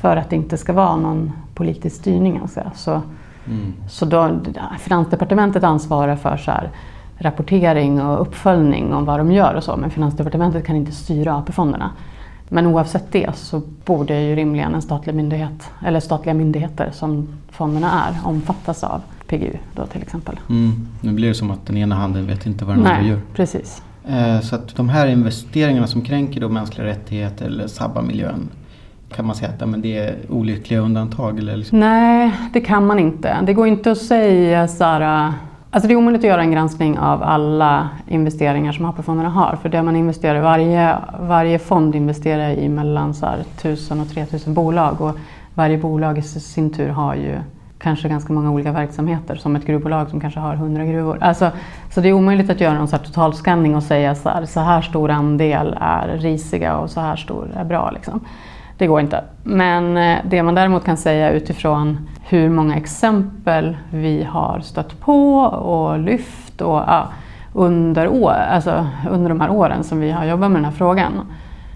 för 0.00 0.16
att 0.16 0.30
det 0.30 0.36
inte 0.36 0.56
ska 0.56 0.72
vara 0.72 0.96
någon 0.96 1.32
politisk 1.54 1.96
styrning. 1.96 2.38
Alltså. 2.42 2.60
Så, 2.74 2.90
mm. 3.46 3.72
så 3.88 4.04
då, 4.04 4.30
Finansdepartementet 4.78 5.64
ansvarar 5.64 6.16
för 6.16 6.36
så 6.36 6.50
här, 6.50 6.70
rapportering 7.18 8.02
och 8.02 8.20
uppföljning 8.20 8.94
om 8.94 9.04
vad 9.04 9.20
de 9.20 9.32
gör 9.32 9.54
och 9.54 9.64
så 9.64 9.76
men 9.76 9.90
Finansdepartementet 9.90 10.66
kan 10.66 10.76
inte 10.76 10.92
styra 10.92 11.36
AP-fonderna. 11.36 11.90
Men 12.48 12.66
oavsett 12.66 13.12
det 13.12 13.36
så 13.36 13.62
borde 13.84 14.20
ju 14.20 14.36
rimligen 14.36 14.74
en 14.74 14.82
statlig 14.82 15.14
myndighet, 15.14 15.70
eller 15.86 16.00
statliga 16.00 16.34
myndigheter 16.34 16.90
som 16.92 17.28
fonderna 17.50 18.04
är, 18.06 18.28
omfattas 18.28 18.84
av 18.84 19.02
PGU 19.26 19.52
då 19.74 19.86
till 19.86 20.02
exempel. 20.02 20.40
Mm. 20.48 20.88
Nu 21.00 21.12
blir 21.12 21.28
det 21.28 21.34
som 21.34 21.50
att 21.50 21.66
den 21.66 21.76
ena 21.76 21.94
handen 21.94 22.26
vet 22.26 22.46
inte 22.46 22.64
vad 22.64 22.76
den 22.76 22.86
andra 22.86 23.02
gör. 23.02 23.20
precis. 23.34 23.82
Eh, 24.08 24.40
så 24.40 24.54
att 24.54 24.76
de 24.76 24.88
här 24.88 25.06
investeringarna 25.06 25.86
som 25.86 26.02
kränker 26.02 26.40
då 26.40 26.48
mänskliga 26.48 26.86
rättigheter 26.86 27.46
eller 27.46 27.66
sabbar 27.66 28.02
miljön 28.02 28.48
kan 29.14 29.26
man 29.26 29.36
säga 29.36 29.52
att 29.58 29.68
men 29.68 29.80
det 29.80 29.98
är 29.98 30.16
olyckliga 30.28 30.80
undantag? 30.80 31.38
Eller 31.38 31.56
liksom? 31.56 31.80
Nej, 31.80 32.32
det 32.52 32.60
kan 32.60 32.86
man 32.86 32.98
inte. 32.98 33.38
Det 33.42 33.54
går 33.54 33.66
inte 33.66 33.90
att 33.90 33.98
säga 33.98 34.68
så 34.68 34.84
här, 34.84 35.32
Alltså 35.70 35.88
det 35.88 35.94
är 35.94 35.96
omöjligt 35.96 36.20
att 36.20 36.28
göra 36.28 36.40
en 36.40 36.52
granskning 36.52 36.98
av 36.98 37.22
alla 37.22 37.88
investeringar 38.06 38.72
som 38.72 38.84
AP-fonderna 38.84 39.28
har. 39.28 39.58
För 39.62 39.68
det 39.68 39.82
man 39.82 39.96
investerar, 39.96 40.40
varje, 40.40 40.96
varje 41.20 41.58
fond 41.58 41.94
investerar 41.94 42.50
i 42.50 42.68
mellan 42.68 43.14
så 43.14 43.26
här 43.26 43.38
1000 43.40 44.00
och 44.00 44.08
3000 44.08 44.54
bolag. 44.54 45.00
Och 45.00 45.16
varje 45.54 45.78
bolag 45.78 46.18
i 46.18 46.22
sin 46.22 46.70
tur 46.70 46.88
har 46.88 47.14
ju 47.14 47.38
kanske 47.78 48.08
ganska 48.08 48.32
många 48.32 48.50
olika 48.50 48.72
verksamheter. 48.72 49.36
Som 49.36 49.56
ett 49.56 49.66
gruvbolag 49.66 50.10
som 50.10 50.20
kanske 50.20 50.40
har 50.40 50.54
100 50.54 50.84
gruvor. 50.84 51.18
Alltså, 51.20 51.50
så 51.94 52.00
det 52.00 52.08
är 52.08 52.12
omöjligt 52.12 52.50
att 52.50 52.60
göra 52.60 52.78
någon 52.78 52.88
totalskanning 52.88 53.76
och 53.76 53.82
säga 53.82 54.14
så 54.14 54.28
här, 54.28 54.44
så 54.44 54.60
här 54.60 54.82
stor 54.82 55.10
andel 55.10 55.76
är 55.80 56.08
risiga 56.08 56.76
och 56.76 56.90
så 56.90 57.00
här 57.00 57.16
stor 57.16 57.48
är 57.56 57.64
bra. 57.64 57.90
Liksom. 57.90 58.20
Det 58.78 58.86
går 58.86 59.00
inte. 59.00 59.24
Men 59.42 59.96
eh, 59.96 60.18
det 60.24 60.42
man 60.42 60.54
däremot 60.54 60.84
kan 60.84 60.96
säga 60.96 61.30
utifrån 61.30 62.08
hur 62.28 62.50
många 62.50 62.76
exempel 62.76 63.76
vi 63.90 64.24
har 64.24 64.60
stött 64.60 65.00
på 65.00 65.40
och 65.42 65.98
lyft 65.98 66.60
och, 66.60 66.78
ja, 66.86 67.08
under, 67.52 68.08
år, 68.08 68.30
alltså 68.30 68.86
under 69.10 69.28
de 69.28 69.40
här 69.40 69.50
åren 69.50 69.84
som 69.84 70.00
vi 70.00 70.10
har 70.10 70.24
jobbat 70.24 70.50
med 70.50 70.56
den 70.56 70.64
här 70.64 70.72
frågan, 70.72 71.12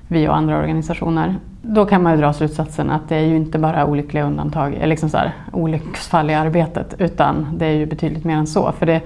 vi 0.08 0.28
och 0.28 0.36
andra 0.36 0.58
organisationer, 0.58 1.34
då 1.62 1.86
kan 1.86 2.02
man 2.02 2.12
ju 2.12 2.18
dra 2.18 2.32
slutsatsen 2.32 2.90
att 2.90 3.08
det 3.08 3.16
är 3.16 3.26
ju 3.26 3.36
inte 3.36 3.58
bara 3.58 3.86
olyckliga 3.86 4.24
undantag, 4.24 4.78
liksom 4.84 5.08
så 5.08 5.16
här, 5.16 5.32
olycksfall 5.52 6.30
i 6.30 6.34
arbetet, 6.34 6.94
utan 6.98 7.46
det 7.58 7.66
är 7.66 7.72
ju 7.72 7.86
betydligt 7.86 8.24
mer 8.24 8.36
än 8.36 8.46
så. 8.46 8.72
För 8.72 8.86
det 8.86 9.00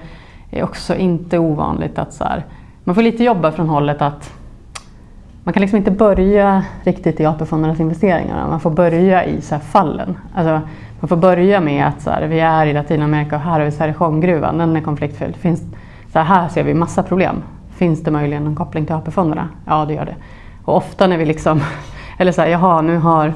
är 0.51 0.63
också 0.63 0.95
inte 0.95 1.39
ovanligt 1.39 1.99
att 1.99 2.13
så 2.13 2.23
här, 2.23 2.45
man 2.83 2.95
får 2.95 3.01
lite 3.01 3.23
jobba 3.23 3.51
från 3.51 3.69
hållet 3.69 4.01
att 4.01 4.33
man 5.47 5.53
kan 5.53 5.61
liksom 5.61 5.77
inte 5.77 5.91
börja 5.91 6.63
riktigt 6.83 7.19
i 7.19 7.25
AP-fondernas 7.25 7.79
investeringar. 7.79 8.47
Man 8.47 8.59
får 8.59 8.69
börja 8.69 9.25
i 9.25 9.41
så 9.41 9.59
fallen. 9.59 10.17
Alltså, 10.35 10.61
man 10.99 11.09
får 11.09 11.15
börja 11.15 11.59
med 11.61 11.87
att 11.87 12.01
så 12.01 12.09
här, 12.09 12.27
vi 12.27 12.39
är 12.39 12.65
i 12.65 12.73
Latinamerika 12.73 13.35
och 13.35 13.41
här 13.41 13.51
har 13.51 13.65
vi 13.65 13.71
Cerrejongruvan, 13.71 14.57
den 14.57 14.75
är 14.75 14.81
konfliktfylld. 14.81 15.35
Finns, 15.35 15.61
så 16.13 16.19
här, 16.19 16.23
här 16.25 16.47
ser 16.47 16.63
vi 16.63 16.73
massa 16.73 17.03
problem. 17.03 17.43
Finns 17.75 18.03
det 18.03 18.11
möjligen 18.11 18.43
någon 18.43 18.55
koppling 18.55 18.85
till 18.85 18.95
AP-fonderna? 18.95 19.49
Ja, 19.65 19.85
det 19.85 19.93
gör 19.93 20.05
det. 20.05 20.15
Och 20.65 20.75
ofta 20.75 21.07
när 21.07 21.17
vi 21.17 21.25
liksom, 21.25 21.61
eller 22.17 22.31
så 22.31 22.41
här, 22.41 22.49
jaha, 22.49 22.81
nu 22.81 22.97
har 22.97 23.33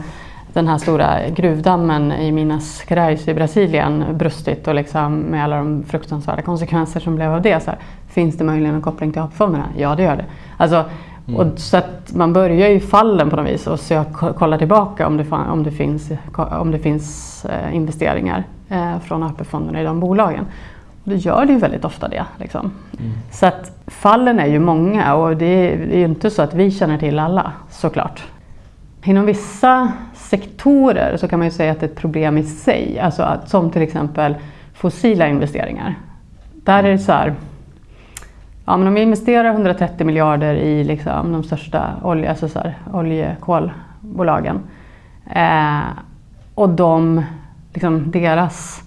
den 0.53 0.67
här 0.67 0.77
stora 0.77 1.29
gruvdammen 1.29 2.11
i 2.11 2.31
Minas 2.31 2.83
Gerais 2.89 3.27
i 3.27 3.33
Brasilien 3.33 4.05
brustit 4.13 4.67
och 4.67 4.75
liksom 4.75 5.19
med 5.19 5.43
alla 5.43 5.55
de 5.55 5.83
fruktansvärda 5.83 6.41
konsekvenser 6.41 6.99
som 6.99 7.15
blev 7.15 7.33
av 7.33 7.41
det. 7.41 7.63
Så 7.63 7.71
här, 7.71 7.79
finns 8.07 8.37
det 8.37 8.43
möjligen 8.43 8.75
en 8.75 8.81
koppling 8.81 9.11
till 9.11 9.21
AP-fonderna? 9.21 9.65
Ja, 9.77 9.95
det 9.95 10.03
gör 10.03 10.15
det. 10.15 10.25
Alltså, 10.57 10.85
mm. 11.27 11.39
och 11.39 11.59
så 11.59 11.77
att 11.77 12.13
man 12.15 12.33
börjar 12.33 12.69
ju 12.69 12.79
fallen 12.79 13.29
på 13.29 13.35
något 13.35 13.47
vis 13.47 13.67
och 13.67 13.79
söka, 13.79 14.33
kolla 14.33 14.57
tillbaka 14.57 15.07
om 15.07 15.17
det, 15.17 15.31
om 15.31 15.63
det 15.63 15.71
finns, 15.71 16.11
om 16.35 16.71
det 16.71 16.79
finns 16.79 17.45
eh, 17.45 17.75
investeringar 17.75 18.43
eh, 18.69 18.99
från 18.99 19.23
AP-fonderna 19.23 19.81
i 19.81 19.83
de 19.83 19.99
bolagen. 19.99 20.45
Och 21.03 21.09
då 21.09 21.15
gör 21.15 21.45
det 21.45 21.53
ju 21.53 21.59
väldigt 21.59 21.85
ofta 21.85 22.07
det. 22.07 22.25
Liksom. 22.37 22.71
Mm. 22.99 23.11
Så 23.31 23.45
att 23.45 23.71
fallen 23.87 24.39
är 24.39 24.47
ju 24.47 24.59
många 24.59 25.15
och 25.15 25.37
det 25.37 25.73
är 25.73 25.97
ju 25.97 26.05
inte 26.05 26.29
så 26.29 26.41
att 26.41 26.53
vi 26.53 26.71
känner 26.71 26.97
till 26.97 27.19
alla 27.19 27.51
såklart. 27.69 28.23
Inom 29.03 29.25
vissa 29.25 29.91
sektorer 30.13 31.17
så 31.17 31.27
kan 31.27 31.39
man 31.39 31.47
ju 31.47 31.51
säga 31.51 31.71
att 31.71 31.79
det 31.79 31.85
är 31.85 31.89
ett 31.89 31.95
problem 31.95 32.37
i 32.37 32.43
sig. 32.43 32.99
Alltså 32.99 33.23
att, 33.23 33.49
som 33.49 33.71
till 33.71 33.81
exempel 33.81 34.35
fossila 34.73 35.27
investeringar. 35.27 35.95
Där 36.53 36.83
är 36.83 36.91
det 36.91 36.99
så 36.99 37.11
här, 37.11 37.33
ja, 38.71 38.77
men 38.77 38.87
om 38.87 38.93
vi 38.93 39.01
investerar 39.01 39.53
130 39.53 40.05
miljarder 40.05 40.55
i 40.55 40.83
liksom 40.83 41.31
de 41.31 41.43
största 41.43 41.93
olje, 42.03 42.29
alltså 42.29 42.49
så 42.49 42.59
här, 42.59 42.77
oljekolbolagen 42.93 44.59
eh, 45.35 45.79
och 46.55 46.69
de, 46.69 47.23
liksom 47.73 48.11
deras 48.11 48.83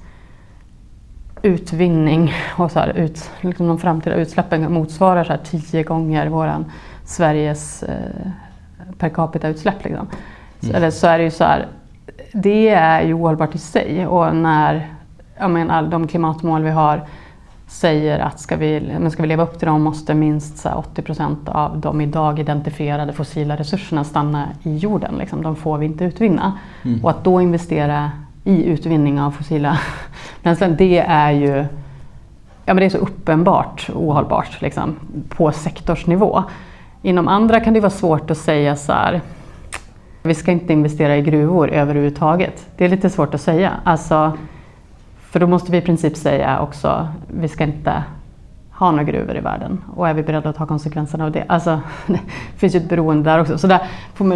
utvinning 1.42 2.32
och 2.56 2.70
så 2.70 2.78
här, 2.78 2.88
ut, 2.88 3.30
liksom 3.40 3.68
de 3.68 3.78
framtida 3.78 4.16
utsläppen 4.16 4.72
motsvarar 4.72 5.24
så 5.24 5.32
här, 5.32 5.40
tio 5.44 5.82
gånger 5.82 6.26
våran 6.26 6.64
Sveriges 7.04 7.82
eh, 7.82 8.30
per 8.98 9.08
capita-utsläpp. 9.08 9.84
Liksom. 9.84 10.08
Mm. 10.62 10.74
Eller 10.74 10.90
så 10.90 11.06
är 11.06 11.18
det 11.18 11.24
ju 11.24 11.30
så 11.30 11.44
här, 11.44 11.66
det 12.32 12.68
är 12.68 13.02
ju 13.02 13.14
ohållbart 13.14 13.54
i 13.54 13.58
sig 13.58 14.06
och 14.06 14.36
när 14.36 14.88
jag 15.38 15.50
menar, 15.50 15.82
de 15.82 16.08
klimatmål 16.08 16.62
vi 16.62 16.70
har 16.70 17.06
säger 17.74 18.18
att 18.18 18.40
ska 18.40 18.56
vi, 18.56 18.80
men 18.80 19.10
ska 19.10 19.22
vi 19.22 19.28
leva 19.28 19.42
upp 19.42 19.58
till 19.58 19.68
dem 19.68 19.82
måste 19.82 20.14
minst 20.14 20.58
så 20.58 20.70
80 20.70 21.02
procent 21.02 21.48
av 21.48 21.78
de 21.78 22.00
idag 22.00 22.38
identifierade 22.38 23.12
fossila 23.12 23.56
resurserna 23.56 24.04
stanna 24.04 24.48
i 24.62 24.76
jorden. 24.76 25.14
Liksom. 25.18 25.42
De 25.42 25.56
får 25.56 25.78
vi 25.78 25.86
inte 25.86 26.04
utvinna. 26.04 26.58
Mm. 26.84 27.04
Och 27.04 27.10
att 27.10 27.24
då 27.24 27.40
investera 27.40 28.10
i 28.44 28.64
utvinning 28.64 29.20
av 29.20 29.30
fossila 29.30 29.78
bränslen, 30.42 30.76
det 30.76 30.98
är 30.98 31.30
ju 31.30 31.66
ja, 32.64 32.74
men 32.74 32.76
det 32.76 32.84
är 32.84 32.90
så 32.90 32.98
uppenbart 32.98 33.90
ohållbart 33.94 34.60
liksom, 34.60 34.96
på 35.28 35.52
sektorsnivå. 35.52 36.42
Inom 37.02 37.28
andra 37.28 37.60
kan 37.60 37.74
det 37.74 37.80
vara 37.80 37.90
svårt 37.90 38.30
att 38.30 38.38
säga 38.38 38.76
så 38.76 38.92
här, 38.92 39.20
vi 40.22 40.34
ska 40.34 40.52
inte 40.52 40.72
investera 40.72 41.16
i 41.16 41.22
gruvor 41.22 41.70
överhuvudtaget. 41.70 42.66
Det 42.76 42.84
är 42.84 42.88
lite 42.88 43.10
svårt 43.10 43.34
att 43.34 43.40
säga. 43.40 43.72
Alltså, 43.84 44.32
för 45.34 45.40
då 45.40 45.46
måste 45.46 45.72
vi 45.72 45.78
i 45.78 45.80
princip 45.80 46.16
säga 46.16 46.60
också, 46.60 47.08
vi 47.28 47.48
ska 47.48 47.64
inte 47.64 48.04
ha 48.70 48.90
några 48.90 49.04
gruvor 49.04 49.36
i 49.36 49.40
världen. 49.40 49.84
Och 49.96 50.08
är 50.08 50.14
vi 50.14 50.22
beredda 50.22 50.48
att 50.48 50.56
ta 50.56 50.66
konsekvenserna 50.66 51.24
av 51.24 51.32
det? 51.32 51.44
Alltså, 51.48 51.80
det 52.06 52.20
finns 52.56 52.74
ju 52.74 52.78
ett 52.78 52.88
beroende 52.88 53.30
där 53.30 53.40
också. 53.40 53.58
Så 53.58 53.66
där, 53.66 53.80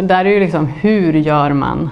där 0.01 0.25
är 0.25 0.29
ju 0.29 0.39
liksom, 0.39 0.65
hur 0.65 1.13
gör 1.13 1.53
man 1.53 1.89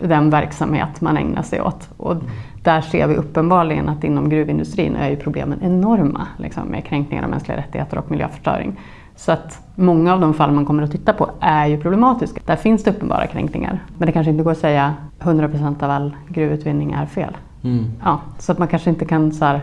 den 0.00 0.30
verksamhet 0.30 1.00
man 1.00 1.16
ägnar 1.16 1.42
sig 1.42 1.60
åt? 1.60 1.88
Och 1.96 2.16
där 2.62 2.80
ser 2.80 3.06
vi 3.06 3.16
uppenbarligen 3.16 3.88
att 3.88 4.04
inom 4.04 4.28
gruvindustrin 4.28 4.96
är 4.96 5.10
ju 5.10 5.16
problemen 5.16 5.58
enorma 5.62 6.26
liksom, 6.38 6.68
med 6.68 6.84
kränkningar 6.84 7.24
av 7.24 7.30
mänskliga 7.30 7.58
rättigheter 7.58 7.98
och 7.98 8.10
miljöförstöring. 8.10 8.80
Så 9.16 9.32
att 9.32 9.60
många 9.74 10.12
av 10.12 10.20
de 10.20 10.34
fall 10.34 10.52
man 10.52 10.66
kommer 10.66 10.82
att 10.82 10.92
titta 10.92 11.12
på 11.12 11.30
är 11.40 11.66
ju 11.66 11.80
problematiska. 11.80 12.40
Där 12.46 12.56
finns 12.56 12.84
det 12.84 12.90
uppenbara 12.90 13.26
kränkningar. 13.26 13.84
Men 13.98 14.06
det 14.06 14.12
kanske 14.12 14.30
inte 14.30 14.44
går 14.44 14.52
att 14.52 14.58
säga 14.58 14.94
100% 15.20 15.84
av 15.84 15.90
all 15.90 16.16
gruvutvinning 16.28 16.92
är 16.92 17.06
fel. 17.06 17.36
Mm. 17.64 17.86
Ja, 18.04 18.20
så 18.38 18.52
att 18.52 18.58
man 18.58 18.68
kanske 18.68 18.90
inte 18.90 19.04
kan 19.04 19.32
så 19.32 19.44
här, 19.44 19.60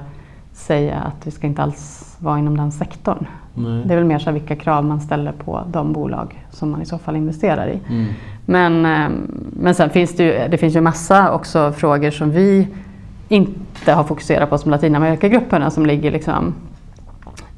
säga 0.53 0.95
att 0.99 1.27
vi 1.27 1.31
ska 1.31 1.47
inte 1.47 1.63
alls 1.63 2.15
vara 2.19 2.39
inom 2.39 2.57
den 2.57 2.71
sektorn. 2.71 3.27
Nej. 3.53 3.83
Det 3.85 3.93
är 3.93 3.97
väl 3.97 4.05
mer 4.05 4.19
så 4.19 4.25
här, 4.25 4.31
vilka 4.31 4.55
krav 4.55 4.85
man 4.85 5.01
ställer 5.01 5.31
på 5.31 5.63
de 5.67 5.93
bolag 5.93 6.45
som 6.51 6.71
man 6.71 6.81
i 6.81 6.85
så 6.85 6.97
fall 6.97 7.15
investerar 7.15 7.67
i. 7.67 7.79
Mm. 7.89 8.05
Men, 8.45 8.85
eh, 8.85 9.09
men 9.53 9.75
sen 9.75 9.89
finns 9.89 10.15
det 10.15 10.23
ju, 10.23 10.47
det 10.47 10.57
finns 10.57 10.75
ju 10.75 10.81
massa 10.81 11.31
också 11.33 11.71
frågor 11.71 12.11
som 12.11 12.31
vi 12.31 12.67
inte 13.27 13.93
har 13.93 14.03
fokuserat 14.03 14.49
på 14.49 14.57
som 14.57 14.71
Latinamerikagrupperna 14.71 15.69
som 15.69 15.85
ligger 15.85 16.11
liksom 16.11 16.53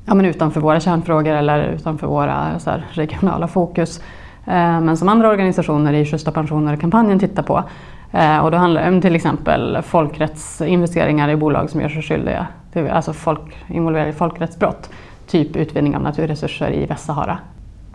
ja, 0.06 0.16
men 0.16 0.26
utanför 0.26 0.62
våra 0.62 0.80
kärnfrågor 0.80 1.34
eller 1.34 1.64
utanför 1.64 2.08
våra 2.08 2.60
så 2.60 2.70
här, 2.70 2.86
regionala 2.92 3.48
fokus. 3.48 4.02
Eh, 4.46 4.82
men 4.82 4.98
som 4.98 5.10
andra 5.10 5.30
organisationer 5.30 5.94
i 5.94 6.06
Schyssta 6.06 6.32
pensioner-kampanjen 6.32 7.20
tittar 7.20 7.44
på. 7.44 7.64
Eh, 8.12 8.38
och 8.38 8.52
då 8.52 8.58
handlar 8.58 8.82
det 8.82 8.88
om 8.88 9.02
till 9.02 9.16
exempel 9.16 9.82
folkrättsinvesteringar 9.82 11.30
i 11.30 11.36
bolag 11.36 11.70
som 11.70 11.82
gör 11.82 11.90
sig 11.90 12.02
skyldiga 12.02 12.48
till 12.74 12.90
alltså 12.90 13.14
folk, 13.14 13.58
involverade 13.68 14.10
i 14.10 14.14
folkrättsbrott. 14.14 14.90
Typ 15.28 15.56
utvinning 15.56 15.96
av 15.96 16.02
naturresurser 16.02 16.72
i 16.72 16.86
Västsahara. 16.86 17.38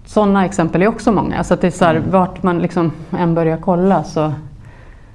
Sådana 0.04 0.44
exempel 0.44 0.82
är 0.82 0.88
också 0.88 1.12
många. 1.12 1.44
Så 1.44 1.54
att 1.54 1.60
det 1.60 1.66
är 1.66 1.70
så 1.70 1.84
här, 1.84 1.94
mm. 1.94 2.10
vart 2.10 2.42
man 2.42 2.58
liksom 2.58 2.92
än 3.18 3.34
börjar 3.34 3.56
kolla 3.56 4.04
så 4.04 4.32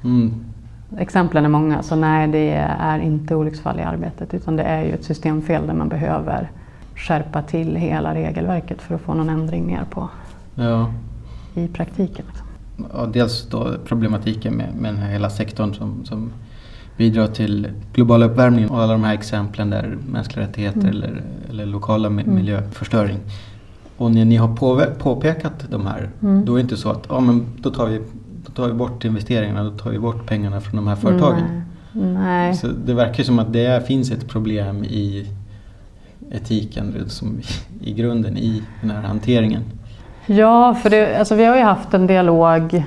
mm. 0.04 0.44
Exemplen 0.98 1.46
är 1.46 1.50
många, 1.50 1.84
så 1.84 1.96
nej 1.96 2.28
det 2.28 2.50
är 2.80 3.00
inte 3.00 3.36
olycksfall 3.36 3.80
i 3.80 3.84
arbetet 3.84 4.34
utan 4.34 4.56
det 4.56 4.64
är 4.64 4.84
ju 4.84 4.92
ett 4.92 5.04
systemfel 5.04 5.68
där 5.68 5.74
man 5.74 5.90
behöver 5.90 6.52
skärpa 6.96 7.42
till 7.42 7.76
hela 7.76 8.16
regelverket 8.16 8.82
för 8.82 8.96
att 8.96 9.02
få 9.02 9.14
någon 9.14 9.30
ändring 9.30 9.68
ner 9.68 9.84
på 9.90 10.10
ja. 10.56 10.92
i 11.54 11.68
praktiken. 11.68 12.26
Ja, 12.94 13.06
dels 13.14 13.48
då 13.50 13.76
problematiken 13.86 14.54
med, 14.54 14.76
med 14.76 14.94
den 14.94 15.02
här 15.02 15.12
hela 15.12 15.30
sektorn 15.30 15.74
som, 15.74 16.06
som 16.06 16.32
bidrar 16.98 17.28
till 17.28 17.68
global 17.94 18.24
uppvärmning 18.24 18.70
och 18.70 18.82
alla 18.82 18.94
de 18.94 19.04
här 19.04 19.14
exemplen 19.14 19.70
där 19.70 19.98
mänskliga 20.08 20.48
rättigheter 20.48 20.80
mm. 20.80 20.92
eller, 20.92 21.22
eller 21.50 21.66
lokala 21.66 22.08
mm. 22.08 22.36
miljöförstöring. 22.36 23.18
Och 23.98 24.12
när 24.12 24.26
ni 24.26 24.36
har 24.36 24.56
på, 24.56 24.86
påpekat 24.98 25.66
de 25.70 25.88
här, 25.88 26.10
mm. 26.22 26.46
då 26.46 26.54
är 26.54 26.58
det 26.58 26.62
inte 26.62 26.78
så 26.78 26.90
att 26.90 27.06
ja, 27.10 27.20
men 27.20 27.46
då, 27.58 27.70
tar 27.70 27.88
vi, 27.88 28.02
då 28.46 28.52
tar 28.52 28.68
vi 28.68 28.74
bort 28.74 29.06
investeringarna, 29.06 29.64
då 29.64 29.78
tar 29.78 29.92
vi 29.92 30.00
bort 30.00 30.26
pengarna 30.26 30.62
från 30.62 30.76
de 30.76 30.88
här 30.88 30.96
företagen. 30.96 31.44
Nej. 31.92 32.14
Nej. 32.14 32.56
Så 32.56 32.68
det 32.68 32.94
verkar 32.94 33.24
som 33.24 33.40
att 33.40 33.54
det 33.54 33.88
finns 33.88 34.12
ett 34.12 34.28
problem 34.28 34.84
i 34.84 35.28
etiken 36.32 37.10
som 37.10 37.40
i 37.82 37.94
grunden 37.94 38.38
i 38.38 38.64
den 38.82 38.90
här 38.90 39.02
hanteringen? 39.02 39.64
Ja, 40.30 40.74
för 40.74 40.90
det, 40.90 41.20
alltså 41.20 41.36
vi 41.36 41.46
har 41.46 41.56
ju 41.56 41.62
haft 41.62 41.94
en 41.94 42.08
dialog 42.08 42.84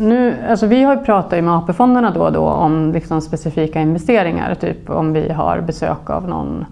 nu, 0.00 0.36
alltså 0.50 0.66
vi 0.66 0.82
har 0.82 0.96
ju 0.96 1.02
pratat 1.02 1.44
med 1.44 1.54
AP-fonderna 1.54 2.10
då 2.10 2.20
och 2.20 2.32
då 2.32 2.44
om 2.48 2.92
liksom 2.92 3.20
specifika 3.20 3.80
investeringar. 3.80 4.54
Typ 4.54 4.90
om 4.90 5.12
vi 5.12 5.32
har 5.32 5.60
besök 5.60 6.10
av 6.10 6.28
någon 6.28 6.64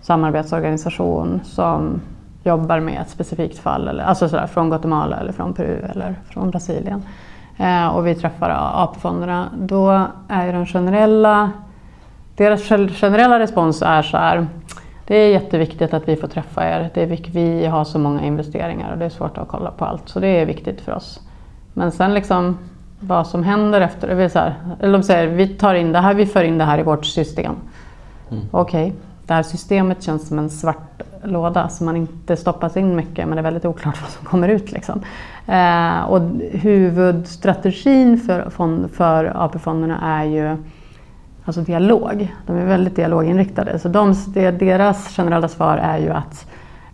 samarbetsorganisation 0.00 1.40
som 1.44 2.00
jobbar 2.44 2.80
med 2.80 3.00
ett 3.00 3.10
specifikt 3.10 3.58
fall. 3.58 3.88
Eller, 3.88 4.04
alltså 4.04 4.28
sådär, 4.28 4.46
från 4.46 4.68
Guatemala 4.68 5.16
eller 5.16 5.32
från 5.32 5.54
Peru 5.54 5.78
eller 5.90 6.14
från 6.30 6.50
Brasilien. 6.50 7.02
Eh, 7.56 7.86
och 7.86 8.06
vi 8.06 8.14
träffar 8.14 8.72
AP-fonderna. 8.74 9.48
Då 9.58 10.06
är 10.28 10.46
ju 10.46 10.52
den 10.52 10.66
generella, 10.66 11.50
deras 12.36 12.62
generella 13.00 13.38
respons 13.38 13.82
är 13.82 14.02
så 14.02 14.16
här 14.16 14.46
det 15.06 15.16
är 15.16 15.30
jätteviktigt 15.30 15.94
att 15.94 16.08
vi 16.08 16.16
får 16.16 16.28
träffa 16.28 16.68
er. 16.68 16.90
Det 16.94 17.02
är 17.02 17.30
vi 17.32 17.66
har 17.66 17.84
så 17.84 17.98
många 17.98 18.24
investeringar 18.24 18.92
och 18.92 18.98
det 18.98 19.04
är 19.04 19.10
svårt 19.10 19.38
att 19.38 19.48
kolla 19.48 19.70
på 19.70 19.84
allt. 19.84 20.08
Så 20.08 20.20
det 20.20 20.28
är 20.28 20.46
viktigt 20.46 20.80
för 20.80 20.92
oss. 20.92 21.20
Men 21.72 21.92
sen 21.92 22.14
liksom 22.14 22.58
vad 23.00 23.26
som 23.26 23.44
händer 23.44 23.80
efter, 23.80 24.08
det 24.08 24.30
så 24.30 24.38
här, 24.38 24.54
eller 24.80 24.92
de 24.92 25.02
säger 25.02 25.26
vi 25.26 25.48
tar 25.48 25.74
in 25.74 25.92
det 25.92 26.00
här, 26.00 26.14
vi 26.14 26.26
för 26.26 26.44
in 26.44 26.58
det 26.58 26.64
här 26.64 26.78
i 26.78 26.82
vårt 26.82 27.06
system. 27.06 27.54
Mm. 28.30 28.44
Okej, 28.50 28.86
okay. 28.86 28.98
det 29.26 29.34
här 29.34 29.42
systemet 29.42 30.02
känns 30.02 30.28
som 30.28 30.38
en 30.38 30.50
svart 30.50 31.02
låda 31.22 31.68
så 31.68 31.84
man 31.84 31.96
inte 31.96 32.36
stoppas 32.36 32.76
in 32.76 32.96
mycket 32.96 33.28
men 33.28 33.30
det 33.30 33.40
är 33.40 33.42
väldigt 33.42 33.64
oklart 33.64 34.00
vad 34.02 34.10
som 34.10 34.24
kommer 34.24 34.48
ut. 34.48 34.72
Liksom. 34.72 35.02
Eh, 35.46 36.00
och 36.00 36.20
huvudstrategin 36.52 38.18
för, 38.18 38.50
för 38.88 39.44
AP-fonderna 39.44 40.00
är 40.02 40.24
ju 40.24 40.56
alltså 41.46 41.60
dialog. 41.62 42.34
De 42.46 42.56
är 42.56 42.66
väldigt 42.66 42.96
dialoginriktade. 42.96 43.78
Så 43.78 43.88
de, 43.88 44.14
deras 44.58 45.16
generella 45.16 45.48
svar 45.48 45.76
är 45.76 45.98
ju 45.98 46.10
att 46.10 46.46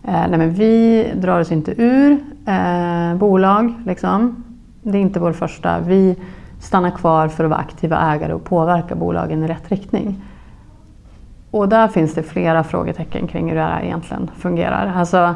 eh, 0.03 0.27
nej 0.29 0.37
men 0.37 0.53
vi 0.53 1.07
drar 1.15 1.39
oss 1.39 1.51
inte 1.51 1.81
ur 1.81 2.11
eh, 2.47 3.15
bolag. 3.15 3.73
Liksom. 3.85 4.43
Det 4.81 4.97
är 4.97 5.01
inte 5.01 5.19
vår 5.19 5.33
första. 5.33 5.79
Vi 5.79 6.15
stannar 6.59 6.91
kvar 6.91 7.27
för 7.27 7.43
att 7.43 7.49
vara 7.49 7.59
aktiva 7.59 8.13
ägare 8.13 8.33
och 8.33 8.43
påverka 8.43 8.95
bolagen 8.95 9.43
i 9.43 9.47
rätt 9.47 9.71
riktning. 9.71 10.21
Och 11.51 11.69
där 11.69 11.87
finns 11.87 12.13
det 12.13 12.23
flera 12.23 12.63
frågetecken 12.63 13.27
kring 13.27 13.49
hur 13.49 13.55
det 13.55 13.61
här 13.61 13.83
egentligen 13.83 14.29
fungerar. 14.37 14.93
Alltså, 14.95 15.35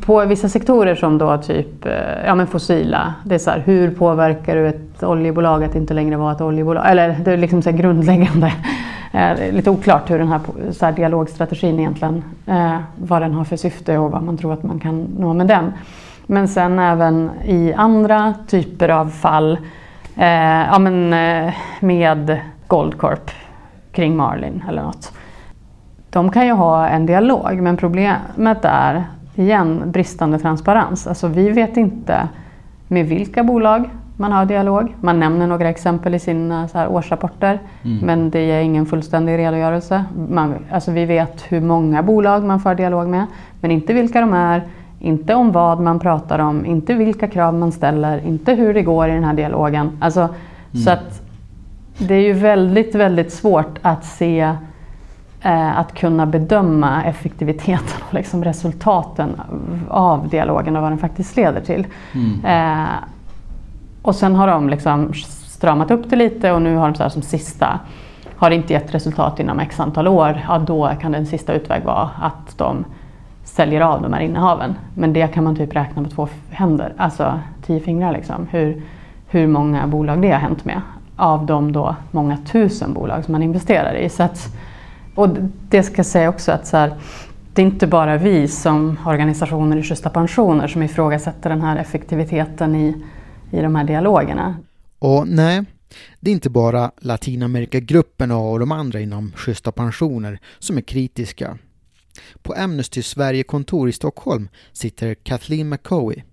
på 0.00 0.24
vissa 0.24 0.48
sektorer 0.48 0.94
som 0.94 1.18
då 1.18 1.38
typ 1.38 1.86
eh, 1.86 1.92
ja, 2.26 2.34
men 2.34 2.46
fossila, 2.46 3.14
det 3.24 3.34
är 3.34 3.38
så 3.38 3.50
här, 3.50 3.58
hur 3.58 3.90
påverkar 3.90 4.56
du 4.56 4.68
ett 4.68 5.02
oljebolag 5.02 5.64
att 5.64 5.74
inte 5.74 5.94
längre 5.94 6.16
vara 6.16 6.32
ett 6.32 6.40
oljebolag? 6.40 6.90
Eller 6.90 7.16
det 7.24 7.32
är 7.32 7.36
liksom 7.36 7.62
så 7.62 7.70
grundläggande. 7.72 8.52
Eh, 9.12 9.52
lite 9.52 9.70
oklart 9.70 10.10
hur 10.10 10.18
den 10.18 10.28
här, 10.28 10.40
så 10.70 10.84
här 10.84 10.92
dialogstrategin 10.92 11.78
egentligen, 11.78 12.24
eh, 12.46 12.76
vad 12.96 13.22
den 13.22 13.34
har 13.34 13.44
för 13.44 13.56
syfte 13.56 13.98
och 13.98 14.10
vad 14.10 14.22
man 14.22 14.36
tror 14.36 14.52
att 14.52 14.62
man 14.62 14.80
kan 14.80 15.06
nå 15.18 15.34
med 15.34 15.46
den. 15.46 15.72
Men 16.26 16.48
sen 16.48 16.78
även 16.78 17.30
i 17.44 17.72
andra 17.72 18.34
typer 18.48 18.88
av 18.88 19.06
fall 19.08 19.58
eh, 20.16 20.66
ja, 20.66 20.78
men, 20.78 21.12
eh, 21.12 21.54
med 21.80 22.40
Goldcorp 22.66 23.30
kring 23.92 24.16
Marlin 24.16 24.64
eller 24.68 24.82
något. 24.82 25.12
De 26.10 26.30
kan 26.32 26.46
ju 26.46 26.52
ha 26.52 26.88
en 26.88 27.06
dialog 27.06 27.60
men 27.62 27.76
problemet 27.76 28.64
är 28.64 29.04
igen 29.40 29.82
bristande 29.86 30.38
transparens. 30.38 31.06
Alltså 31.06 31.28
vi 31.28 31.50
vet 31.50 31.76
inte 31.76 32.28
med 32.88 33.06
vilka 33.06 33.44
bolag 33.44 33.90
man 34.16 34.32
har 34.32 34.44
dialog. 34.44 34.94
Man 35.00 35.20
nämner 35.20 35.46
några 35.46 35.68
exempel 35.68 36.14
i 36.14 36.18
sina 36.18 36.68
så 36.68 36.86
årsrapporter 36.86 37.58
mm. 37.82 37.98
men 38.06 38.30
det 38.30 38.46
ger 38.46 38.60
ingen 38.60 38.86
fullständig 38.86 39.38
redogörelse. 39.38 40.04
Man, 40.28 40.54
alltså 40.70 40.90
vi 40.90 41.04
vet 41.04 41.44
hur 41.48 41.60
många 41.60 42.02
bolag 42.02 42.44
man 42.44 42.60
för 42.60 42.74
dialog 42.74 43.08
med 43.08 43.26
men 43.60 43.70
inte 43.70 43.92
vilka 43.92 44.20
de 44.20 44.32
är, 44.32 44.62
inte 44.98 45.34
om 45.34 45.52
vad 45.52 45.80
man 45.80 45.98
pratar 45.98 46.38
om, 46.38 46.66
inte 46.66 46.94
vilka 46.94 47.28
krav 47.28 47.54
man 47.54 47.72
ställer, 47.72 48.26
inte 48.26 48.52
hur 48.52 48.74
det 48.74 48.82
går 48.82 49.08
i 49.08 49.12
den 49.12 49.24
här 49.24 49.34
dialogen. 49.34 49.90
Alltså, 50.00 50.20
mm. 50.20 50.84
Så 50.84 50.90
att 50.90 51.22
det 51.98 52.14
är 52.14 52.22
ju 52.22 52.32
väldigt, 52.32 52.94
väldigt 52.94 53.32
svårt 53.32 53.78
att 53.82 54.04
se 54.04 54.54
att 55.48 55.94
kunna 55.94 56.26
bedöma 56.26 57.04
effektiviteten 57.04 58.02
och 58.08 58.14
liksom 58.14 58.44
resultaten 58.44 59.40
av 59.88 60.28
dialogen 60.28 60.76
och 60.76 60.82
vad 60.82 60.90
den 60.90 60.98
faktiskt 60.98 61.36
leder 61.36 61.60
till. 61.60 61.86
Mm. 62.12 62.44
Eh, 62.44 62.88
och 64.02 64.14
sen 64.14 64.34
har 64.34 64.46
de 64.46 64.68
liksom 64.68 65.12
stramat 65.46 65.90
upp 65.90 66.10
det 66.10 66.16
lite 66.16 66.52
och 66.52 66.62
nu 66.62 66.76
har 66.76 66.88
de 66.88 66.94
så 66.94 67.02
här 67.02 67.10
som 67.10 67.22
sista, 67.22 67.80
har 68.36 68.50
det 68.50 68.56
inte 68.56 68.72
gett 68.72 68.94
resultat 68.94 69.40
inom 69.40 69.60
x 69.60 69.80
antal 69.80 70.08
år, 70.08 70.40
ja 70.48 70.58
då 70.58 70.90
kan 71.00 71.12
den 71.12 71.26
sista 71.26 71.52
utväg 71.52 71.84
vara 71.84 72.10
att 72.20 72.58
de 72.58 72.84
säljer 73.44 73.80
av 73.80 74.02
de 74.02 74.12
här 74.12 74.20
innehaven. 74.20 74.74
Men 74.94 75.12
det 75.12 75.26
kan 75.26 75.44
man 75.44 75.56
typ 75.56 75.76
räkna 75.76 76.02
på 76.02 76.10
två 76.10 76.28
händer, 76.50 76.92
alltså 76.96 77.40
tio 77.66 77.80
fingrar 77.80 78.12
liksom. 78.12 78.46
Hur, 78.50 78.82
hur 79.28 79.46
många 79.46 79.86
bolag 79.86 80.22
det 80.22 80.30
har 80.30 80.38
hänt 80.38 80.64
med. 80.64 80.80
Av 81.16 81.46
de 81.46 81.72
då 81.72 81.96
många 82.10 82.36
tusen 82.36 82.92
bolag 82.92 83.24
som 83.24 83.32
man 83.32 83.42
investerar 83.42 83.94
i. 83.94 84.08
Så 84.08 84.22
att, 84.22 84.56
och 85.20 85.28
det 85.68 85.82
ska 85.82 85.96
jag 85.96 86.06
säga 86.06 86.28
också 86.28 86.52
att 86.52 86.66
så 86.66 86.76
här, 86.76 86.94
det 87.54 87.62
är 87.62 87.66
inte 87.66 87.86
bara 87.86 88.16
vi 88.16 88.48
som 88.48 88.98
organisationer 89.06 89.76
i 89.76 89.82
Schyssta 89.82 90.10
Pensioner 90.10 90.68
som 90.68 90.82
ifrågasätter 90.82 91.50
den 91.50 91.60
här 91.60 91.76
effektiviteten 91.76 92.74
i 92.74 93.04
i 93.50 93.60
de 93.60 93.74
här 93.74 93.84
dialogerna. 93.84 94.56
Och 94.98 95.28
nej, 95.28 95.64
det 96.20 96.30
är 96.30 96.32
inte 96.32 96.50
bara 96.50 96.90
Latinamerikagrupperna 96.98 98.36
och 98.36 98.58
de 98.58 98.72
andra 98.72 99.00
inom 99.00 99.32
Schyssta 99.36 99.72
pensioner 99.72 100.40
som 100.58 100.76
är 100.76 100.82
kritiska. 100.82 101.58
På 102.42 102.52
Amnesty 102.52 103.02
Sverige-kontor 103.02 103.88
i 103.88 103.92
Stockholm 103.92 104.48
sitter 104.72 105.14
Kathleen 105.14 105.68
McCoy. 105.68 106.24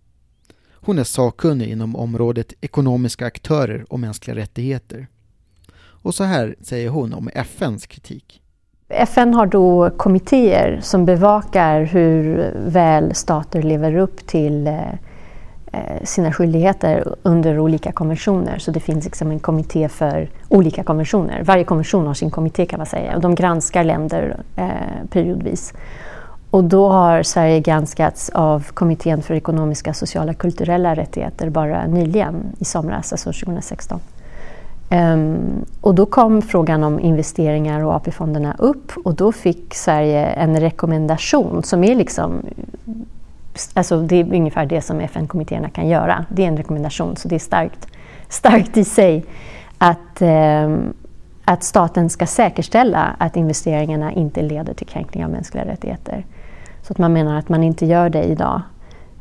Hon 0.71 0.99
är 0.99 1.03
sakkunnig 1.03 1.67
inom 1.69 1.95
området 1.95 2.53
ekonomiska 2.61 3.25
aktörer 3.25 3.85
och 3.89 3.99
mänskliga 3.99 4.35
rättigheter. 4.35 5.07
Och 5.77 6.15
så 6.15 6.23
här 6.23 6.55
säger 6.61 6.89
hon 6.89 7.13
om 7.13 7.29
FNs 7.33 7.87
kritik. 7.87 8.41
FN 8.89 9.33
har 9.33 9.45
då 9.45 9.89
kommittéer 9.89 10.79
som 10.81 11.05
bevakar 11.05 11.81
hur 11.81 12.51
väl 12.55 13.15
stater 13.15 13.61
lever 13.61 13.95
upp 13.97 14.27
till 14.27 14.67
eh, 14.67 14.87
eh, 15.71 16.03
sina 16.03 16.33
skyldigheter 16.33 17.15
under 17.23 17.59
olika 17.59 17.91
konventioner. 17.91 18.57
Så 18.57 18.71
det 18.71 18.79
finns 18.79 19.05
liksom 19.05 19.31
en 19.31 19.39
kommitté 19.39 19.89
för 19.89 20.29
olika 20.49 20.83
konventioner. 20.83 21.43
Varje 21.43 21.63
konvention 21.63 22.07
har 22.07 22.13
sin 22.13 22.31
kommitté 22.31 22.65
kan 22.65 22.79
man 22.79 22.85
säga 22.85 23.15
och 23.15 23.21
de 23.21 23.35
granskar 23.35 23.83
länder 23.83 24.37
eh, 24.55 25.07
periodvis. 25.09 25.73
Och 26.51 26.63
då 26.63 26.89
har 26.89 27.23
Sverige 27.23 27.59
granskats 27.59 28.29
av 28.29 28.71
Kommittén 28.73 29.21
för 29.21 29.33
ekonomiska, 29.33 29.93
sociala 29.93 30.31
och 30.31 30.37
kulturella 30.37 30.95
rättigheter 30.95 31.49
bara 31.49 31.87
nyligen 31.87 32.55
i 32.59 32.65
somras, 32.65 33.11
alltså 33.11 33.31
2016. 33.31 33.99
Um, 34.89 35.65
och 35.81 35.95
då 35.95 36.05
kom 36.05 36.41
frågan 36.41 36.83
om 36.83 36.99
investeringar 36.99 37.83
och 37.83 37.93
AP-fonderna 37.93 38.55
upp 38.59 38.91
och 39.05 39.15
då 39.15 39.31
fick 39.31 39.73
Sverige 39.73 40.25
en 40.25 40.59
rekommendation 40.59 41.63
som 41.63 41.83
är 41.83 41.95
liksom 41.95 42.41
Alltså 43.73 44.01
det 44.01 44.15
är 44.15 44.33
ungefär 44.33 44.65
det 44.65 44.81
som 44.81 44.99
FN-kommittéerna 44.99 45.69
kan 45.69 45.87
göra. 45.87 46.25
Det 46.29 46.43
är 46.43 46.47
en 46.47 46.57
rekommendation, 46.57 47.15
så 47.15 47.27
det 47.27 47.35
är 47.35 47.39
starkt, 47.39 47.87
starkt 48.29 48.77
i 48.77 48.83
sig 48.83 49.25
att, 49.77 50.21
um, 50.21 50.93
att 51.45 51.63
staten 51.63 52.09
ska 52.09 52.25
säkerställa 52.25 53.15
att 53.17 53.35
investeringarna 53.35 54.11
inte 54.11 54.41
leder 54.41 54.73
till 54.73 54.87
kränkning 54.87 55.25
av 55.25 55.31
mänskliga 55.31 55.65
rättigheter. 55.65 56.25
Så 56.81 56.93
att 56.93 56.97
man 56.97 57.13
menar 57.13 57.39
att 57.39 57.49
man 57.49 57.63
inte 57.63 57.85
gör 57.85 58.09
det 58.09 58.23
idag. 58.23 58.61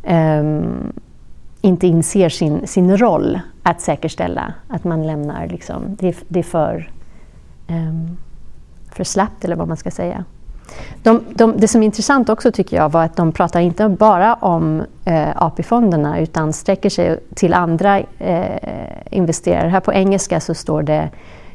Um, 0.08 0.92
inte 1.60 1.86
inser 1.86 2.28
sin, 2.28 2.66
sin 2.66 2.96
roll 2.96 3.40
att 3.62 3.80
säkerställa 3.80 4.54
att 4.68 4.84
man 4.84 5.06
lämnar, 5.06 5.46
liksom, 5.46 5.82
det, 5.98 6.16
det 6.28 6.38
är 6.38 6.42
för, 6.42 6.90
um, 7.68 8.16
för 8.92 9.04
slappt 9.04 9.44
eller 9.44 9.56
vad 9.56 9.68
man 9.68 9.76
ska 9.76 9.90
säga. 9.90 10.24
De, 11.02 11.24
de, 11.34 11.56
det 11.56 11.68
som 11.68 11.82
är 11.82 11.86
intressant 11.86 12.28
också 12.28 12.52
tycker 12.52 12.76
jag 12.76 12.92
var 12.92 13.04
att 13.04 13.16
de 13.16 13.32
pratar 13.32 13.60
inte 13.60 13.88
bara 13.88 14.34
om 14.34 14.82
eh, 15.04 15.28
AP-fonderna 15.36 16.20
utan 16.20 16.52
sträcker 16.52 16.90
sig 16.90 17.20
till 17.34 17.54
andra 17.54 17.98
eh, 18.18 18.60
investerare. 19.10 19.68
Här 19.68 19.80
på 19.80 19.92
engelska 19.92 20.40
så 20.40 20.54
står 20.54 20.82
det 20.82 21.10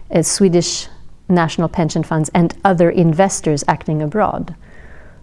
eh, 0.10 0.24
Swedish 0.24 0.90
National 1.28 1.70
Pension 1.70 2.04
Funds 2.04 2.32
and 2.34 2.54
other 2.64 2.92
investors 2.92 3.64
acting 3.68 4.02
abroad. 4.02 4.54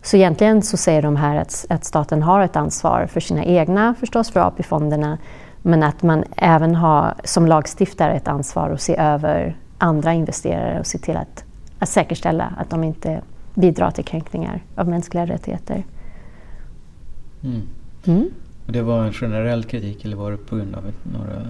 Så 0.03 0.17
egentligen 0.17 0.63
så 0.63 0.77
säger 0.77 1.03
de 1.03 1.17
här 1.17 1.37
att, 1.37 1.67
att 1.69 1.85
staten 1.85 2.23
har 2.23 2.41
ett 2.41 2.57
ansvar 2.57 3.07
för 3.07 3.21
sina 3.21 3.45
egna, 3.45 3.95
förstås 3.95 4.31
för 4.31 4.41
AP-fonderna, 4.41 5.19
men 5.63 5.83
att 5.83 6.03
man 6.03 6.25
även 6.37 6.75
har 6.75 7.15
som 7.25 7.47
lagstiftare 7.47 8.15
ett 8.15 8.29
ansvar 8.29 8.71
att 8.71 8.81
se 8.81 8.97
över 8.97 9.57
andra 9.79 10.13
investerare 10.13 10.81
och 10.81 10.87
se 10.87 10.99
till 10.99 11.17
att, 11.17 11.45
att 11.79 11.89
säkerställa 11.89 12.55
att 12.59 12.71
de 12.71 12.85
inte 12.85 13.21
bidra 13.55 13.91
till 13.91 14.05
kränkningar 14.05 14.63
av 14.75 14.89
mänskliga 14.89 15.27
rättigheter. 15.27 15.85
Mm. 17.45 17.63
Mm. 18.05 18.31
Det 18.67 18.83
var 18.83 19.05
en 19.05 19.13
generell 19.13 19.65
kritik 19.65 20.05
eller 20.05 20.17
var 20.17 20.31
det 20.31 20.37
på 20.37 20.57
grund 20.57 20.75
av 20.75 20.83
några 21.03 21.47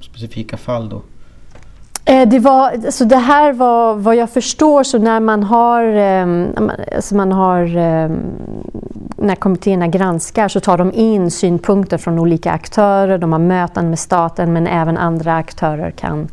specifika 0.00 0.56
fall 0.56 0.88
då? 0.88 1.02
Eh, 2.04 2.28
det, 2.28 2.38
var, 2.38 2.90
så 2.90 3.04
det 3.04 3.16
här 3.16 3.52
var 3.52 3.94
vad 3.94 4.16
jag 4.16 4.30
förstår 4.30 4.82
så 4.82 4.98
när 4.98 5.20
man 5.20 5.42
har, 5.42 5.82
alltså 6.94 7.14
man 7.14 7.32
har 7.32 7.76
ehm, 7.76 8.20
när 9.16 9.34
kommittéerna 9.34 9.86
granskar 9.86 10.48
så 10.48 10.60
tar 10.60 10.78
de 10.78 10.92
in 10.92 11.30
synpunkter 11.30 11.98
från 11.98 12.18
olika 12.18 12.52
aktörer, 12.52 13.18
de 13.18 13.32
har 13.32 13.38
möten 13.38 13.90
med 13.90 13.98
staten 13.98 14.52
men 14.52 14.66
även 14.66 14.98
andra 14.98 15.36
aktörer 15.36 15.90
kan, 15.90 16.28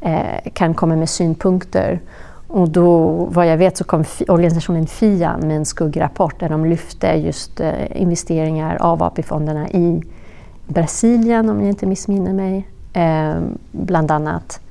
eh, 0.00 0.50
kan 0.52 0.74
komma 0.74 0.96
med 0.96 1.08
synpunkter. 1.08 2.00
Och 2.48 2.68
då, 2.68 3.08
vad 3.30 3.46
jag 3.46 3.56
vet 3.56 3.76
så 3.76 3.84
kom 3.84 4.04
organisationen 4.28 4.86
FIAN 4.86 5.40
med 5.40 5.56
en 5.56 5.64
skuggrapport 5.64 6.40
där 6.40 6.48
de 6.48 6.64
lyfte 6.64 7.06
just 7.06 7.60
eh, 7.60 8.00
investeringar 8.00 8.76
av 8.80 9.02
AP-fonderna 9.02 9.68
i 9.68 10.02
Brasilien, 10.66 11.50
om 11.50 11.60
jag 11.60 11.68
inte 11.68 11.86
missminner 11.86 12.32
mig, 12.32 12.68
ehm, 12.92 13.58
bland 13.70 14.10
annat. 14.10 14.61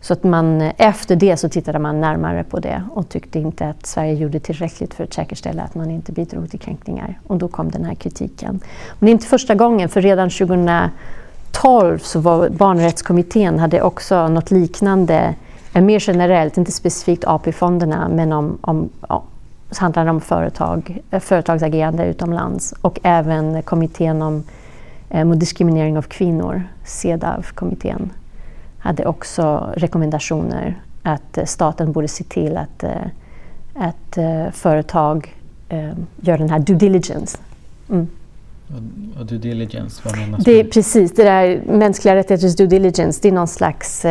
Så 0.00 0.12
att 0.12 0.24
man, 0.24 0.60
eh, 0.60 0.72
efter 0.76 1.16
det 1.16 1.36
så 1.36 1.48
tittade 1.48 1.78
man 1.78 2.00
närmare 2.00 2.44
på 2.44 2.60
det 2.60 2.82
och 2.90 3.08
tyckte 3.08 3.38
inte 3.38 3.68
att 3.68 3.86
Sverige 3.86 4.14
gjorde 4.14 4.40
tillräckligt 4.40 4.94
för 4.94 5.04
att 5.04 5.14
säkerställa 5.14 5.62
att 5.62 5.74
man 5.74 5.90
inte 5.90 6.12
bidrog 6.12 6.50
till 6.50 6.60
kränkningar. 6.60 7.18
Och 7.26 7.36
då 7.36 7.48
kom 7.48 7.70
den 7.70 7.84
här 7.84 7.94
kritiken. 7.94 8.60
Men 8.98 9.06
det 9.06 9.10
är 9.10 9.12
inte 9.12 9.26
första 9.26 9.54
gången, 9.54 9.88
för 9.88 10.00
redan 10.00 10.30
2012 10.30 11.98
så 11.98 12.20
var 12.20 12.48
barnrättskommittén 12.48 13.58
hade 13.58 13.82
också 13.82 14.28
något 14.28 14.50
liknande 14.50 15.34
mer 15.72 16.08
generellt, 16.08 16.58
inte 16.58 16.72
specifikt 16.72 17.24
AP-fonderna, 17.24 18.08
men 18.08 18.32
om, 18.32 18.58
om, 18.60 18.88
om 19.00 19.22
så 19.70 19.82
handlar 19.82 20.04
det 20.04 20.10
om 20.10 20.20
företag, 20.20 20.98
eh, 21.10 21.20
företagsagerande 21.20 22.06
utomlands 22.06 22.74
och 22.80 22.98
även 23.02 23.62
kommittén 23.62 24.22
om 24.22 24.44
eh, 25.10 25.24
mot 25.24 25.40
diskriminering 25.40 25.98
av 25.98 26.02
kvinnor, 26.02 26.62
CEDAW-kommittén, 26.84 28.10
hade 28.88 29.06
också 29.06 29.72
rekommendationer 29.76 30.82
att 31.02 31.38
eh, 31.38 31.44
staten 31.44 31.92
borde 31.92 32.08
se 32.08 32.24
till 32.24 32.56
att, 32.56 32.82
eh, 32.82 32.90
att 33.74 34.18
eh, 34.18 34.50
företag 34.52 35.34
gör 36.20 36.38
den 36.38 36.50
här 36.50 36.58
due 36.58 36.76
diligence. 36.76 37.38
Mm. 37.90 38.06
Och 39.20 39.26
due 39.26 39.38
diligence, 39.38 40.02
vad 40.04 40.18
menas 40.18 40.44
det? 40.44 40.64
Precis, 40.64 41.12
det 41.12 41.24
där 41.24 41.62
mänskliga 41.66 42.14
rättigheters 42.14 42.56
due 42.56 42.66
diligence, 42.66 43.18
det 43.22 43.28
är 43.28 43.32
någon 43.32 43.48
slags 43.48 44.06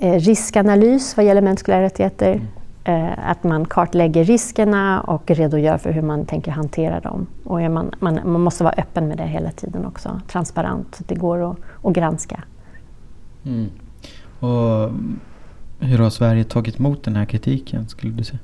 Eh, 0.00 0.20
riskanalys 0.20 1.16
vad 1.16 1.26
gäller 1.26 1.40
mänskliga 1.40 1.80
rättigheter. 1.80 2.32
Mm. 2.32 2.46
Eh, 2.84 3.30
att 3.30 3.44
man 3.44 3.64
kartlägger 3.64 4.24
riskerna 4.24 5.00
och 5.00 5.30
redogör 5.30 5.78
för 5.78 5.90
hur 5.90 6.02
man 6.02 6.26
tänker 6.26 6.50
hantera 6.50 7.00
dem. 7.00 7.26
Och 7.44 7.60
man, 7.60 7.90
man, 7.98 8.20
man 8.24 8.40
måste 8.40 8.64
vara 8.64 8.74
öppen 8.76 9.08
med 9.08 9.16
det 9.16 9.26
hela 9.26 9.50
tiden 9.50 9.86
också, 9.86 10.20
transparent, 10.28 10.94
så 10.94 11.02
att 11.02 11.08
det 11.08 11.14
går 11.14 11.50
att, 11.50 11.56
att 11.82 11.92
granska. 11.92 12.42
Mm. 13.48 13.70
Och 14.40 14.90
hur 15.80 15.98
har 15.98 16.10
Sverige 16.10 16.44
tagit 16.44 16.78
emot 16.78 17.04
den 17.04 17.16
här 17.16 17.24
kritiken, 17.24 17.88
skulle 17.88 18.12
du 18.12 18.24
säga? 18.24 18.38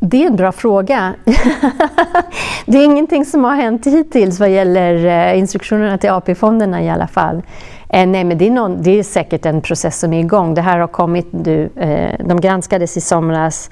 Det 0.00 0.22
är 0.22 0.26
en 0.26 0.36
bra 0.36 0.52
fråga. 0.52 1.14
det 2.66 2.78
är 2.78 2.84
ingenting 2.84 3.24
som 3.24 3.44
har 3.44 3.54
hänt 3.54 3.86
hittills 3.86 4.40
vad 4.40 4.50
gäller 4.50 5.06
eh, 5.06 5.38
instruktionerna 5.38 5.98
till 5.98 6.10
AP-fonderna 6.10 6.82
i 6.82 6.88
alla 6.88 7.06
fall. 7.06 7.42
Eh, 7.88 8.06
nej, 8.06 8.24
men 8.24 8.38
det 8.38 8.46
är, 8.46 8.50
någon, 8.50 8.82
det 8.82 8.90
är 8.90 9.02
säkert 9.02 9.46
en 9.46 9.60
process 9.60 9.98
som 9.98 10.12
är 10.12 10.20
igång. 10.20 10.54
Det 10.54 10.60
här 10.60 10.78
har 10.78 10.88
kommit 10.88 11.32
nu, 11.32 11.70
eh, 11.76 12.26
de 12.26 12.40
granskades 12.40 12.96
i 12.96 13.00
somras. 13.00 13.70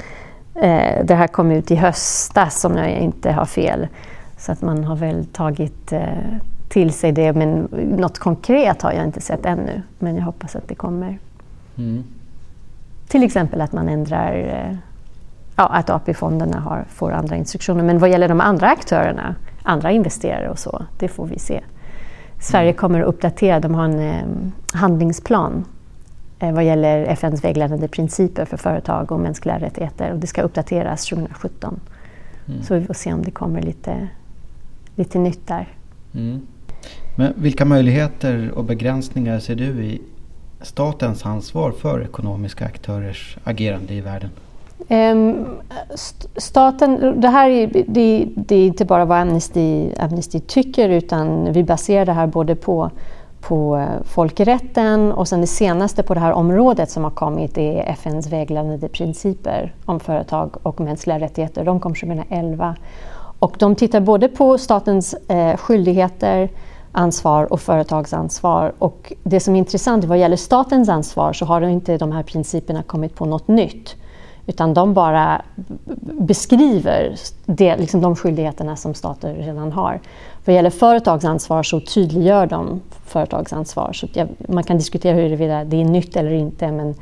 Eh, 0.55 1.05
det 1.05 1.15
här 1.15 1.27
kom 1.27 1.51
ut 1.51 1.71
i 1.71 1.75
höstas 1.75 2.65
om 2.65 2.77
jag 2.77 2.91
inte 2.91 3.33
har 3.33 3.47
fel. 3.47 3.87
Så 4.39 4.53
att 4.53 4.63
man 4.63 4.85
har 4.85 4.97
väl 4.97 5.27
tagit 5.27 5.93
eh, 5.93 6.01
till 6.69 6.93
sig 6.93 7.13
det, 7.13 7.33
men 7.33 7.69
något 7.73 8.19
konkret 8.19 8.83
har 8.83 8.93
jag 8.93 9.05
inte 9.05 9.21
sett 9.21 9.47
ännu. 9.47 9.83
Men 9.99 10.17
jag 10.17 10.23
hoppas 10.23 10.57
att 10.57 10.69
det 10.69 10.75
kommer. 10.75 11.19
Mm. 11.79 12.05
Till 13.09 13.23
exempel 13.23 13.61
att 13.61 13.73
man 13.73 13.89
ändrar 13.89 14.35
eh, 14.35 14.77
ja, 15.57 15.67
att 15.67 15.91
AP-fonderna 15.91 16.85
får 16.89 17.13
andra 17.13 17.37
instruktioner. 17.37 17.85
Men 17.85 17.99
vad 17.99 18.11
gäller 18.11 18.29
de 18.29 18.41
andra 18.41 18.69
aktörerna, 18.69 19.35
andra 19.63 19.91
investerare 19.91 20.51
och 20.51 20.59
så, 20.59 20.83
det 20.99 21.09
får 21.09 21.27
vi 21.27 21.39
se. 21.39 21.61
Sverige 22.41 22.69
mm. 22.69 22.77
kommer 22.77 23.01
att 23.01 23.07
uppdatera, 23.07 23.61
de 23.61 23.75
har 23.75 23.85
en 23.85 24.01
eh, 24.01 24.79
handlingsplan 24.79 25.65
eh, 26.39 26.53
vad 26.53 26.65
gäller 26.65 27.05
FNs 27.07 27.45
vägledande 27.45 27.89
principer 27.89 28.45
för 28.45 28.57
företag 28.57 29.13
och 29.13 29.21
mänskliga 29.21 29.59
rättigheter 29.59 30.13
och 30.13 30.19
det 30.19 30.27
ska 30.27 30.43
uppdateras 30.43 31.09
2017. 31.09 31.81
Mm. 32.49 32.63
Så 32.63 32.75
vi 32.75 32.85
får 32.85 32.95
se 32.95 33.13
om 33.13 33.23
det 33.23 33.31
kommer 33.31 33.63
lite, 33.63 34.09
lite 34.95 35.19
nytt 35.19 35.47
där. 35.47 35.69
Mm. 36.15 36.47
Men 37.17 37.33
vilka 37.37 37.65
möjligheter 37.65 38.51
och 38.55 38.65
begränsningar 38.65 39.39
ser 39.39 39.55
du 39.55 39.65
i 39.65 40.01
statens 40.61 41.27
ansvar 41.27 41.71
för 41.71 42.03
ekonomiska 42.03 42.65
aktörers 42.65 43.39
agerande 43.45 43.95
i 43.95 44.01
världen? 44.01 44.31
Ehm, 44.89 45.47
staten, 46.37 47.21
det 47.21 47.29
här 47.29 47.51
är, 47.51 47.85
det, 47.87 48.29
det, 48.35 48.57
är 48.57 48.67
inte 48.67 48.85
bara 48.85 49.05
vad 49.05 49.19
Amnesty, 49.19 49.93
Amnesty 49.99 50.41
tycker 50.41 50.89
utan 50.89 51.53
vi 51.53 51.65
baserar 51.65 52.07
det 52.07 52.13
här 52.13 52.27
både 52.27 52.55
på, 52.55 52.91
på 53.41 53.77
eh, 53.77 54.03
folkrätten 54.05 55.13
och 55.13 55.29
sen 55.29 55.41
det 55.41 55.47
senaste 55.47 56.03
på 56.03 56.15
det 56.15 56.21
här 56.21 56.33
området 56.33 56.91
som 56.91 57.05
har 57.05 57.11
kommit 57.11 57.59
är 57.59 57.91
FNs 57.91 58.27
vägledande 58.27 58.89
principer 58.89 59.75
om 59.85 60.01
företag 60.01 60.57
och 60.63 60.81
mänskliga 60.81 61.19
rättigheter. 61.19 61.65
De 61.65 61.81
kom 61.81 61.95
2011 61.95 62.77
och 63.39 63.57
de 63.59 63.75
tittar 63.75 64.01
både 64.01 64.29
på 64.29 64.59
statens 64.59 65.15
eh, 65.15 65.57
skyldigheter 65.57 66.49
ansvar 66.97 67.53
och 67.53 67.61
företagsansvar. 67.61 68.73
Och 68.79 69.13
det 69.23 69.41
som 69.41 69.55
är 69.55 69.59
intressant 69.59 70.05
vad 70.05 70.19
gäller 70.19 70.37
statens 70.37 70.89
ansvar 70.89 71.33
så 71.33 71.45
har 71.45 71.61
inte 71.61 71.99
de 71.99 72.13
här 72.13 72.23
principerna 72.23 72.83
kommit 72.83 73.15
på 73.15 73.25
något 73.25 73.49
nytt. 73.49 73.97
Utan 74.47 74.75
de 74.75 74.95
bara 74.95 75.43
beskriver 76.03 77.17
det, 77.47 77.77
liksom 77.77 78.01
de 78.01 78.17
skyldigheterna 78.17 78.77
som 78.77 78.95
stater 78.95 79.35
redan 79.35 79.73
har. 79.73 80.01
Vad 80.45 80.55
gäller 80.55 80.71
företagsansvar 80.71 81.63
så 81.63 81.81
tydliggör 81.81 82.47
de 82.47 82.81
företagsansvar. 83.07 83.93
Så 83.93 84.07
man 84.49 84.65
kan 84.65 84.77
diskutera 84.79 85.15
huruvida 85.15 85.65
det 85.65 85.81
är 85.81 85.85
nytt 85.85 86.17
eller 86.17 86.33
inte. 86.33 86.73
Men, 86.73 86.95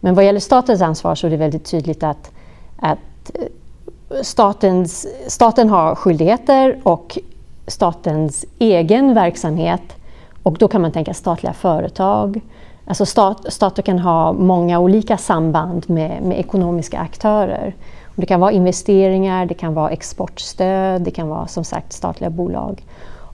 men 0.00 0.14
vad 0.14 0.24
gäller 0.24 0.40
statens 0.40 0.82
ansvar 0.82 1.14
så 1.14 1.26
är 1.26 1.30
det 1.30 1.36
väldigt 1.36 1.64
tydligt 1.64 2.02
att, 2.02 2.30
att 2.76 2.98
eh, 3.34 4.22
statens, 4.22 5.06
staten 5.26 5.68
har 5.68 5.94
skyldigheter 5.94 6.80
och 6.82 7.18
statens 7.66 8.44
egen 8.58 9.14
verksamhet 9.14 9.96
och 10.42 10.58
då 10.58 10.68
kan 10.68 10.82
man 10.82 10.92
tänka 10.92 11.14
statliga 11.14 11.52
företag. 11.52 12.40
Alltså 12.84 13.06
stat, 13.06 13.46
stater 13.48 13.82
kan 13.82 13.98
ha 13.98 14.32
många 14.32 14.78
olika 14.78 15.16
samband 15.16 15.90
med, 15.90 16.22
med 16.22 16.38
ekonomiska 16.38 16.98
aktörer. 16.98 17.74
Det 18.14 18.26
kan 18.26 18.40
vara 18.40 18.52
investeringar, 18.52 19.46
det 19.46 19.54
kan 19.54 19.74
vara 19.74 19.90
exportstöd, 19.90 21.02
det 21.02 21.10
kan 21.10 21.28
vara 21.28 21.46
som 21.46 21.64
sagt 21.64 21.92
statliga 21.92 22.30
bolag. 22.30 22.84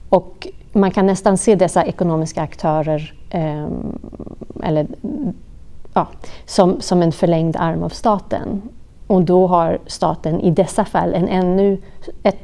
Och 0.09 0.47
man 0.71 0.91
kan 0.91 1.05
nästan 1.05 1.37
se 1.37 1.55
dessa 1.55 1.83
ekonomiska 1.83 2.41
aktörer 2.41 3.13
eh, 3.29 3.67
eller, 4.63 4.87
ja, 5.93 6.07
som, 6.45 6.81
som 6.81 7.01
en 7.01 7.11
förlängd 7.11 7.55
arm 7.55 7.83
av 7.83 7.89
staten. 7.89 8.61
Och 9.07 9.21
då 9.21 9.47
har 9.47 9.79
staten 9.87 10.39
i 10.39 10.51
dessa 10.51 10.85
fall 10.85 11.13
en 11.13 11.27
ännu, 11.27 11.81
ett, 12.23 12.37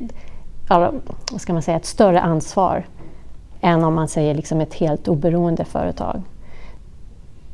vad 0.69 1.41
ska 1.41 1.53
man 1.53 1.62
säga, 1.62 1.77
ett 1.77 1.86
större 1.86 2.21
ansvar 2.21 2.86
än 3.62 3.84
om 3.84 3.95
man 3.95 4.08
säger 4.08 4.36
liksom 4.36 4.62
ett 4.62 4.73
helt 4.73 5.08
oberoende 5.08 5.65
företag. 5.65 6.21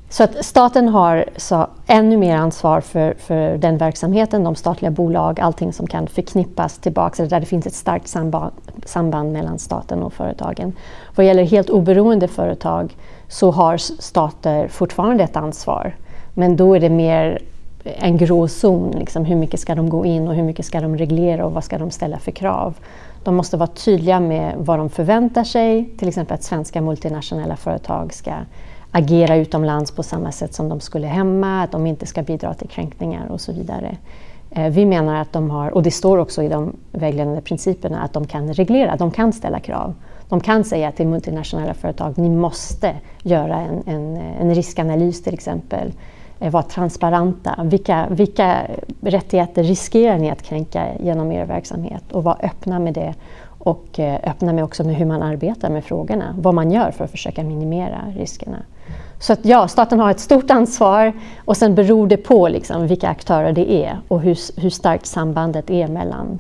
Så 0.10 0.23
att 0.23 0.45
staten 0.45 0.89
har 0.89 1.25
så 1.38 1.67
ännu 1.88 2.17
mer 2.17 2.36
ansvar 2.36 2.82
för, 2.82 3.13
för 3.13 3.58
den 3.58 3.78
verksamheten, 3.78 4.43
de 4.43 4.56
statliga 4.56 4.91
bolag, 4.91 5.39
allting 5.39 5.73
som 5.73 5.88
kan 5.88 6.08
förknippas 6.08 6.78
tillbaka, 6.78 7.25
där 7.25 7.39
det 7.39 7.45
finns 7.45 7.67
ett 7.67 7.73
starkt 7.73 8.08
samband, 8.08 8.51
samband 8.86 9.32
mellan 9.32 9.60
staten 9.60 10.04
och 10.04 10.13
företagen. 10.13 10.73
Vad 11.15 11.25
gäller 11.25 11.43
helt 11.43 11.69
oberoende 11.69 12.28
företag 12.28 12.95
så 13.28 13.51
har 13.51 13.78
stater 13.78 14.67
fortfarande 14.67 15.23
ett 15.23 15.36
ansvar, 15.36 15.95
men 16.34 16.56
då 16.56 16.75
är 16.75 16.80
det 16.80 16.89
mer 16.89 17.39
en 17.86 18.17
gråzon. 18.17 18.91
Liksom, 18.91 19.26
hur 19.26 19.36
mycket 19.36 19.60
ska 19.60 19.76
de 19.76 19.89
gå 19.89 20.06
in 20.06 20.28
och 20.28 20.36
hur 20.36 20.43
mycket 20.43 20.65
ska 20.65 20.82
de 20.82 20.98
reglera 20.98 21.45
och 21.45 21.52
vad 21.52 21.63
ska 21.63 21.78
de 21.78 21.91
ställa 21.91 22.19
för 22.19 22.32
krav? 22.32 22.74
De 23.24 23.36
måste 23.36 23.58
vara 23.58 23.67
tydliga 23.67 24.19
med 24.19 24.54
vad 24.58 24.80
de 24.80 24.89
förväntar 24.89 25.43
sig, 25.43 25.89
till 25.98 26.08
exempel 26.08 26.36
att 26.36 26.43
svenska 26.43 26.82
multinationella 26.82 27.56
företag 27.56 28.13
ska 28.13 28.34
agera 28.91 29.36
utomlands 29.36 29.91
på 29.91 30.04
samma 30.04 30.32
sätt 30.32 30.54
som 30.54 30.69
de 30.69 30.80
skulle 30.80 31.08
hemma, 31.08 31.63
att 31.63 31.71
de 31.71 31.88
inte 31.88 32.06
ska 32.06 32.24
bidra 32.24 32.54
till 32.54 32.69
kränkningar 32.69 33.28
och 33.28 33.41
så 33.41 33.54
vidare. 33.54 33.98
Eh, 34.52 34.69
vi 34.69 34.86
menar 34.86 35.21
att 35.21 35.34
de 35.34 35.50
har, 35.50 35.71
och 35.71 35.84
det 35.84 35.91
står 35.91 36.17
också 36.17 36.43
i 36.43 36.48
de 36.48 36.76
vägledande 36.91 37.41
principerna, 37.41 38.02
att 38.02 38.13
de 38.13 38.28
kan 38.28 38.54
reglera, 38.54 38.95
de 38.95 39.12
kan 39.12 39.34
ställa 39.34 39.60
krav. 39.60 39.93
De 40.30 40.39
kan 40.39 40.63
säga 40.63 40.91
till 40.91 41.08
multinationella 41.08 41.74
företag, 41.74 42.17
ni 42.17 42.30
måste 42.30 42.95
göra 43.24 43.60
en, 43.62 43.84
en, 43.86 44.17
en 44.17 44.56
riskanalys 44.56 45.24
till 45.24 45.34
exempel. 45.34 45.91
Eh, 46.39 46.52
vara 46.52 46.63
transparenta. 46.63 47.60
Vilka, 47.63 48.08
vilka 48.10 48.62
rättigheter 49.02 49.63
riskerar 49.63 50.17
ni 50.17 50.32
att 50.32 50.41
kränka 50.41 50.88
genom 51.00 51.32
er 51.32 51.45
verksamhet? 51.45 52.12
Och 52.12 52.24
vara 52.24 52.38
öppna 52.43 52.80
med 52.80 52.93
det 52.93 53.13
och 53.60 54.00
eh, 54.00 54.19
öppna 54.24 54.54
med 54.54 54.63
också 54.63 54.84
med 54.84 54.95
hur 54.95 55.06
man 55.06 55.24
arbetar 55.24 55.69
med 55.69 55.84
frågorna. 55.84 56.36
Vad 56.38 56.54
man 56.54 56.71
gör 56.71 56.91
för 56.91 57.04
att 57.04 57.12
försöka 57.12 57.43
minimera 57.43 58.02
riskerna. 58.17 58.58
Så 59.19 59.34
att 59.34 59.45
ja, 59.45 59.67
staten 59.67 60.00
har 60.00 60.12
ett 60.12 60.19
stort 60.19 60.52
ansvar 60.52 61.13
och 61.45 61.58
sen 61.58 61.76
beror 61.76 62.08
det 62.08 62.17
på 62.17 62.48
liksom 62.48 62.88
vilka 62.88 63.10
aktörer 63.10 63.54
det 63.54 63.71
är 63.71 64.00
och 64.08 64.21
hur, 64.21 64.62
hur 64.62 64.69
starkt 64.69 65.06
sambandet 65.06 65.69
är 65.69 65.88
mellan 65.88 66.39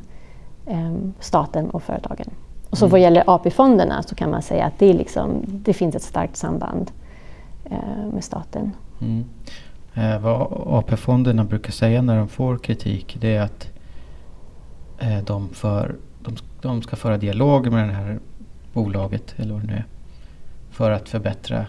eh, 0.65 0.93
staten 1.19 1.69
och 1.69 1.83
företagen. 1.83 2.29
Och 2.69 2.77
så 2.77 2.85
mm. 2.85 2.91
vad 2.91 2.99
gäller 3.01 3.23
AP-fonderna 3.27 4.03
så 4.03 4.15
kan 4.15 4.31
man 4.31 4.41
säga 4.41 4.65
att 4.65 4.79
det, 4.79 4.93
liksom, 4.93 5.43
det 5.45 5.73
finns 5.73 5.95
ett 5.95 6.01
starkt 6.01 6.37
samband 6.37 6.91
eh, 7.65 8.13
med 8.13 8.23
staten. 8.23 8.71
Mm. 9.01 9.25
Eh, 9.97 10.19
vad 10.19 10.47
AP-fonderna 10.65 11.43
brukar 11.43 11.71
säga 11.71 12.01
när 12.01 12.17
de 12.17 12.27
får 12.27 12.57
kritik 12.57 13.17
det 13.19 13.35
är 13.35 13.41
att 13.41 13.69
eh, 14.99 15.23
de, 15.25 15.49
för, 15.49 15.95
de, 16.19 16.35
de 16.61 16.81
ska 16.81 16.95
föra 16.95 17.17
dialog 17.17 17.71
med 17.71 17.89
det 17.89 17.93
här 17.93 18.19
bolaget 18.73 19.35
eller 19.37 19.53
vad 19.53 19.61
det 19.61 19.67
nu 19.67 19.73
är. 19.73 19.85
För 20.71 20.91
att 20.91 21.09
förbättra 21.09 21.65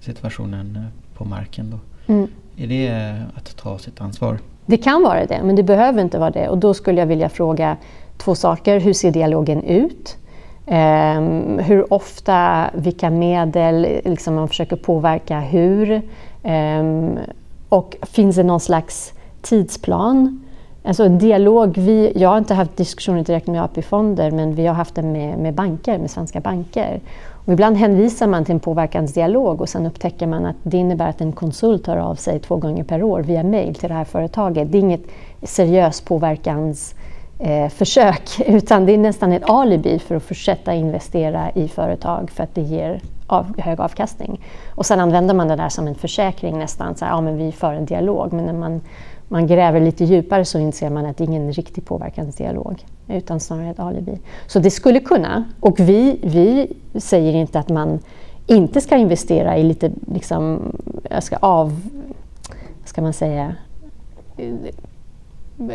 situationen 0.00 0.76
eh, 0.76 1.16
på 1.18 1.24
marken. 1.24 1.70
Då. 1.70 2.12
Mm. 2.12 2.28
Är 2.56 2.66
det 2.66 3.16
att 3.34 3.56
ta 3.56 3.78
sitt 3.78 4.00
ansvar? 4.00 4.38
Det 4.66 4.76
kan 4.76 5.02
vara 5.02 5.26
det, 5.26 5.40
men 5.44 5.56
det 5.56 5.62
behöver 5.62 6.02
inte 6.02 6.18
vara 6.18 6.30
det. 6.30 6.48
Och 6.48 6.58
då 6.58 6.74
skulle 6.74 7.00
jag 7.00 7.06
vilja 7.06 7.28
fråga 7.28 7.76
två 8.16 8.34
saker. 8.34 8.80
Hur 8.80 8.92
ser 8.92 9.10
dialogen 9.10 9.62
ut? 9.62 10.16
Um, 10.66 11.58
hur 11.58 11.92
ofta, 11.92 12.70
vilka 12.74 13.10
medel 13.10 13.86
liksom 14.04 14.34
man 14.34 14.48
försöker 14.48 14.76
påverka 14.76 15.40
hur? 15.40 16.02
Um, 16.42 17.18
och 17.72 17.96
finns 18.02 18.36
det 18.36 18.42
någon 18.42 18.60
slags 18.60 19.12
tidsplan? 19.42 20.44
Alltså 20.84 21.08
dialog, 21.08 21.78
vi, 21.78 22.12
jag 22.16 22.28
har 22.28 22.38
inte 22.38 22.54
haft 22.54 22.76
diskussioner 22.76 23.24
direkt 23.24 23.46
med 23.46 23.62
AP-fonder 23.62 24.30
men 24.30 24.54
vi 24.54 24.66
har 24.66 24.74
haft 24.74 24.94
det 24.94 25.02
med, 25.02 25.38
med 25.38 25.54
banker, 25.54 25.98
med 25.98 26.10
svenska 26.10 26.40
banker. 26.40 27.00
Och 27.44 27.52
ibland 27.52 27.76
hänvisar 27.76 28.26
man 28.26 28.44
till 28.44 28.54
en 28.54 28.60
påverkansdialog 28.60 29.60
och 29.60 29.68
sen 29.68 29.86
upptäcker 29.86 30.26
man 30.26 30.46
att 30.46 30.56
det 30.62 30.76
innebär 30.76 31.08
att 31.08 31.20
en 31.20 31.32
konsult 31.32 31.86
hör 31.86 31.96
av 31.96 32.14
sig 32.14 32.40
två 32.40 32.56
gånger 32.56 32.84
per 32.84 33.02
år 33.02 33.20
via 33.20 33.42
mail 33.42 33.74
till 33.74 33.88
det 33.88 33.94
här 33.94 34.04
företaget. 34.04 34.72
Det 34.72 34.78
är 34.78 34.80
inget 34.80 35.06
seriöst 35.42 36.04
påverkansförsök 36.04 38.40
eh, 38.40 38.54
utan 38.54 38.86
det 38.86 38.92
är 38.92 38.98
nästan 38.98 39.32
ett 39.32 39.50
alibi 39.50 39.98
för 39.98 40.14
att 40.14 40.22
fortsätta 40.22 40.74
investera 40.74 41.50
i 41.54 41.68
företag 41.68 42.30
för 42.30 42.42
att 42.42 42.54
det 42.54 42.62
ger 42.62 43.00
av, 43.32 43.60
hög 43.60 43.80
avkastning. 43.80 44.40
Och 44.74 44.86
sen 44.86 45.00
använder 45.00 45.34
man 45.34 45.48
det 45.48 45.56
där 45.56 45.68
som 45.68 45.86
en 45.86 45.94
försäkring 45.94 46.58
nästan. 46.58 46.94
Så 46.94 47.04
här, 47.04 47.12
ja, 47.12 47.20
men 47.20 47.36
vi 47.36 47.52
för 47.52 47.72
en 47.72 47.84
dialog. 47.84 48.32
Men 48.32 48.44
när 48.44 48.52
man, 48.52 48.80
man 49.28 49.46
gräver 49.46 49.80
lite 49.80 50.04
djupare 50.04 50.44
så 50.44 50.58
inser 50.58 50.90
man 50.90 51.06
att 51.06 51.16
det 51.16 51.24
är 51.24 51.28
ingen 51.28 51.52
riktig 51.52 51.84
påverkansdialog 51.84 52.84
utan 53.08 53.40
snarare 53.40 53.70
ett 53.70 53.80
alibi. 53.80 54.18
Så 54.46 54.58
det 54.58 54.70
skulle 54.70 55.00
kunna, 55.00 55.44
och 55.60 55.80
vi, 55.80 56.18
vi 56.22 56.72
säger 57.00 57.32
inte 57.32 57.58
att 57.58 57.68
man 57.68 57.98
inte 58.46 58.80
ska 58.80 58.96
investera 58.96 59.56
i 59.56 59.62
lite, 59.62 59.90
liksom, 60.06 60.72
jag 61.10 61.22
ska 61.22 61.36
av, 61.36 61.80
ska 62.84 63.02
man 63.02 63.12
säga, 63.12 63.54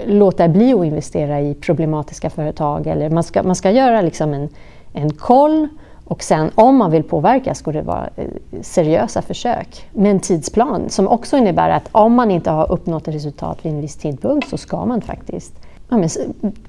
låta 0.05 0.47
bli 0.47 0.74
att 0.74 0.86
investera 0.86 1.41
i 1.41 1.53
problematiska 1.53 2.30
företag. 2.30 2.88
Eller 2.88 3.10
man, 3.10 3.24
ska, 3.24 3.43
man 3.43 3.55
ska 3.55 3.72
göra 3.72 4.01
liksom 4.01 4.34
en, 4.34 4.49
en 4.93 5.14
koll 5.14 5.68
och 6.08 6.24
sen 6.24 6.51
om 6.55 6.78
man 6.78 6.91
vill 6.91 7.03
påverka 7.03 7.55
ska 7.55 7.72
det 7.72 7.82
vara 7.82 8.10
eh, 8.16 8.26
seriösa 8.62 9.22
försök 9.22 9.89
med 9.91 10.12
en 10.12 10.20
tidsplan 10.20 10.89
som 10.89 11.08
också 11.08 11.38
innebär 11.38 11.70
att 11.70 11.89
om 11.91 12.14
man 12.14 12.32
inte 12.32 12.49
har 12.49 12.72
uppnått 12.72 13.08
ett 13.08 13.16
resultat 13.16 13.60
vid 13.62 13.72
en 13.72 13.82
viss 13.82 13.95
tidpunkt 13.95 14.49
så 14.49 14.58
ska 14.58 14.86
man 14.86 15.01
faktiskt 15.01 15.53
ja, 15.89 15.97
men, 15.97 16.10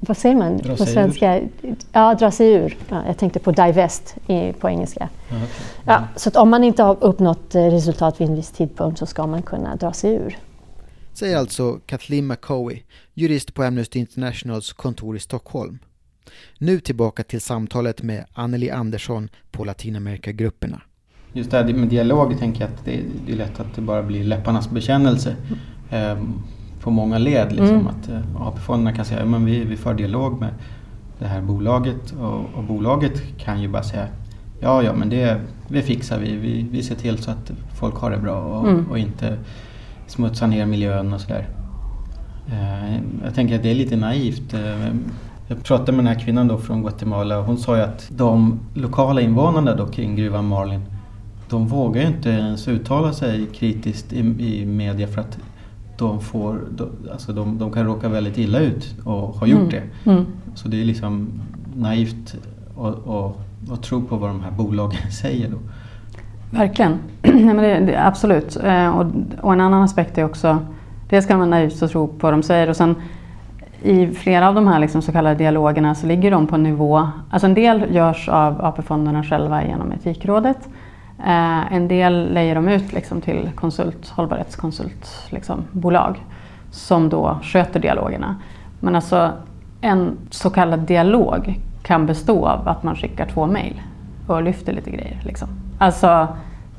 vad 0.00 0.16
säger 0.16 0.36
man 0.36 0.56
dra 0.56 0.76
på 0.76 0.86
svenska? 0.86 1.38
Ur. 1.38 1.48
Ja, 1.92 2.14
dra 2.14 2.30
sig 2.30 2.52
ur. 2.52 2.76
Ja, 2.88 3.06
jag 3.06 3.18
tänkte 3.18 3.38
på 3.38 3.52
divest 3.52 4.16
i, 4.26 4.52
på 4.52 4.68
engelska. 4.68 5.08
Ja, 5.28 5.36
okay. 5.36 5.48
ja, 5.84 6.02
så 6.16 6.28
att 6.28 6.36
om 6.36 6.50
man 6.50 6.64
inte 6.64 6.82
har 6.82 6.96
uppnått 7.00 7.54
eh, 7.54 7.62
resultat 7.62 8.20
vid 8.20 8.28
en 8.28 8.34
viss 8.34 8.50
tidpunkt 8.50 8.98
så 8.98 9.06
ska 9.06 9.26
man 9.26 9.42
kunna 9.42 9.76
dra 9.76 9.92
sig 9.92 10.14
ur. 10.14 10.38
Säger 11.12 11.36
alltså 11.36 11.80
Kathleen 11.86 12.26
McCowie, 12.26 12.82
jurist 13.14 13.54
på 13.54 13.62
Amnesty 13.62 13.98
Internationals 13.98 14.72
kontor 14.72 15.16
i 15.16 15.20
Stockholm. 15.20 15.78
Nu 16.58 16.80
tillbaka 16.80 17.22
till 17.22 17.40
samtalet 17.40 18.02
med 18.02 18.24
Anneli 18.32 18.70
Andersson 18.70 19.28
på 19.50 19.64
Latinamerikagrupperna. 19.64 20.80
Just 21.32 21.50
det 21.50 21.56
här 21.56 21.74
med 21.74 21.88
dialog 21.88 22.38
tänker 22.38 22.60
jag 22.60 22.70
att 22.70 22.84
det 22.84 23.00
är, 23.32 23.36
lätt 23.36 23.60
att 23.60 23.74
det 23.74 23.80
bara 23.80 24.02
blir 24.02 24.24
läpparnas 24.24 24.70
bekännelse 24.70 25.36
eh, 25.90 26.18
på 26.80 26.90
många 26.90 27.18
led. 27.18 27.52
Liksom, 27.52 27.68
mm. 27.68 27.86
att 27.86 28.08
eh, 28.08 28.42
AP-fonderna 28.46 28.96
kan 28.96 29.04
säga 29.04 29.22
att 29.22 29.42
vi, 29.42 29.64
vi 29.64 29.76
för 29.76 29.94
dialog 29.94 30.40
med 30.40 30.54
det 31.18 31.26
här 31.26 31.42
bolaget 31.42 32.12
och, 32.20 32.44
och, 32.54 32.64
bolaget 32.64 33.38
kan 33.38 33.62
ju 33.62 33.68
bara 33.68 33.82
säga 33.82 34.08
ja, 34.60 34.82
ja 34.82 34.92
men 34.92 35.08
det, 35.08 35.40
det 35.68 35.82
fixar 35.82 36.18
vi. 36.18 36.36
vi. 36.36 36.66
Vi 36.70 36.82
ser 36.82 36.94
till 36.94 37.18
så 37.18 37.30
att 37.30 37.52
folk 37.74 37.94
har 37.94 38.10
det 38.10 38.18
bra 38.18 38.42
och, 38.42 38.68
mm. 38.68 38.90
och 38.90 38.98
inte 38.98 39.38
smutsar 40.06 40.46
ner 40.46 40.66
miljön 40.66 41.12
och 41.12 41.20
sådär. 41.20 41.48
Eh, 42.50 42.94
jag 43.24 43.34
tänker 43.34 43.56
att 43.56 43.62
det 43.62 43.70
är 43.70 43.74
lite 43.74 43.96
naivt. 43.96 44.54
Eh, 44.54 44.88
jag 45.48 45.64
pratade 45.64 45.92
med 45.92 46.04
den 46.04 46.14
här 46.14 46.20
kvinnan 46.20 46.48
då 46.48 46.58
från 46.58 46.82
Guatemala 46.82 47.38
och 47.38 47.44
hon 47.44 47.58
sa 47.58 47.76
ju 47.76 47.82
att 47.82 48.08
de 48.16 48.58
lokala 48.74 49.20
invånarna 49.20 49.74
då 49.74 49.86
kring 49.86 50.16
gruvan 50.16 50.48
Marlin 50.48 50.82
de 51.48 51.66
vågar 51.66 52.02
ju 52.02 52.08
inte 52.08 52.30
ens 52.30 52.68
uttala 52.68 53.12
sig 53.12 53.46
kritiskt 53.46 54.12
i, 54.12 54.18
i 54.60 54.66
media 54.66 55.08
för 55.08 55.20
att 55.20 55.38
de, 55.98 56.20
får, 56.20 56.60
de, 56.70 56.88
alltså 57.12 57.32
de, 57.32 57.58
de 57.58 57.72
kan 57.72 57.86
råka 57.86 58.08
väldigt 58.08 58.38
illa 58.38 58.58
ut 58.58 58.94
och 59.04 59.34
har 59.34 59.46
gjort 59.46 59.60
mm. 59.60 59.70
det. 60.04 60.10
Mm. 60.10 60.26
Så 60.54 60.68
det 60.68 60.80
är 60.80 60.84
liksom 60.84 61.28
naivt 61.76 62.34
att 63.70 63.82
tro 63.82 64.02
på 64.02 64.16
vad 64.16 64.30
de 64.30 64.40
här 64.42 64.50
bolagen 64.50 65.10
säger 65.22 65.50
då. 65.50 65.56
Verkligen, 66.50 66.98
Nej, 67.22 67.44
men 67.44 67.56
det, 67.56 67.92
det, 67.92 68.06
absolut. 68.06 68.56
Eh, 68.56 68.98
och, 68.98 69.06
och, 69.40 69.52
en 69.52 69.60
annan 69.60 69.82
aspekt 69.82 70.18
är 70.18 70.24
också, 70.24 70.58
dels 71.08 71.26
kan 71.26 71.38
man 71.38 71.50
naivt 71.50 71.82
att 71.82 71.90
tro 71.90 72.06
på 72.06 72.16
vad 72.20 72.32
de 72.32 72.42
säger 72.42 72.68
och 72.68 72.76
sen 72.76 72.94
i 73.82 74.06
flera 74.06 74.48
av 74.48 74.54
de 74.54 74.68
här 74.68 74.78
liksom 74.78 75.02
så 75.02 75.12
kallade 75.12 75.34
dialogerna 75.34 75.94
så 75.94 76.06
ligger 76.06 76.30
de 76.30 76.46
på 76.46 76.54
en 76.54 76.62
nivå, 76.62 77.08
alltså 77.30 77.46
en 77.46 77.54
del 77.54 77.94
görs 77.94 78.28
av 78.28 78.64
AP-fonderna 78.64 79.24
själva 79.24 79.64
genom 79.64 79.92
Etikrådet. 79.92 80.68
Eh, 81.18 81.72
en 81.72 81.88
del 81.88 82.32
lejer 82.32 82.54
de 82.54 82.68
ut 82.68 82.92
liksom 82.92 83.20
till 83.20 83.50
konsult, 83.54 84.08
hållbarhetskonsultbolag 84.08 86.10
liksom, 86.10 86.24
som 86.70 87.08
då 87.08 87.38
sköter 87.42 87.80
dialogerna. 87.80 88.36
Men 88.80 88.94
alltså 88.94 89.32
en 89.80 90.16
så 90.30 90.50
kallad 90.50 90.80
dialog 90.80 91.60
kan 91.82 92.06
bestå 92.06 92.46
av 92.46 92.68
att 92.68 92.82
man 92.82 92.96
skickar 92.96 93.26
två 93.26 93.46
mejl 93.46 93.82
och 94.26 94.42
lyfter 94.42 94.72
lite 94.72 94.90
grejer. 94.90 95.20
Liksom. 95.22 95.48
Alltså, 95.78 96.28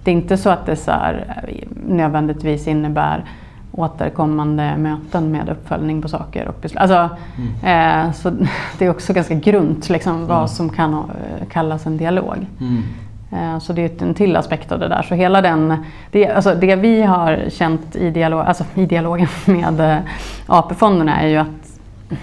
det 0.03 0.11
är 0.11 0.15
inte 0.15 0.37
så 0.37 0.49
att 0.49 0.65
det 0.65 0.75
så 0.75 0.91
här, 0.91 1.43
eh, 1.47 1.67
nödvändigtvis 1.87 2.67
innebär 2.67 3.25
återkommande 3.71 4.77
möten 4.77 5.31
med 5.31 5.49
uppföljning 5.49 6.01
på 6.01 6.07
saker 6.07 6.47
och 6.47 6.55
beslut. 6.61 6.81
Alltså, 6.81 7.09
mm. 7.37 8.07
eh, 8.07 8.11
så 8.11 8.31
det 8.77 8.85
är 8.85 8.89
också 8.89 9.13
ganska 9.13 9.35
grunt 9.35 9.89
liksom, 9.89 10.27
vad 10.27 10.37
mm. 10.37 10.47
som 10.47 10.69
kan 10.69 10.93
eh, 10.93 11.47
kallas 11.51 11.85
en 11.85 11.97
dialog. 11.97 12.47
Mm. 12.59 12.83
Eh, 13.31 13.59
så 13.59 13.73
det 13.73 14.01
är 14.01 14.07
en 14.07 14.13
till 14.13 14.35
aspekt 14.35 14.71
av 14.71 14.79
det 14.79 14.87
där. 14.87 15.01
Så 15.01 15.15
hela 15.15 15.41
den, 15.41 15.75
det, 16.11 16.27
alltså 16.27 16.55
det 16.55 16.75
vi 16.75 17.01
har 17.01 17.49
känt 17.49 17.95
i, 17.95 18.09
dialog, 18.09 18.45
alltså 18.45 18.63
i 18.75 18.85
dialogen 18.85 19.27
med 19.45 19.79
eh, 19.79 20.03
AP-fonderna 20.47 21.21
är 21.21 21.27
ju 21.27 21.37
att 21.37 21.79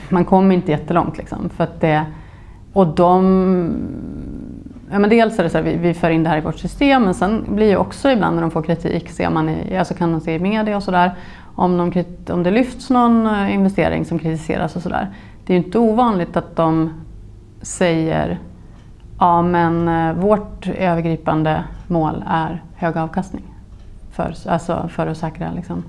man 0.09 0.24
kommer 0.24 0.55
inte 0.55 0.70
jättelångt. 0.70 1.18
Liksom, 1.18 1.49
för 1.49 1.64
att 1.64 1.80
det, 1.80 2.05
och 2.72 2.86
de 2.86 3.72
Ja, 4.91 4.99
men 4.99 5.11
dels 5.11 5.39
är 5.39 5.43
det 5.43 5.51
så 5.51 5.59
att 5.59 5.64
vi, 5.64 5.76
vi 5.76 5.95
för 5.95 6.11
in 6.11 6.22
det 6.22 6.30
här 6.30 6.39
i 6.39 6.41
vårt 6.41 6.59
system 6.59 7.03
men 7.03 7.14
sen 7.14 7.45
blir 7.49 7.68
ju 7.68 7.76
också 7.76 8.11
ibland 8.11 8.34
när 8.34 8.43
de 8.43 8.51
får 8.51 8.62
kritik, 8.62 9.11
ser 9.11 9.30
man 9.30 9.49
i, 9.49 9.76
alltså 9.76 9.95
kan 9.95 10.11
man 10.11 10.20
se 10.20 10.34
i 10.34 10.39
media 10.39 10.76
och 10.76 10.82
sådär, 10.82 11.14
om, 11.55 11.76
de, 11.76 12.05
om 12.32 12.43
det 12.43 12.51
lyfts 12.51 12.91
någon 12.91 13.26
eh, 13.26 13.55
investering 13.55 14.05
som 14.05 14.18
kritiseras 14.18 14.76
och 14.76 14.82
sådär. 14.82 15.09
Det 15.47 15.53
är 15.53 15.59
ju 15.59 15.64
inte 15.64 15.78
ovanligt 15.78 16.37
att 16.37 16.57
de 16.57 16.91
säger 17.62 18.39
ja 19.18 19.43
men 19.43 19.89
eh, 19.89 20.12
vårt 20.12 20.68
övergripande 20.68 21.64
mål 21.87 22.24
är 22.28 22.62
hög 22.74 22.97
avkastning 22.97 23.45
för, 24.11 24.34
alltså 24.49 24.89
för 24.89 25.07
att 25.07 25.16
säkra 25.16 25.53
liksom, 25.53 25.84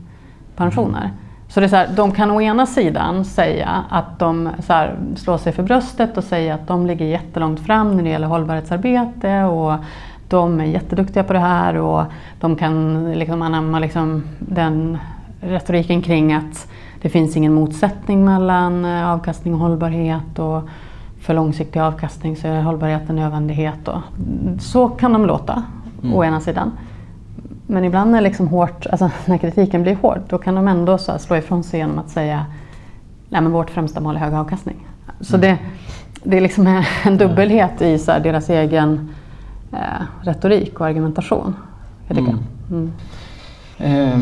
pensioner. 0.56 1.12
Så 1.50 1.60
det 1.60 1.66
är 1.66 1.68
så 1.68 1.76
här, 1.76 1.90
de 1.96 2.12
kan 2.12 2.32
å 2.32 2.42
ena 2.42 2.66
sidan 2.66 3.26
säga 3.26 3.84
att 3.90 4.20
de 4.20 4.50
så 4.60 4.74
här, 4.74 4.96
slår 5.16 5.38
sig 5.38 5.54
för 5.54 5.64
bröstet 5.64 6.18
och 6.18 6.24
säger 6.24 6.54
att 6.54 6.68
de 6.68 6.86
ligger 6.86 7.06
jättelångt 7.06 7.60
fram 7.60 7.98
när 7.98 8.04
det 8.04 8.10
gäller 8.10 8.28
hållbarhetsarbete 8.28 9.44
och 9.44 9.74
de 10.30 10.60
är 10.60 10.66
jätteduktiga 10.66 11.24
på 11.24 11.34
det 11.34 11.40
här 11.40 11.78
och 11.78 12.04
de 12.40 12.56
kan 12.56 13.12
liksom 13.14 13.42
anamma 13.42 13.80
liksom 13.80 14.24
den 14.40 14.98
retoriken 15.42 16.02
kring 16.02 16.34
att 16.34 16.68
det 17.02 17.10
finns 17.10 17.38
ingen 17.38 17.54
motsättning 17.54 18.26
mellan 18.26 18.86
eh, 18.86 19.12
avkastning 19.12 19.54
och 19.54 19.60
hållbarhet 19.60 20.40
och 20.40 20.70
för 21.22 21.34
långsiktig 21.34 21.80
avkastning 21.80 22.36
så 22.36 22.48
är 22.48 22.62
hållbarhet 22.62 23.10
en 23.10 23.16
nödvändighet. 23.16 23.88
Och 23.88 24.02
så 24.60 24.90
kan 24.90 25.14
de 25.14 25.26
låta, 25.26 25.64
mm. 26.04 26.16
å 26.16 26.24
ena 26.24 26.40
sidan. 26.40 26.72
Men 27.70 27.84
ibland 27.84 28.12
när, 28.12 28.22
liksom 28.22 28.48
hårt, 28.48 28.88
alltså 28.88 29.12
när 29.26 29.38
kritiken 29.38 29.84
blir 29.84 29.96
hård, 29.96 30.22
då 30.30 30.38
kan 30.38 30.56
de 30.56 30.68
ändå 30.68 30.98
så 30.98 31.20
slå 31.20 31.36
ifrån 31.36 31.64
sig 31.64 31.80
genom 31.80 32.00
att 32.00 32.10
säga 32.10 32.46
att 33.32 33.44
vårt 33.44 33.70
främsta 33.70 34.00
mål 34.00 34.16
är 34.16 34.20
hög 34.20 34.34
avkastning. 34.34 34.88
Så 35.22 35.36
mm. 35.36 35.42
det, 35.42 35.58
det 36.24 36.38
är 36.38 36.42
liksom 36.42 36.84
en 37.04 37.18
dubbelhet 37.18 37.82
i 37.82 37.98
så 38.00 38.12
deras 38.12 38.50
egen 38.50 39.10
eh, 39.74 40.06
retorik 40.22 40.80
och 40.80 40.88
argumentation. 40.88 41.56
Jag 42.08 42.18
mm. 42.18 42.40
Mm. 42.72 42.92
Eh, 43.78 44.20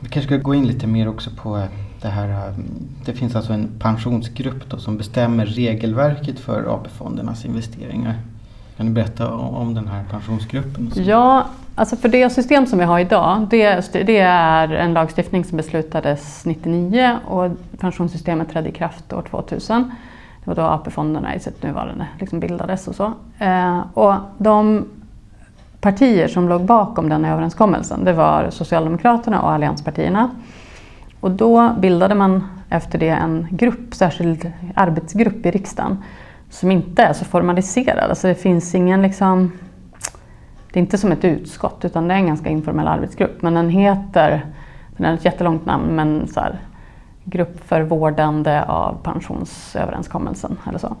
vi 0.00 0.08
kanske 0.08 0.28
ska 0.28 0.36
gå 0.36 0.54
in 0.54 0.66
lite 0.66 0.86
mer 0.86 1.08
också 1.08 1.30
på 1.42 1.62
det 2.02 2.08
här. 2.08 2.28
Eh, 2.28 2.54
det 3.04 3.12
finns 3.12 3.36
alltså 3.36 3.52
en 3.52 3.68
pensionsgrupp 3.78 4.70
då 4.70 4.78
som 4.78 4.96
bestämmer 4.96 5.46
regelverket 5.46 6.40
för 6.40 6.74
AP-fondernas 6.74 7.44
investeringar. 7.44 8.14
Kan 8.76 8.86
du 8.86 8.92
berätta 8.92 9.30
om 9.34 9.74
den 9.74 9.88
här 9.88 10.04
pensionsgruppen? 10.10 10.92
Ja, 10.94 11.46
alltså 11.78 11.96
för 11.96 12.08
det 12.08 12.30
system 12.30 12.66
som 12.66 12.78
vi 12.78 12.84
har 12.84 12.98
idag, 12.98 13.46
det, 13.50 13.92
det 13.92 14.18
är 14.18 14.68
en 14.68 14.92
lagstiftning 14.92 15.44
som 15.44 15.56
beslutades 15.56 16.44
99 16.44 17.18
och 17.26 17.50
pensionssystemet 17.78 18.50
trädde 18.50 18.68
i 18.68 18.72
kraft 18.72 19.12
år 19.12 19.22
2000. 19.22 19.92
Det 20.44 20.50
var 20.50 20.54
då 20.54 20.62
AP-fonderna 20.62 21.34
i 21.34 21.40
sitt 21.40 21.62
nuvarande 21.62 22.06
liksom 22.20 22.40
bildades 22.40 22.88
och 22.88 22.94
så. 22.94 23.12
Eh, 23.38 23.80
och 23.94 24.14
de 24.38 24.88
partier 25.80 26.28
som 26.28 26.48
låg 26.48 26.64
bakom 26.64 27.08
den 27.08 27.24
överenskommelsen, 27.24 28.04
det 28.04 28.12
var 28.12 28.50
Socialdemokraterna 28.50 29.42
och 29.42 29.50
allianspartierna. 29.50 30.30
Och 31.20 31.30
då 31.30 31.70
bildade 31.78 32.14
man 32.14 32.44
efter 32.70 32.98
det 32.98 33.08
en 33.08 33.46
grupp, 33.50 33.94
särskild 33.94 34.52
arbetsgrupp 34.74 35.46
i 35.46 35.50
riksdagen 35.50 36.02
som 36.50 36.70
inte 36.70 37.02
är 37.02 37.12
så 37.12 37.24
formaliserad. 37.24 38.10
Alltså 38.10 38.28
det 38.28 38.34
finns 38.34 38.74
ingen 38.74 39.02
liksom, 39.02 39.52
det 40.72 40.78
är 40.78 40.82
inte 40.82 40.98
som 40.98 41.12
ett 41.12 41.24
utskott 41.24 41.84
utan 41.84 42.08
det 42.08 42.14
är 42.14 42.18
en 42.18 42.26
ganska 42.26 42.48
informell 42.48 42.88
arbetsgrupp. 42.88 43.42
Men 43.42 43.54
den 43.54 43.70
heter, 43.70 44.46
den 44.96 45.06
har 45.06 45.14
ett 45.14 45.24
jättelångt 45.24 45.66
namn, 45.66 45.96
men 45.96 46.28
så 46.28 46.40
här, 46.40 46.58
Grupp 47.30 47.68
för 47.68 47.82
vårdande 47.82 48.64
av 48.64 48.96
pensionsöverenskommelsen 49.02 50.56
eller 50.68 50.78
så. 50.78 50.96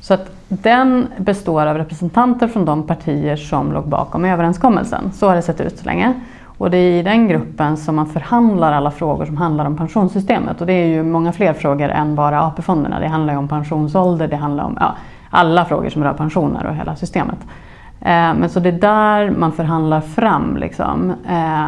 Så 0.00 0.14
att 0.14 0.30
den 0.48 1.06
består 1.16 1.66
av 1.66 1.76
representanter 1.76 2.48
från 2.48 2.64
de 2.64 2.86
partier 2.86 3.36
som 3.36 3.72
låg 3.72 3.88
bakom 3.88 4.24
överenskommelsen. 4.24 5.12
Så 5.12 5.28
har 5.28 5.36
det 5.36 5.42
sett 5.42 5.60
ut 5.60 5.78
så 5.78 5.84
länge. 5.84 6.20
Och 6.58 6.70
det 6.70 6.76
är 6.76 7.00
i 7.00 7.02
den 7.02 7.28
gruppen 7.28 7.76
som 7.76 7.96
man 7.96 8.06
förhandlar 8.06 8.72
alla 8.72 8.90
frågor 8.90 9.26
som 9.26 9.36
handlar 9.36 9.64
om 9.64 9.76
pensionssystemet. 9.76 10.60
Och 10.60 10.66
det 10.66 10.72
är 10.72 10.86
ju 10.86 11.02
många 11.02 11.32
fler 11.32 11.52
frågor 11.52 11.88
än 11.88 12.14
bara 12.14 12.42
AP-fonderna. 12.42 13.00
Det 13.00 13.08
handlar 13.08 13.32
ju 13.32 13.38
om 13.38 13.48
pensionsålder, 13.48 14.28
det 14.28 14.36
handlar 14.36 14.64
om 14.64 14.76
ja, 14.80 14.94
alla 15.30 15.64
frågor 15.64 15.90
som 15.90 16.04
rör 16.04 16.14
pensioner 16.14 16.66
och 16.66 16.74
hela 16.74 16.96
systemet. 16.96 17.38
Eh, 18.04 18.34
men 18.34 18.48
så 18.48 18.60
det 18.60 18.68
är 18.68 18.72
där 18.72 19.30
man 19.30 19.52
förhandlar 19.52 20.00
fram 20.00 20.56
liksom, 20.56 21.14
eh, 21.28 21.66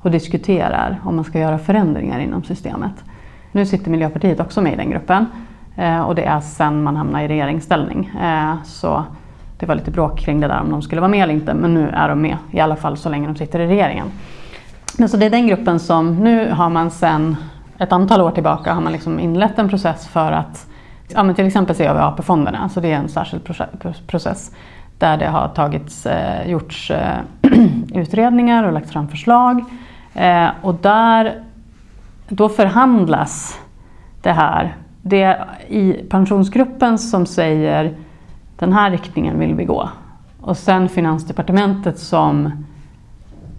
och 0.00 0.10
diskuterar 0.10 1.00
om 1.04 1.16
man 1.16 1.24
ska 1.24 1.38
göra 1.38 1.58
förändringar 1.58 2.18
inom 2.18 2.44
systemet. 2.44 3.04
Nu 3.52 3.66
sitter 3.66 3.90
Miljöpartiet 3.90 4.40
också 4.40 4.60
med 4.60 4.72
i 4.72 4.76
den 4.76 4.90
gruppen 4.90 5.26
eh, 5.76 6.00
och 6.00 6.14
det 6.14 6.24
är 6.24 6.40
sen 6.40 6.82
man 6.82 6.96
hamnar 6.96 7.22
i 7.22 7.28
regeringsställning. 7.28 8.10
Eh, 8.22 8.54
så 8.64 9.04
det 9.58 9.66
var 9.66 9.74
lite 9.74 9.90
bråk 9.90 10.18
kring 10.18 10.40
det 10.40 10.48
där 10.48 10.60
om 10.60 10.70
de 10.70 10.82
skulle 10.82 11.00
vara 11.00 11.10
med 11.10 11.22
eller 11.22 11.34
inte, 11.34 11.54
men 11.54 11.74
nu 11.74 11.88
är 11.88 12.08
de 12.08 12.22
med. 12.22 12.36
I 12.50 12.60
alla 12.60 12.76
fall 12.76 12.96
så 12.96 13.08
länge 13.08 13.26
de 13.26 13.36
sitter 13.36 13.60
i 13.60 13.66
regeringen. 13.66 14.06
Men 14.98 15.08
så 15.08 15.16
det 15.16 15.26
är 15.26 15.30
den 15.30 15.46
gruppen 15.46 15.80
som, 15.80 16.16
nu 16.16 16.50
har 16.50 16.70
man 16.70 16.90
sen 16.90 17.36
ett 17.78 17.92
antal 17.92 18.20
år 18.20 18.30
tillbaka 18.30 18.74
har 18.74 18.80
man 18.80 18.92
liksom 18.92 19.20
inlett 19.20 19.58
en 19.58 19.68
process 19.68 20.08
för 20.08 20.32
att 20.32 20.66
ja, 21.08 21.22
men 21.22 21.34
till 21.34 21.46
exempel 21.46 21.76
se 21.76 21.84
över 21.84 22.00
AP-fonderna. 22.00 22.68
Så 22.68 22.80
det 22.80 22.92
är 22.92 22.96
en 22.96 23.08
särskild 23.08 23.42
process 24.06 24.52
där 24.98 25.16
det 25.16 25.26
har 25.26 25.48
tagits, 25.48 26.06
eh, 26.06 26.50
gjorts 26.50 26.90
eh, 26.90 27.18
utredningar 27.94 28.64
och 28.64 28.72
lagts 28.72 28.92
fram 28.92 29.08
förslag. 29.08 29.64
Eh, 30.14 30.48
och 30.62 30.74
där, 30.74 31.42
då 32.28 32.48
förhandlas 32.48 33.60
det 34.22 34.32
här. 34.32 34.76
Det 35.02 35.22
är 35.22 35.46
i 35.68 35.92
pensionsgruppen 36.10 36.98
som 36.98 37.26
säger 37.26 37.94
den 38.56 38.72
här 38.72 38.90
riktningen 38.90 39.38
vill 39.38 39.54
vi 39.54 39.64
gå. 39.64 39.88
Och 40.40 40.56
sen 40.56 40.88
Finansdepartementet 40.88 41.98
som 41.98 42.64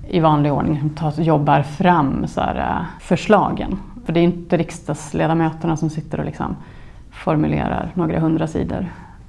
i 0.08 0.20
vanlig 0.20 0.54
ordning 0.54 0.90
tar, 0.90 1.22
jobbar 1.22 1.62
fram 1.62 2.28
så 2.28 2.42
här, 2.42 2.56
eh, 2.56 2.86
förslagen. 3.00 3.80
För 4.06 4.14
det 4.14 4.20
är 4.20 4.24
inte 4.24 4.58
riksdagsledamöterna 4.58 5.78
som 5.78 5.90
sitter 5.90 6.20
och 6.20 6.26
liksom 6.26 6.56
formulerar 7.12 7.92
några 7.94 8.20
hundra 8.20 8.48
sidor 8.48 8.88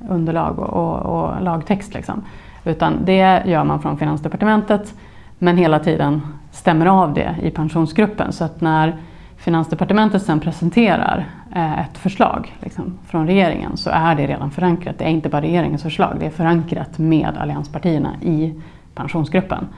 underlag 0.08 0.58
och, 0.58 0.68
och, 0.68 0.98
och 0.98 1.42
lagtext. 1.42 1.94
Liksom. 1.94 2.24
Utan 2.64 3.04
det 3.04 3.42
gör 3.46 3.64
man 3.64 3.82
från 3.82 3.98
Finansdepartementet 3.98 4.94
men 5.38 5.56
hela 5.56 5.78
tiden 5.78 6.20
stämmer 6.50 6.86
av 6.86 7.14
det 7.14 7.36
i 7.42 7.50
pensionsgruppen. 7.50 8.32
Så 8.32 8.44
att 8.44 8.60
när 8.60 8.96
Finansdepartementet 9.36 10.22
sen 10.22 10.40
presenterar 10.40 11.26
eh, 11.54 11.80
ett 11.80 11.98
förslag 11.98 12.56
liksom, 12.60 12.98
från 13.06 13.26
regeringen 13.26 13.76
så 13.76 13.90
är 13.90 14.14
det 14.14 14.26
redan 14.26 14.50
förankrat. 14.50 14.98
Det 14.98 15.04
är 15.04 15.08
inte 15.08 15.28
bara 15.28 15.42
regeringens 15.42 15.82
förslag, 15.82 16.16
det 16.20 16.26
är 16.26 16.30
förankrat 16.30 16.98
med 16.98 17.36
allianspartierna 17.38 18.14
i 18.22 18.54
pensionsgruppen. 18.94 19.68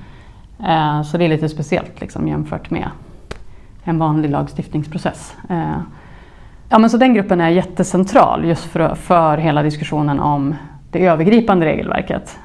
Eh, 0.66 1.03
så 1.03 1.18
det 1.18 1.24
är 1.24 1.29
lite 1.29 1.49
speciellt 1.49 2.01
liksom, 2.01 2.29
jämfört 2.29 2.70
med 2.70 2.89
en 3.85 3.99
vanlig 3.99 4.31
lagstiftningsprocess. 4.31 5.37
Eh, 5.49 5.81
Ja, 6.70 6.78
men 6.78 6.90
så 6.90 6.96
den 6.96 7.14
gruppen 7.14 7.40
är 7.40 7.48
jättecentral 7.48 8.44
just 8.44 8.64
för, 8.64 8.94
för 8.94 9.36
hela 9.36 9.62
diskussionen 9.62 10.20
om 10.20 10.54
det 10.90 11.06
övergripande 11.06 11.66
regelverket. 11.66 12.38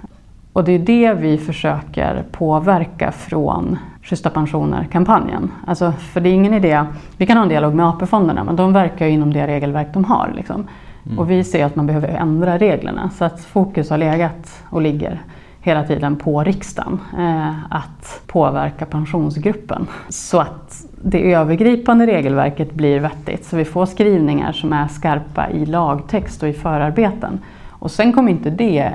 Och 0.54 0.64
det 0.64 0.72
är 0.72 0.80
det 0.80 1.14
vi 1.14 1.38
försöker 1.38 2.24
påverka 2.32 3.12
från 3.12 3.78
Schyssta 4.04 4.30
pensioner-kampanjen. 4.30 5.52
Alltså, 5.68 5.92
för 5.92 6.22
det 6.22 6.30
är 6.30 6.34
ingen 6.34 6.54
idé, 6.54 6.86
vi 7.18 7.26
kan 7.26 7.38
ha 7.38 7.44
en 7.44 7.50
dialog 7.50 7.74
med 7.74 7.88
AP-fonderna 7.88 8.44
men 8.44 8.56
de 8.56 8.74
verkar 8.74 9.06
ju 9.06 9.12
inom 9.12 9.34
det 9.34 9.48
regelverk 9.48 9.88
de 9.94 10.06
har. 10.06 10.34
Liksom. 10.36 10.68
Mm. 11.06 11.20
Och 11.20 11.32
vi 11.32 11.44
ser 11.44 11.66
att 11.66 11.76
man 11.76 11.88
behöver 11.88 12.08
ändra 12.08 12.58
reglerna 12.58 13.10
så 13.10 13.26
att 13.26 13.44
fokus 13.44 13.90
har 13.90 13.98
legat 13.98 14.64
och 14.70 14.82
ligger 14.82 15.22
hela 15.62 15.84
tiden 15.84 16.16
på 16.16 16.44
riksdagen 16.44 17.00
eh, 17.18 17.54
att 17.70 18.22
påverka 18.28 18.86
pensionsgruppen. 18.86 19.88
Så 20.10 20.40
att 20.40 20.86
det 21.06 21.34
övergripande 21.34 22.08
regelverket 22.08 22.74
blir 22.74 23.00
vettigt. 23.00 23.46
Så 23.46 23.58
vi 23.58 23.66
får 23.66 23.86
skrivningar 23.86 24.52
som 24.52 24.74
är 24.74 24.88
skarpa 24.88 25.50
i 25.50 25.66
lagtext 25.66 26.44
och 26.44 26.50
i 26.50 26.54
förarbeten. 26.54 27.40
Och 27.70 27.92
sen 27.92 28.14
kommer 28.14 28.32
inte 28.32 28.50
det 28.50 28.94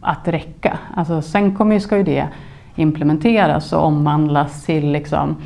att 0.00 0.28
räcka. 0.28 0.78
Alltså, 0.94 1.22
sen 1.22 1.56
kommer, 1.56 1.78
ska 1.78 1.96
ju 1.96 2.02
det 2.02 2.28
implementeras 2.76 3.72
och 3.72 3.84
omvandlas 3.84 4.64
till 4.64 4.92
liksom 4.92 5.36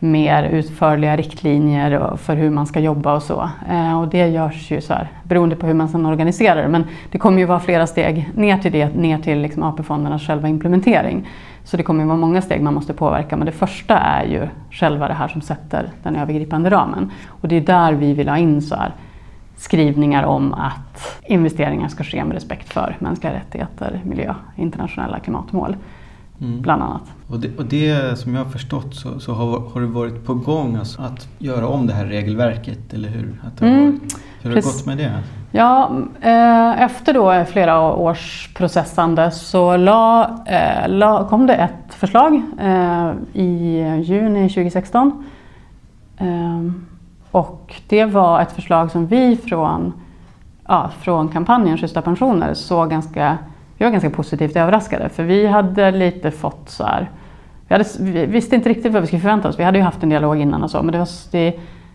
mer 0.00 0.42
utförliga 0.42 1.16
riktlinjer 1.16 2.16
för 2.16 2.36
hur 2.36 2.50
man 2.50 2.66
ska 2.66 2.80
jobba 2.80 3.14
och 3.14 3.22
så. 3.22 3.50
Eh, 3.70 4.00
och 4.00 4.08
det 4.08 4.28
görs 4.28 4.70
ju 4.70 4.80
så 4.80 4.94
här, 4.94 5.08
beroende 5.22 5.56
på 5.56 5.66
hur 5.66 5.74
man 5.74 5.88
sen 5.88 6.06
organiserar 6.06 6.62
det. 6.62 6.68
Men 6.68 6.84
det 7.10 7.18
kommer 7.18 7.38
ju 7.38 7.44
vara 7.44 7.60
flera 7.60 7.86
steg 7.86 8.30
ner 8.34 8.58
till 8.58 8.72
det, 8.72 8.94
ner 8.94 9.18
till 9.18 9.40
liksom 9.40 9.62
AP-fondernas 9.62 10.26
själva 10.26 10.48
implementering. 10.48 11.28
Så 11.64 11.76
det 11.76 11.82
kommer 11.82 12.00
ju 12.00 12.06
vara 12.06 12.18
många 12.18 12.42
steg 12.42 12.62
man 12.62 12.74
måste 12.74 12.92
påverka. 12.92 13.36
Men 13.36 13.46
det 13.46 13.52
första 13.52 13.98
är 13.98 14.24
ju 14.24 14.48
själva 14.70 15.08
det 15.08 15.14
här 15.14 15.28
som 15.28 15.40
sätter 15.40 15.88
den 16.02 16.16
övergripande 16.16 16.70
ramen. 16.70 17.10
Och 17.28 17.48
det 17.48 17.56
är 17.56 17.60
där 17.60 17.92
vi 17.92 18.14
vill 18.14 18.28
ha 18.28 18.38
in 18.38 18.62
så 18.62 18.74
här, 18.74 18.92
skrivningar 19.56 20.24
om 20.24 20.54
att 20.54 21.20
investeringar 21.26 21.88
ska 21.88 22.04
ske 22.04 22.24
med 22.24 22.34
respekt 22.34 22.72
för 22.72 22.96
mänskliga 22.98 23.32
rättigheter, 23.32 24.00
miljö, 24.04 24.34
internationella 24.56 25.18
klimatmål. 25.18 25.76
Mm. 26.40 26.60
Bland 26.60 26.82
annat. 26.82 27.02
Och 27.28 27.40
det, 27.40 27.58
och 27.58 27.64
det 27.64 28.18
som 28.18 28.34
jag 28.34 28.44
har 28.44 28.50
förstått 28.50 28.94
så, 28.94 29.20
så 29.20 29.32
har, 29.32 29.60
har 29.60 29.80
det 29.80 29.86
varit 29.86 30.24
på 30.26 30.34
gång 30.34 30.76
alltså, 30.76 31.02
att 31.02 31.28
göra 31.38 31.68
om 31.68 31.86
det 31.86 31.92
här 31.92 32.06
regelverket, 32.06 32.94
eller 32.94 33.08
hur? 33.08 33.40
Att 33.46 33.58
det 33.58 33.66
mm. 33.66 33.84
varit, 33.84 34.16
hur 34.42 34.50
har 34.50 34.56
det 34.56 34.62
gått 34.62 34.86
med 34.86 34.98
det? 34.98 35.22
Ja, 35.52 35.96
eh, 36.20 36.82
efter 36.82 37.14
då 37.14 37.44
flera 37.44 37.80
års 37.80 38.54
processande 38.54 39.30
så 39.30 39.76
la, 39.76 40.30
eh, 40.46 40.88
la, 40.88 41.28
kom 41.28 41.46
det 41.46 41.54
ett 41.54 41.94
förslag 41.94 42.42
eh, 42.60 43.12
i 43.32 43.78
juni 44.04 44.48
2016. 44.48 45.24
Eh, 46.16 46.70
och 47.30 47.74
det 47.88 48.04
var 48.04 48.40
ett 48.40 48.52
förslag 48.52 48.90
som 48.90 49.06
vi 49.06 49.36
från, 49.36 49.92
ja, 50.68 50.90
från 51.00 51.28
kampanjen 51.28 51.78
Schyssta 51.78 52.02
pensioner 52.02 52.54
såg 52.54 52.90
ganska 52.90 53.38
vi 53.80 53.84
var 53.84 53.90
ganska 53.90 54.10
positivt 54.10 54.56
överraskade 54.56 55.08
för 55.08 55.22
vi 55.22 55.46
hade 55.46 55.90
lite 55.90 56.30
fått 56.30 56.68
så 56.68 56.84
här, 56.84 57.10
vi, 57.68 57.74
hade, 57.74 57.84
vi 58.00 58.26
visste 58.26 58.54
inte 58.56 58.68
riktigt 58.68 58.92
vad 58.92 59.02
vi 59.02 59.06
skulle 59.06 59.22
förvänta 59.22 59.48
oss. 59.48 59.58
Vi 59.58 59.64
hade 59.64 59.78
ju 59.78 59.84
haft 59.84 60.02
en 60.02 60.08
dialog 60.08 60.40
innan 60.40 60.62
och 60.62 60.70
så 60.70 60.82
men 60.82 60.92
det 60.92 60.98
var, 60.98 61.08
det, 61.30 61.54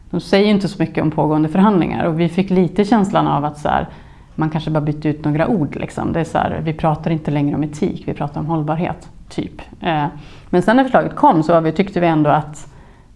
de 0.09 0.19
säger 0.19 0.47
inte 0.47 0.67
så 0.67 0.83
mycket 0.83 1.03
om 1.03 1.11
pågående 1.11 1.49
förhandlingar 1.49 2.05
och 2.05 2.19
vi 2.19 2.29
fick 2.29 2.49
lite 2.49 2.85
känslan 2.85 3.27
av 3.27 3.45
att 3.45 3.57
så 3.57 3.69
här, 3.69 3.87
man 4.35 4.49
kanske 4.49 4.71
bara 4.71 4.81
bytte 4.81 5.09
ut 5.09 5.25
några 5.25 5.47
ord. 5.47 5.75
Liksom. 5.75 6.13
Det 6.13 6.19
är 6.19 6.23
så 6.23 6.37
här, 6.37 6.61
vi 6.63 6.73
pratar 6.73 7.11
inte 7.11 7.31
längre 7.31 7.55
om 7.55 7.63
etik, 7.63 8.03
vi 8.07 8.13
pratar 8.13 8.39
om 8.39 8.45
hållbarhet. 8.45 9.09
typ. 9.29 9.61
Eh, 9.81 10.05
men 10.49 10.61
sen 10.61 10.75
när 10.75 10.83
förslaget 10.83 11.15
kom 11.15 11.43
så 11.43 11.59
vi, 11.59 11.71
tyckte 11.71 11.99
vi 11.99 12.07
ändå 12.07 12.29
att 12.29 12.67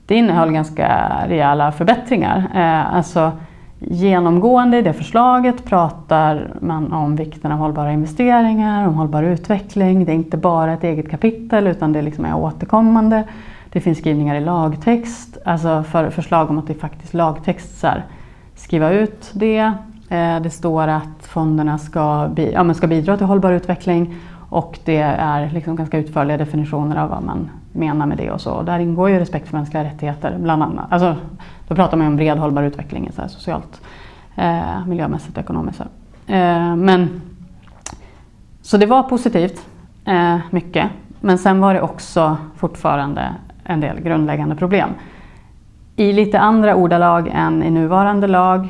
det 0.06 0.16
innehöll 0.16 0.52
ganska 0.52 1.12
rejäla 1.28 1.72
förbättringar. 1.72 2.52
Eh, 2.56 2.96
alltså, 2.96 3.32
Genomgående 3.80 4.78
i 4.78 4.82
det 4.82 4.94
förslaget 4.94 5.66
pratar 5.66 6.54
man 6.62 6.94
om 6.94 7.16
vikten 7.16 7.52
av 7.52 7.58
hållbara 7.58 7.92
investeringar, 7.92 8.88
om 8.88 8.94
hållbar 8.94 9.24
utveckling. 9.24 10.06
Det 10.06 10.12
är 10.12 10.16
inte 10.16 10.38
bara 10.38 10.74
ett 10.74 10.84
eget 10.84 11.12
kapitel 11.12 11.68
utan 11.68 11.94
det 11.94 12.02
liksom 12.02 12.26
är 12.26 12.36
återkommande. 12.36 13.24
Det 13.72 13.82
finns 13.82 13.98
skrivningar 13.98 14.36
i 14.36 14.40
lagtext, 14.40 15.38
alltså 15.46 15.84
för 15.84 16.10
förslag 16.10 16.50
om 16.50 16.58
att 16.58 16.68
det 16.68 16.74
faktiskt 16.74 17.14
lagtext 17.14 17.80
så 17.80 17.88
här, 17.88 18.06
skriva 18.56 18.92
ut 18.92 19.32
det. 19.34 19.74
Eh, 20.10 20.42
det 20.42 20.50
står 20.54 20.88
att 20.88 21.22
fonderna 21.22 21.78
ska, 21.78 22.30
ja, 22.54 22.74
ska 22.74 22.88
bidra 22.88 23.18
till 23.18 23.26
hållbar 23.26 23.52
utveckling 23.52 24.16
och 24.50 24.80
det 24.86 25.02
är 25.02 25.50
liksom 25.52 25.76
ganska 25.76 25.98
utförliga 25.98 26.38
definitioner 26.38 26.98
av 26.98 27.10
vad 27.10 27.24
man 27.24 27.50
menar 27.74 28.06
med 28.06 28.18
det 28.18 28.32
och 28.32 28.42
så. 28.42 28.52
Och 28.52 28.66
där 28.66 28.80
ingår 28.80 29.10
ju 29.10 29.20
respekt 29.20 29.48
för 29.48 29.58
mänskliga 29.58 29.84
rättigheter 29.84 30.38
bland 30.40 30.64
annat. 30.64 30.86
Alltså, 30.90 31.16
då 31.70 31.76
pratar 31.76 31.98
man 31.98 32.08
ju 32.08 32.12
om 32.12 32.16
bred 32.16 32.38
hållbar 32.38 32.64
utveckling 32.64 33.12
så 33.16 33.22
här, 33.22 33.28
socialt, 33.28 33.82
eh, 34.36 34.86
miljömässigt 34.88 35.38
och 35.38 35.44
ekonomiskt. 35.44 35.82
Eh, 36.28 36.76
men, 36.76 37.22
så 38.62 38.78
det 38.78 38.86
var 38.86 39.04
positivt, 39.04 39.66
eh, 40.06 40.38
mycket. 40.50 40.90
Men 41.22 41.38
sen 41.38 41.62
var 41.62 41.74
det 41.74 41.82
också 41.82 42.38
fortfarande 42.58 43.36
en 43.64 43.80
del 43.80 44.00
grundläggande 44.00 44.56
problem. 44.56 44.90
I 45.96 46.14
lite 46.14 46.40
andra 46.40 46.76
ordalag 46.76 47.30
än 47.34 47.64
i 47.64 47.72
nuvarande 47.72 48.28
lag 48.28 48.70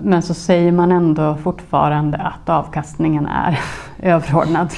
men 0.00 0.22
så 0.22 0.34
säger 0.34 0.72
man 0.72 0.92
ändå 0.92 1.34
fortfarande 1.34 2.18
att 2.18 2.48
avkastningen 2.48 3.26
är 3.26 3.60
överordnad. 4.02 4.70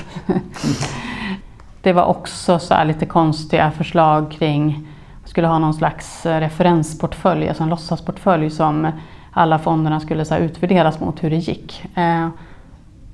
Det 1.82 1.92
var 1.92 2.04
också 2.04 2.58
så 2.58 2.84
lite 2.84 3.06
konstiga 3.06 3.70
förslag 3.70 4.30
kring 4.30 4.86
skulle 5.30 5.46
ha 5.46 5.58
någon 5.58 5.74
slags 5.74 6.26
eh, 6.26 6.40
referensportfölj, 6.40 7.48
alltså 7.48 7.62
en 7.62 7.68
låtsasportfölj 7.68 8.50
som 8.50 8.92
alla 9.32 9.58
fonderna 9.58 10.00
skulle 10.00 10.24
så 10.24 10.36
utvärderas 10.36 11.00
mot 11.00 11.22
hur 11.22 11.30
det 11.30 11.36
gick. 11.36 11.84
Eh, 11.94 12.28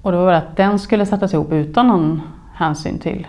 och 0.03 0.13
då 0.13 0.25
var 0.25 0.33
det 0.33 0.39
att 0.39 0.57
den 0.57 0.79
skulle 0.79 1.07
sättas 1.07 1.35
ihop 1.35 1.53
utan 1.53 1.89
någon 1.89 2.23
hänsyn 2.55 2.99
till 2.99 3.27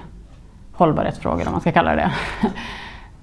hållbarhetsfrågor 0.73 1.45
om 1.45 1.51
man 1.51 1.61
ska 1.61 1.71
kalla 1.71 1.95
det 1.95 2.11
det. 2.41 2.49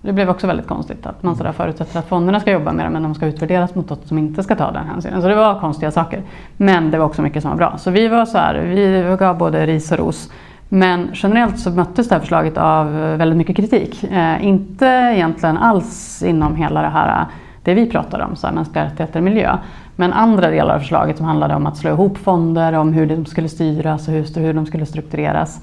Det 0.03 0.13
blev 0.13 0.31
också 0.31 0.47
väldigt 0.47 0.67
konstigt 0.67 1.07
att 1.07 1.23
man 1.23 1.37
sådär 1.37 1.53
förutsätter 1.53 1.99
att 1.99 2.09
fonderna 2.09 2.41
ska 2.41 2.53
jobba 2.53 2.73
med 2.73 2.87
det 2.87 2.91
men 2.91 3.03
de 3.03 3.15
ska 3.15 3.27
utvärderas 3.27 3.75
mot 3.75 3.91
något 3.91 4.07
som 4.07 4.19
inte 4.19 4.43
ska 4.43 4.57
ta 4.57 4.71
den 4.71 4.87
hänsynen. 4.87 5.23
Så 5.23 5.29
det 5.29 5.35
var 5.35 5.61
konstiga 5.61 5.91
saker. 5.91 6.23
Men 6.57 6.91
det 6.91 6.99
var 6.99 7.07
också 7.07 7.23
mycket 7.23 7.43
som 7.43 7.51
var 7.51 7.59
bra. 7.59 7.79
Så 7.79 7.91
vi 7.91 8.09
var 8.09 8.27
så 8.27 8.39
här, 8.39 8.55
vi 8.55 9.17
gav 9.19 9.39
både 9.39 9.67
ris 9.67 9.93
och 9.93 9.99
ros. 9.99 10.31
Men 10.75 11.11
generellt 11.13 11.59
så 11.59 11.71
möttes 11.71 12.09
det 12.09 12.15
här 12.15 12.21
förslaget 12.21 12.59
av 12.59 12.87
eh, 12.87 13.17
väldigt 13.17 13.37
mycket 13.37 13.57
kritik. 13.57 14.05
Eh, 14.05 14.47
inte 14.47 14.87
egentligen 14.87 15.57
alls 15.57 16.23
inom 16.23 16.57
hela 16.57 16.83
det 16.83 16.89
här 16.89 17.21
eh, 17.21 17.27
det 17.63 17.75
vi 17.75 17.91
pratar 17.91 18.21
om, 18.21 18.37
så 18.37 18.47
här, 18.47 18.55
mänskliga 18.55 18.85
rättigheter 18.85 19.19
och 19.19 19.25
miljö. 19.25 19.59
Men 19.97 20.13
andra 20.13 20.51
delar 20.51 20.75
av 20.75 20.79
förslaget 20.79 21.17
som 21.17 21.27
handlade 21.27 21.55
om 21.55 21.67
att 21.67 21.77
slå 21.77 21.91
ihop 21.91 22.19
fonder, 22.19 22.73
om 22.73 22.93
hur 22.93 23.07
de 23.07 23.27
skulle 23.27 23.49
styras 23.49 24.09
och 24.09 24.15
hur, 24.15 24.41
hur 24.41 24.55
de 24.55 24.67
skulle 24.67 24.87
struktureras. 24.87 25.61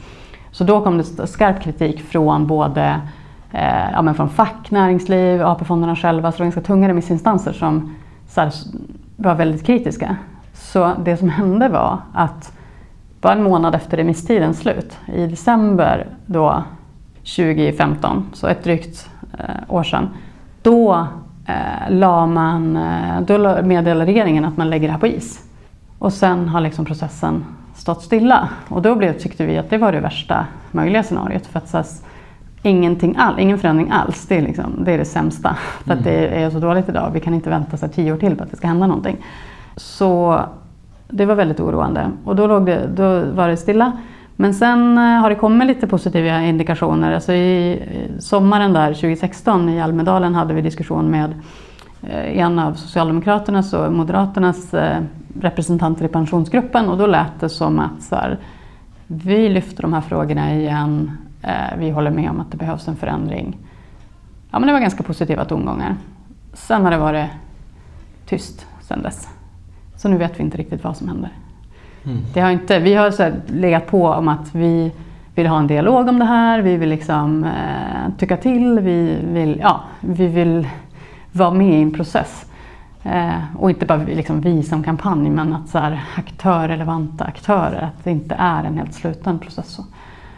Så 0.51 0.63
då 0.63 0.81
kom 0.81 0.97
det 0.97 1.27
skarp 1.27 1.61
kritik 1.61 2.01
från 2.01 2.47
både 2.47 3.01
eh, 3.51 3.91
ja, 3.93 4.01
men 4.01 4.15
från 4.15 4.29
fack, 4.29 4.71
näringsliv, 4.71 5.45
AP-fonderna 5.45 5.95
själva, 5.95 6.31
så 6.31 6.37
det 6.37 6.41
var 6.41 6.45
ganska 6.45 6.61
tunga 6.61 6.89
remissinstanser 6.89 7.53
som 7.53 7.95
så 8.27 8.41
här, 8.41 8.51
var 9.15 9.35
väldigt 9.35 9.65
kritiska. 9.65 10.15
Så 10.53 10.91
det 11.03 11.17
som 11.17 11.29
hände 11.29 11.69
var 11.69 11.97
att 12.13 12.53
bara 13.21 13.33
en 13.33 13.43
månad 13.43 13.75
efter 13.75 13.97
remisstidens 13.97 14.59
slut, 14.59 14.97
i 15.13 15.27
december 15.27 16.07
då 16.25 16.63
2015, 17.15 18.25
så 18.33 18.47
ett 18.47 18.63
drygt 18.63 19.09
eh, 19.39 19.75
år 19.75 19.83
sedan, 19.83 20.09
då 20.61 21.07
eh, 21.45 21.89
la 21.89 22.25
man, 22.25 22.77
eh, 22.77 23.21
då 23.21 23.63
meddelade 23.63 24.05
regeringen 24.05 24.45
att 24.45 24.57
man 24.57 24.69
lägger 24.69 24.87
det 24.87 24.91
här 24.91 24.99
på 24.99 25.07
is. 25.07 25.45
Och 25.99 26.13
sen 26.13 26.49
har 26.49 26.61
liksom 26.61 26.85
processen 26.85 27.45
stått 27.75 28.01
stilla. 28.01 28.49
Och 28.67 28.81
då 28.81 28.95
blev, 28.95 29.19
tyckte 29.19 29.45
vi 29.45 29.57
att 29.57 29.69
det 29.69 29.77
var 29.77 29.91
det 29.91 29.99
värsta 29.99 30.45
möjliga 30.71 31.03
scenariot. 31.03 31.45
För 31.45 31.59
att 31.59 31.69
så 31.69 31.77
här, 31.77 31.85
ingenting 32.63 33.15
all, 33.17 33.39
ingen 33.39 33.59
förändring 33.59 33.91
alls, 33.91 34.27
det 34.27 34.37
är, 34.37 34.41
liksom, 34.41 34.83
det, 34.83 34.91
är 34.91 34.97
det 34.97 35.05
sämsta. 35.05 35.57
För 35.85 35.93
att 35.93 36.03
det 36.03 36.27
är 36.43 36.49
så 36.49 36.59
dåligt 36.59 36.89
idag. 36.89 37.11
Vi 37.13 37.19
kan 37.19 37.33
inte 37.33 37.49
vänta 37.49 37.77
så 37.77 37.87
tio 37.87 38.13
år 38.13 38.17
till 38.17 38.35
på 38.35 38.43
att 38.43 38.51
det 38.51 38.57
ska 38.57 38.67
hända 38.67 38.87
någonting. 38.87 39.17
Så 39.75 40.41
det 41.11 41.25
var 41.25 41.35
väldigt 41.35 41.59
oroande. 41.59 42.11
Och 42.25 42.35
då, 42.35 42.47
låg 42.47 42.65
det, 42.65 42.87
då 42.87 43.19
var 43.19 43.47
det 43.47 43.57
stilla. 43.57 43.91
Men 44.35 44.53
sen 44.53 44.97
eh, 44.97 45.03
har 45.03 45.29
det 45.29 45.35
kommit 45.35 45.67
lite 45.67 45.87
positiva 45.87 46.41
indikationer. 46.41 47.13
Alltså 47.13 47.33
I 47.33 47.71
eh, 47.71 48.19
sommaren 48.19 48.73
där 48.73 48.93
2016 48.93 49.69
i 49.69 49.81
Almedalen 49.81 50.35
hade 50.35 50.53
vi 50.53 50.61
diskussion 50.61 51.11
med 51.11 51.33
eh, 52.01 52.39
en 52.39 52.59
av 52.59 52.73
Socialdemokraternas 52.73 53.73
och 53.73 53.93
Moderaternas 53.93 54.73
representanter 55.39 56.05
i 56.05 56.07
pensionsgruppen 56.07 56.89
och 56.89 56.97
då 56.97 57.07
lät 57.07 57.39
det 57.39 57.49
som 57.49 57.79
att 57.79 58.01
så 58.01 58.15
här, 58.15 58.39
vi 59.07 59.49
lyfter 59.49 59.81
de 59.81 59.93
här 59.93 60.01
frågorna 60.01 60.55
igen. 60.55 61.11
Vi 61.77 61.89
håller 61.89 62.11
med 62.11 62.29
om 62.29 62.39
att 62.39 62.51
det 62.51 62.57
behövs 62.57 62.87
en 62.87 62.95
förändring. 62.95 63.57
Ja, 64.51 64.59
men 64.59 64.67
det 64.67 64.73
var 64.73 64.79
ganska 64.79 65.03
positiva 65.03 65.45
tongångar. 65.45 65.95
Sen 66.53 66.83
har 66.83 66.91
det 66.91 66.97
varit 66.97 67.29
tyst 68.25 68.67
sen 68.81 69.01
dess. 69.01 69.27
Så 70.01 70.09
nu 70.09 70.17
vet 70.17 70.39
vi 70.39 70.43
inte 70.43 70.57
riktigt 70.57 70.83
vad 70.83 70.97
som 70.97 71.07
händer. 71.07 71.29
Mm. 72.03 72.21
Det 72.33 72.39
har 72.41 72.51
inte, 72.51 72.79
vi 72.79 72.93
har 72.93 73.11
så 73.11 73.31
legat 73.47 73.87
på 73.87 74.07
om 74.07 74.27
att 74.27 74.55
vi 74.55 74.91
vill 75.35 75.47
ha 75.47 75.59
en 75.59 75.67
dialog 75.67 76.07
om 76.07 76.19
det 76.19 76.25
här, 76.25 76.61
vi 76.61 76.77
vill 76.77 76.89
liksom, 76.89 77.43
eh, 77.43 78.17
tycka 78.17 78.37
till, 78.37 78.79
vi 78.79 79.17
vill, 79.23 79.59
ja, 79.59 79.83
vi 79.99 80.27
vill 80.27 80.67
vara 81.31 81.51
med 81.51 81.79
i 81.79 81.81
en 81.81 81.91
process. 81.91 82.45
Eh, 83.03 83.55
och 83.57 83.69
inte 83.69 83.85
bara 83.85 84.03
liksom 84.03 84.41
vi 84.41 84.63
som 84.63 84.83
kampanj 84.83 85.29
men 85.29 85.53
att 85.53 85.69
så 85.69 85.77
här, 85.77 86.03
aktör, 86.15 86.67
relevanta 86.67 87.23
aktörer, 87.23 87.81
att 87.81 88.03
det 88.03 88.11
inte 88.11 88.35
är 88.35 88.63
en 88.63 88.77
helt 88.77 88.93
sluten 88.93 89.39
process. 89.39 89.79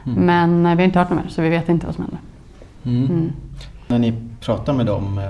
Mm. 0.06 0.26
Men 0.26 0.66
eh, 0.66 0.76
vi 0.76 0.82
har 0.82 0.88
inte 0.88 1.00
hört 1.00 1.10
något 1.10 1.24
mer 1.24 1.30
så 1.30 1.42
vi 1.42 1.50
vet 1.50 1.70
inte 1.70 1.86
vad 1.86 1.96
som 1.96 2.04
händer. 2.04 2.20
Mm. 2.84 3.18
mm. 3.18 3.32
När 3.88 4.00
ni 4.00 4.14
pratar 4.40 4.74
med 4.74 4.86
dem 4.86 5.18
eh, 5.18 5.24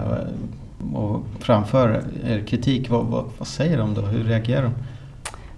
och 0.96 1.26
framför 1.40 2.04
er 2.26 2.40
kritik, 2.40 2.90
vad, 2.90 3.06
vad, 3.06 3.26
vad 3.38 3.48
säger 3.48 3.78
de 3.78 3.94
då? 3.94 4.02
Hur 4.02 4.24
reagerar 4.24 4.64
de? 4.64 4.72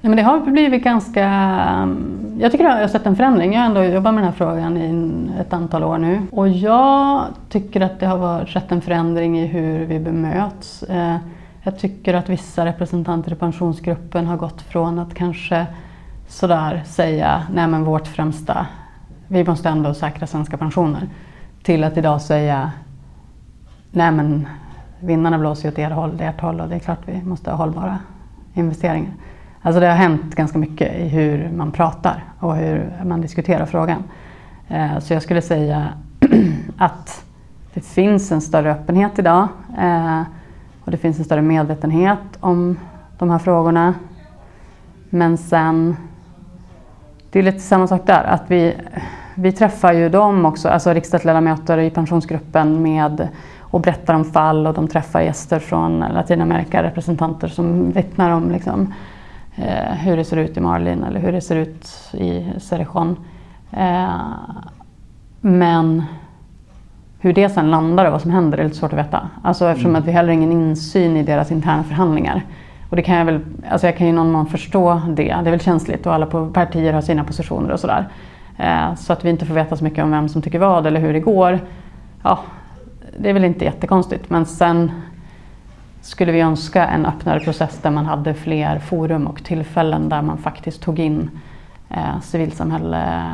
Nej, 0.06 0.10
men 0.10 0.18
det 0.18 0.24
har 0.24 0.40
blivit 0.40 0.84
ganska... 0.84 1.26
Mm, 1.26 2.38
jag 2.40 2.52
tycker 2.52 2.66
att 2.66 2.76
jag 2.76 2.82
har 2.82 2.88
sett 2.88 3.06
en 3.06 3.16
förändring. 3.16 3.54
Jag 3.54 3.60
har 3.60 3.66
ändå 3.66 3.84
jobbat 3.84 4.14
med 4.14 4.24
den 4.24 4.32
här 4.32 4.38
frågan 4.38 4.78
i 4.78 5.42
ett 5.42 5.54
antal 5.54 5.84
år 5.84 5.98
nu. 5.98 6.22
Och 6.32 6.50
jag 6.50 7.26
tycker 7.50 7.82
att 7.82 8.00
det 8.00 8.06
har 8.06 8.46
skett 8.46 8.72
en 8.72 8.82
förändring 8.82 9.40
i 9.40 9.46
hur 9.46 9.86
vi 9.86 10.00
bemöts. 10.00 10.84
Eh, 10.84 11.18
jag 11.64 11.80
tycker 11.80 12.14
att 12.14 12.30
vissa 12.30 12.66
representanter 12.66 13.32
i 13.32 13.36
pensionsgruppen 13.36 14.28
har 14.28 14.38
gått 14.38 14.62
från 14.62 15.00
att 15.00 15.14
kanske 15.14 15.66
sådär 16.28 16.84
säga, 16.86 17.44
nej 17.54 17.68
men 17.68 17.84
vårt 17.84 18.08
främsta, 18.08 18.66
vi 19.28 19.44
måste 19.44 19.70
ändå 19.70 19.94
säkra 19.94 20.28
svenska 20.28 20.58
pensioner. 20.58 21.10
Till 21.64 21.84
att 21.84 21.98
idag 21.98 22.22
säga, 22.22 22.72
nej 23.92 24.12
men 24.12 24.48
vinnarna 25.06 25.40
blåser 25.40 25.64
ju 25.64 25.72
åt 25.72 25.80
ert 25.80 25.92
håll, 25.92 26.18
det 26.18 26.26
ert 26.26 26.42
håll 26.42 26.62
och 26.62 26.70
det 26.70 26.76
är 26.76 26.80
klart 26.80 27.00
vi 27.06 27.22
måste 27.24 27.52
ha 27.52 27.58
hållbara 27.58 28.00
investeringar. 28.54 29.12
Alltså 29.62 29.80
det 29.80 29.88
har 29.88 29.96
hänt 29.96 30.36
ganska 30.36 30.58
mycket 30.58 30.96
i 30.96 31.08
hur 31.08 31.52
man 31.52 31.72
pratar 31.72 32.24
och 32.40 32.56
hur 32.56 32.92
man 33.06 33.22
diskuterar 33.22 33.66
frågan. 33.66 34.04
Eh, 34.68 35.00
så 35.00 35.14
jag 35.14 35.22
skulle 35.22 35.42
säga 35.42 35.88
att 36.78 37.26
det 37.74 37.82
finns 37.82 38.32
en 38.32 38.42
större 38.42 38.72
öppenhet 38.72 39.20
idag 39.20 39.48
eh, 39.80 40.22
och 40.84 40.92
det 40.92 40.98
finns 40.98 41.20
en 41.20 41.26
större 41.26 41.42
medvetenhet 41.42 42.20
om 42.40 42.78
de 43.18 43.30
här 43.30 43.40
frågorna. 43.40 43.94
Men 45.10 45.38
sen, 45.38 45.98
det 47.32 47.40
är 47.40 47.44
lite 47.44 47.60
samma 47.60 47.88
sak 47.88 48.02
där, 48.06 48.24
att 48.24 48.44
vi, 48.48 48.76
vi 49.36 49.52
träffar 49.52 49.94
ju 49.94 50.10
dem 50.10 50.46
också, 50.46 50.70
alltså 50.70 50.94
riksdagsledamöter 50.94 51.78
i 51.78 51.90
pensionsgruppen 51.90 52.82
med 52.82 53.28
och 53.76 53.82
berättar 53.82 54.14
om 54.14 54.26
fall 54.26 54.68
och 54.68 54.74
de 54.74 54.88
träffar 54.88 55.22
gäster 55.22 55.60
från 55.60 56.00
Latinamerika, 56.00 56.84
representanter 56.84 57.48
som 57.48 57.92
vittnar 57.92 58.32
om 58.32 58.52
liksom, 58.52 58.94
eh, 59.56 59.94
hur 59.94 60.18
det 60.18 60.24
ser 60.24 60.38
ut 60.38 60.58
i 60.58 60.60
Marlin 60.60 61.04
eller 61.04 61.20
hur 61.20 61.32
det 61.32 61.42
ser 61.42 61.56
ut 61.56 61.88
i 62.14 62.52
Cerrejón. 62.58 63.16
Eh, 63.72 64.10
men 65.42 66.04
hur 67.20 67.34
det 67.34 67.50
sen 67.50 67.72
landar 67.72 68.06
och 68.06 68.12
vad 68.12 68.22
som 68.22 68.32
händer 68.32 68.58
är 68.58 68.64
lite 68.64 68.76
svårt 68.76 68.94
att 68.94 69.00
veta. 69.00 69.30
Alltså 69.44 69.70
eftersom 69.70 69.92
mm. 69.92 70.02
att 70.02 70.08
vi 70.08 70.12
heller 70.12 70.34
ingen 70.34 70.52
insyn 70.52 71.18
i 71.18 71.24
deras 71.24 71.52
interna 71.52 71.84
förhandlingar. 71.84 72.42
Och 72.90 72.96
det 72.96 73.02
kan 73.02 73.16
jag 73.16 73.26
väl, 73.26 73.40
alltså 73.70 73.88
jag 73.88 73.98
kan 73.98 74.08
ju 74.08 74.14
någon 74.14 74.32
mån 74.32 74.46
förstå 74.46 75.02
det. 75.08 75.24
Det 75.24 75.32
är 75.32 75.52
väl 75.52 75.60
känsligt 75.60 76.06
och 76.06 76.14
alla 76.14 76.26
partier 76.54 76.94
har 76.94 77.02
sina 77.02 77.24
positioner 77.24 77.72
och 77.72 77.80
sådär. 77.80 78.08
Eh, 78.58 78.96
så 78.96 79.14
att 79.14 79.26
vi 79.26 79.30
inte 79.30 79.46
får 79.46 79.54
veta 79.54 79.76
så 79.76 79.84
mycket 79.84 80.04
om 80.04 80.12
vem 80.12 80.30
som 80.30 80.42
tycker 80.42 80.60
vad 80.60 80.88
eller 80.88 81.00
hur 81.00 81.14
det 81.14 81.20
går. 81.20 81.60
Ja, 82.24 82.40
det 83.20 83.30
är 83.30 83.34
väl 83.34 83.46
inte 83.46 83.66
jättekonstigt. 83.66 84.30
Men 84.30 84.46
sen 84.46 84.92
skulle 86.02 86.32
vi 86.32 86.40
önska 86.42 86.88
en 86.88 87.06
öppnare 87.06 87.40
process 87.40 87.80
där 87.82 87.92
man 87.92 88.06
hade 88.06 88.34
fler 88.34 88.80
forum 88.80 89.28
och 89.28 89.44
tillfällen 89.44 90.10
där 90.10 90.22
man 90.22 90.38
faktiskt 90.38 90.82
tog 90.82 91.00
in 91.00 91.30
eh, 91.90 92.22
civilsamhälle, 92.22 93.32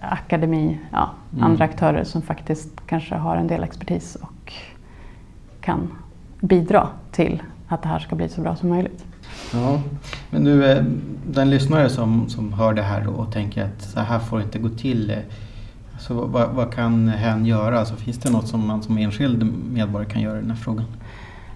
akademi, 0.00 0.78
ja, 0.92 1.10
mm. 1.32 1.44
andra 1.44 1.64
aktörer 1.64 2.04
som 2.04 2.22
faktiskt 2.22 2.70
kanske 2.86 3.14
har 3.14 3.36
en 3.36 3.46
del 3.46 3.64
expertis 3.64 4.16
och 4.20 4.52
kan 5.60 5.88
bidra 6.40 6.88
till 7.12 7.42
att 7.68 7.82
det 7.82 7.88
här 7.88 7.98
ska 7.98 8.16
bli 8.16 8.28
så 8.28 8.40
bra 8.40 8.56
som 8.56 8.68
möjligt. 8.68 9.04
Ja, 9.52 9.80
men 10.30 10.44
nu 10.44 10.70
eh, 10.70 10.84
den 11.26 11.50
lyssnare 11.50 11.88
som, 11.88 12.28
som 12.28 12.52
hör 12.52 12.74
det 12.74 12.82
här 12.82 13.06
och 13.06 13.32
tänker 13.32 13.64
att 13.64 13.82
så 13.82 14.00
här 14.00 14.18
får 14.18 14.38
det 14.38 14.44
inte 14.44 14.58
gå 14.58 14.68
till. 14.68 15.16
Så 15.98 16.14
vad, 16.14 16.48
vad 16.48 16.74
kan 16.74 17.08
hen 17.08 17.46
göra? 17.46 17.78
Alltså, 17.78 17.96
finns 17.96 18.18
det 18.18 18.30
något 18.30 18.48
som 18.48 18.66
man 18.66 18.82
som 18.82 18.98
enskild 18.98 19.52
medborgare 19.72 20.10
kan 20.10 20.22
göra 20.22 20.38
i 20.38 20.40
den 20.40 20.50
här 20.50 20.56
frågan? 20.56 20.84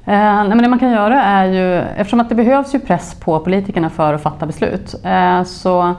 Eh, 0.04 0.48
men 0.48 0.58
det 0.58 0.68
man 0.68 0.78
kan 0.78 0.90
göra 0.90 1.22
är 1.22 1.44
ju, 1.44 1.78
eftersom 1.80 2.20
att 2.20 2.28
det 2.28 2.34
behövs 2.34 2.74
ju 2.74 2.78
press 2.78 3.14
på 3.14 3.40
politikerna 3.40 3.90
för 3.90 4.14
att 4.14 4.22
fatta 4.22 4.46
beslut, 4.46 4.94
eh, 5.04 5.42
så 5.42 5.94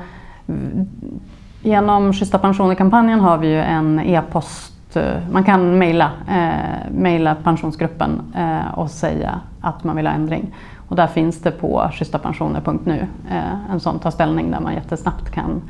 genom 1.62 2.14
Schyssta 2.14 2.38
pensioner-kampanjen 2.38 3.20
har 3.20 3.38
vi 3.38 3.48
ju 3.48 3.62
en 3.62 4.00
e-post, 4.00 4.96
eh, 4.96 5.04
man 5.32 5.44
kan 5.44 5.78
mejla, 5.78 6.12
eh, 6.30 6.92
mejla 6.92 7.36
pensionsgruppen 7.36 8.22
eh, 8.36 8.80
och 8.80 8.92
säga 8.92 9.40
att 9.62 9.84
man 9.84 9.96
vill 9.96 10.08
ha 10.08 10.14
ändring. 10.14 10.54
Och 10.88 10.96
där 10.96 11.08
finns 11.08 11.42
det 11.42 11.52
på 11.52 11.90
schysstapensioner.nu 11.94 13.08
eh, 13.30 13.72
en 13.72 13.80
sån 13.80 14.00
ta 14.00 14.12
ställning 14.12 14.52
där 14.52 14.60
man 14.60 14.74
jättesnabbt 14.74 15.32
kan 15.32 15.62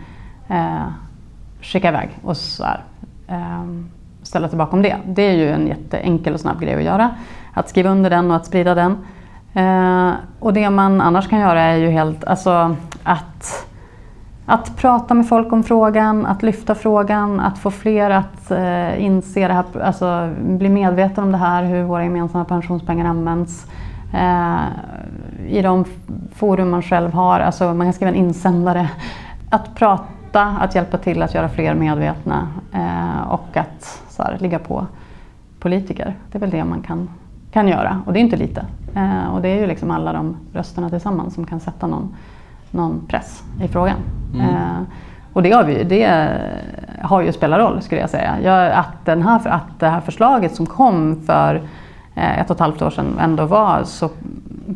eh, 0.47 0.87
skicka 1.61 1.87
iväg 1.87 2.09
och 2.23 2.37
så 2.37 2.63
här, 2.63 2.83
ehm, 3.27 3.89
ställa 4.23 4.49
sig 4.49 4.57
bakom 4.57 4.81
det. 4.81 4.97
Det 5.05 5.21
är 5.21 5.33
ju 5.33 5.49
en 5.49 5.67
jätteenkel 5.67 6.33
och 6.33 6.39
snabb 6.39 6.59
grej 6.61 6.75
att 6.75 6.83
göra 6.83 7.09
att 7.53 7.69
skriva 7.69 7.89
under 7.89 8.09
den 8.09 8.31
och 8.31 8.37
att 8.37 8.45
sprida 8.45 8.75
den. 8.75 8.97
Eh, 9.53 10.11
och 10.39 10.53
det 10.53 10.69
man 10.69 11.01
annars 11.01 11.29
kan 11.29 11.39
göra 11.39 11.61
är 11.61 11.77
ju 11.77 11.89
helt, 11.89 12.23
alltså 12.23 12.75
att, 13.03 13.67
att 14.45 14.77
prata 14.77 15.13
med 15.13 15.27
folk 15.27 15.53
om 15.53 15.63
frågan, 15.63 16.25
att 16.25 16.43
lyfta 16.43 16.75
frågan, 16.75 17.39
att 17.39 17.57
få 17.57 17.71
fler 17.71 18.09
att 18.09 18.51
eh, 18.51 19.03
inse 19.03 19.47
det 19.47 19.53
här, 19.53 19.81
alltså 19.83 20.33
bli 20.41 20.69
medvetna 20.69 21.23
om 21.23 21.31
det 21.31 21.37
här, 21.37 21.63
hur 21.63 21.83
våra 21.83 22.03
gemensamma 22.03 22.45
pensionspengar 22.45 23.05
används. 23.05 23.65
Eh, 24.13 24.59
I 25.47 25.61
de 25.61 25.85
forum 26.35 26.69
man 26.69 26.81
själv 26.81 27.13
har, 27.13 27.39
alltså 27.39 27.73
man 27.73 27.87
kan 27.87 27.93
skriva 27.93 28.11
en 28.11 28.17
insändare. 28.17 28.89
Att 29.49 29.75
prata, 29.75 30.03
att 30.39 30.75
hjälpa 30.75 30.97
till 30.97 31.21
att 31.21 31.33
göra 31.33 31.49
fler 31.49 31.73
medvetna 31.73 32.47
eh, 32.73 33.31
och 33.31 33.57
att 33.57 34.03
så 34.09 34.23
här, 34.23 34.37
ligga 34.39 34.59
på 34.59 34.87
politiker. 35.59 36.15
Det 36.31 36.37
är 36.37 36.39
väl 36.39 36.49
det 36.49 36.63
man 36.63 36.81
kan 36.81 37.09
kan 37.51 37.67
göra. 37.67 38.01
Och 38.05 38.13
det 38.13 38.19
är 38.19 38.21
inte 38.21 38.37
lite. 38.37 38.65
Eh, 38.95 39.33
och 39.33 39.41
det 39.41 39.49
är 39.49 39.55
ju 39.55 39.67
liksom 39.67 39.91
alla 39.91 40.13
de 40.13 40.37
rösterna 40.53 40.89
tillsammans 40.89 41.33
som 41.33 41.45
kan 41.45 41.59
sätta 41.59 41.87
någon, 41.87 42.15
någon 42.71 43.01
press 43.07 43.43
i 43.61 43.67
frågan. 43.67 43.97
Mm. 44.33 44.49
Eh, 44.49 44.81
och 45.33 45.43
det 45.43 45.51
har, 45.51 45.63
vi, 45.63 45.83
det 45.83 46.29
har 47.01 47.21
ju 47.21 47.31
spelat 47.31 47.59
roll 47.59 47.81
skulle 47.81 48.01
jag 48.01 48.09
säga. 48.09 48.41
Jag, 48.41 48.71
att, 48.71 49.05
den 49.05 49.21
här, 49.21 49.47
att 49.47 49.79
det 49.79 49.87
här 49.87 50.01
förslaget 50.01 50.55
som 50.55 50.65
kom 50.65 51.21
för 51.25 51.61
eh, 52.15 52.39
ett 52.39 52.49
och 52.49 52.55
ett 52.55 52.59
halvt 52.59 52.81
år 52.81 52.89
sedan 52.89 53.19
ändå 53.21 53.45
var 53.45 53.83
så 53.83 54.09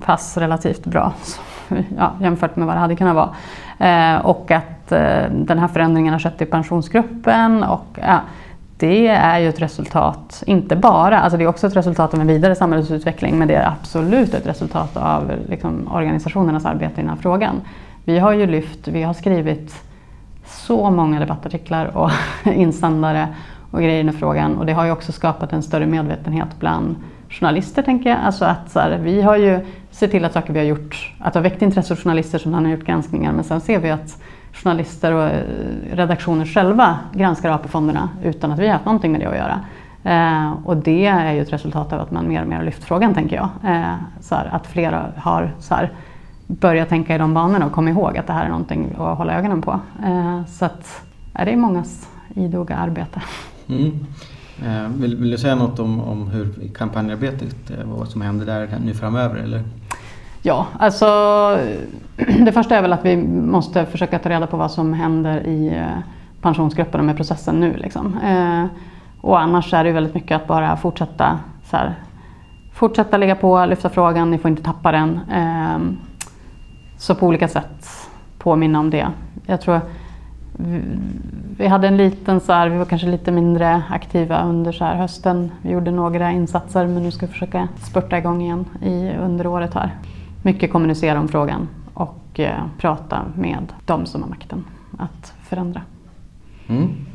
pass 0.06 0.38
relativt 0.38 0.86
bra 0.86 1.14
ja, 1.98 2.12
jämfört 2.22 2.56
med 2.56 2.68
vad 2.68 2.76
det 2.76 2.80
hade 2.80 2.96
kunnat 2.96 3.16
vara. 3.16 3.30
Eh, 3.90 4.26
och 4.26 4.52
att 4.52 4.75
eh, 4.92 5.32
den 5.32 5.60
här 5.60 5.68
förändringen 5.68 6.14
har 6.14 6.20
skett 6.20 6.42
i 6.42 6.46
pensionsgruppen. 6.46 7.64
Och, 7.64 7.86
ja, 8.02 8.20
det 8.78 9.08
är 9.08 9.40
ju 9.40 9.50
ett 9.50 9.62
resultat, 9.62 10.44
inte 10.48 10.76
bara, 10.76 11.20
alltså 11.20 11.38
det 11.38 11.44
är 11.44 11.48
också 11.48 11.68
ett 11.68 11.76
resultat 11.76 12.14
av 12.14 12.22
en 12.22 12.28
vidare 12.28 12.56
samhällsutveckling 12.56 13.40
men 13.40 13.48
det 13.48 13.56
är 13.56 13.68
absolut 13.68 14.34
ett 14.34 14.48
resultat 14.48 14.98
av 14.98 15.32
liksom, 15.50 15.88
organisationernas 15.92 16.66
arbete 16.66 16.94
i 16.94 17.04
den 17.04 17.10
här 17.10 17.18
frågan. 17.22 17.62
Vi 18.04 18.20
har 18.20 18.34
ju 18.34 18.48
lyft, 18.48 18.88
vi 18.88 19.04
har 19.04 19.14
skrivit 19.14 19.84
så 20.46 20.90
många 20.90 21.20
debattartiklar 21.20 21.98
och 21.98 22.12
insändare 22.46 23.28
och 23.72 23.80
grejer 23.80 24.00
i 24.00 24.04
den 24.04 24.14
frågan 24.14 24.58
och 24.58 24.66
det 24.66 24.74
har 24.74 24.86
ju 24.86 24.92
också 24.92 25.12
skapat 25.12 25.54
en 25.54 25.64
större 25.64 25.86
medvetenhet 25.86 26.50
bland 26.60 26.96
journalister 27.30 27.82
tänker 27.82 28.10
jag. 28.10 28.20
Alltså 28.20 28.46
att 28.46 28.72
så 28.72 28.80
här, 28.80 29.00
vi 29.04 29.22
har 29.22 29.38
ju 29.38 29.60
sett 29.92 30.12
till 30.12 30.26
att 30.26 30.34
saker 30.34 30.54
vi 30.54 30.60
har 30.60 30.66
gjort, 30.66 31.14
att 31.20 31.34
det 31.34 31.40
har 31.40 31.44
väckt 31.44 31.62
intresse 31.62 31.94
hos 31.94 32.04
journalister 32.04 32.38
som 32.38 32.54
har 32.54 32.68
gjort 32.68 32.86
granskningar 32.86 33.32
men 33.32 33.44
sen 33.44 33.62
ser 33.62 33.80
vi 33.80 33.92
att 33.92 34.22
journalister 34.64 35.14
och 35.14 35.24
eh, 35.24 35.44
redaktioner 35.92 36.46
själva 36.46 37.00
granskar 37.14 37.52
AP-fonderna 37.52 38.10
utan 38.24 38.52
att 38.52 38.60
vi 38.60 38.66
har 38.66 38.74
haft 38.74 38.86
någonting 38.86 39.12
med 39.12 39.22
det 39.22 39.30
att 39.30 39.36
göra. 39.36 39.60
Eh, 40.04 40.54
och 40.66 40.78
det 40.78 41.06
är 41.06 41.34
ju 41.34 41.42
ett 41.42 41.54
resultat 41.54 41.94
av 41.94 42.02
att 42.02 42.12
man 42.12 42.28
mer 42.28 42.42
och 42.42 42.48
mer 42.48 42.56
har 42.56 42.64
lyft 42.64 42.84
frågan 42.84 43.14
tänker 43.14 43.36
jag. 43.36 43.50
Eh, 43.72 43.94
så 44.20 44.36
här, 44.36 44.46
att 44.46 44.68
flera 44.68 45.06
har 45.18 45.52
så 45.60 45.76
här, 45.76 45.92
börjat 46.48 46.90
tänka 46.90 47.16
i 47.16 47.18
de 47.18 47.34
banorna 47.34 47.66
och 47.66 47.72
kommit 47.72 47.92
ihåg 47.92 48.18
att 48.18 48.28
det 48.28 48.34
här 48.34 48.46
är 48.46 48.50
någonting 48.50 48.96
att 48.98 49.18
hålla 49.18 49.34
ögonen 49.34 49.62
på. 49.62 49.80
Eh, 50.06 50.46
så 50.46 50.66
att, 50.66 51.02
är 51.34 51.46
det 51.46 51.52
är 51.52 51.58
mångas 51.58 52.10
idoga 52.36 52.76
arbete. 52.76 53.22
Mm. 53.68 54.06
Eh, 54.66 54.88
vill, 54.88 55.16
vill, 55.16 55.32
du 55.32 55.38
säga 55.38 55.56
något 55.56 55.80
om, 55.80 56.02
om 56.02 56.28
hur 56.28 56.70
kampanjarbetet, 56.74 57.72
eh, 57.72 57.86
vad 57.86 58.08
som 58.08 58.22
händer 58.22 58.46
där 58.46 58.70
nu 58.86 58.94
framöver? 58.94 59.36
Eller? 59.36 59.64
Ja, 60.46 60.68
alltså 60.80 61.06
det 62.46 62.52
första 62.52 62.76
är 62.76 62.82
väl 62.82 62.94
att 62.94 63.06
vi 63.06 63.18
måste 63.28 63.86
försöka 63.86 64.20
ta 64.20 64.30
reda 64.30 64.48
på 64.48 64.58
vad 64.58 64.72
som 64.72 64.94
händer 64.94 65.48
i 65.48 65.68
eh, 65.68 65.98
pensionsgrupperna 66.42 67.04
med 67.04 67.16
processen 67.18 67.60
nu. 67.60 67.74
Liksom. 67.78 68.18
Eh, 68.18 68.66
och 69.22 69.40
annars 69.40 69.74
är 69.74 69.84
det 69.84 69.92
väldigt 69.92 70.14
mycket 70.14 70.36
att 70.36 70.48
bara 70.48 70.78
fortsätta 70.78 71.40
så 71.64 71.78
här, 71.78 71.96
fortsätta 72.74 73.18
ligga 73.18 73.36
på, 73.36 73.66
lyfta 73.66 73.90
frågan, 73.90 74.32
ni 74.32 74.38
får 74.38 74.52
inte 74.52 74.64
tappa 74.64 74.92
den. 74.92 75.20
Eh, 75.34 75.78
så 76.98 77.16
på 77.16 77.28
olika 77.28 77.48
sätt 77.48 78.10
påminna 78.38 78.80
om 78.80 78.90
det. 78.90 79.08
Jag 79.46 79.62
tror 79.62 79.82
vi 81.58 81.68
hade 81.68 81.88
en 81.88 81.98
liten 81.98 82.40
så 82.40 82.54
här, 82.54 82.70
vi 82.70 82.78
var 82.78 82.86
kanske 82.86 83.08
lite 83.08 83.32
mindre 83.32 83.84
aktiva 83.90 84.44
under 84.44 84.72
så 84.72 84.86
här 84.86 84.96
hösten. 84.96 85.52
Vi 85.62 85.72
gjorde 85.72 85.92
några 85.92 86.32
insatser 86.32 86.88
men 86.88 87.04
nu 87.04 87.12
ska 87.12 87.26
vi 87.26 87.32
försöka 87.32 87.68
spurta 87.78 88.18
igång 88.18 88.42
igen 88.42 88.66
i, 88.82 89.10
under 89.18 89.48
året 89.48 89.74
här. 89.74 89.94
Mycket 90.46 90.72
kommunicera 90.72 91.20
om 91.20 91.28
frågan 91.28 91.68
och 91.94 92.40
eh, 92.40 92.66
prata 92.78 93.32
med 93.38 93.74
de 93.86 94.06
som 94.06 94.22
har 94.22 94.30
makten 94.30 94.66
att 94.98 95.34
förändra. 95.44 95.82
Mm. 96.68 97.06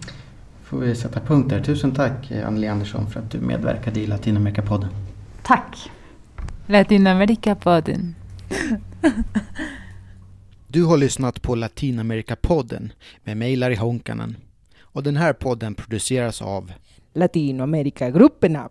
får 0.65 0.79
vi 0.79 0.95
sätta 0.95 1.21
punkt 1.21 1.51
där. 1.51 1.63
Tusen 1.63 1.95
tack 1.95 2.33
Anneli 2.33 2.69
Andersson 2.69 3.11
för 3.11 3.21
att 3.21 3.31
du 3.31 3.41
medverkade 3.41 4.01
i 4.01 4.07
Latinamerikapodden. 4.07 4.91
Tack! 5.43 5.91
Latinamerikapodden. 6.67 8.15
Du 10.67 10.85
har 10.85 10.97
lyssnat 10.97 11.43
på 11.43 11.55
Latinamerikapodden 11.55 12.93
med 13.25 13.37
mig 13.37 13.57
Larry 13.57 13.77
Honkanen. 13.77 14.37
Och 14.81 15.03
den 15.03 15.17
här 15.17 15.33
podden 15.33 15.75
produceras 15.75 16.43
av 16.43 16.73
Latinamerikagrupperna. 17.15 18.69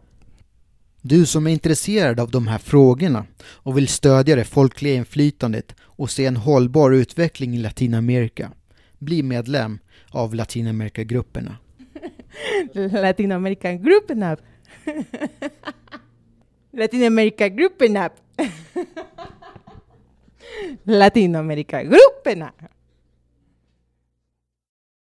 Du 1.02 1.26
som 1.26 1.48
är 1.48 1.52
intresserad 1.52 2.20
av 2.20 2.32
de 2.32 2.48
här 2.48 2.58
frågorna 2.58 3.26
och 3.42 3.78
vill 3.78 3.88
stödja 3.88 4.36
det 4.36 4.46
folkliga 4.46 4.94
inflytandet 4.94 5.76
och 5.82 6.12
se 6.12 6.26
en 6.26 6.38
hållbar 6.38 6.92
utveckling 6.92 7.56
i 7.56 7.58
Latinamerika. 7.58 8.52
Bli 8.98 9.24
medlem 9.24 9.80
av 10.12 10.36
Latinamerikagrupperna. 10.36 11.58
Latinamerikagrupperna. 12.74 14.38
Latinamerikagrupperna. 16.72 18.10
Latinamerikagrupperna! 20.84 22.52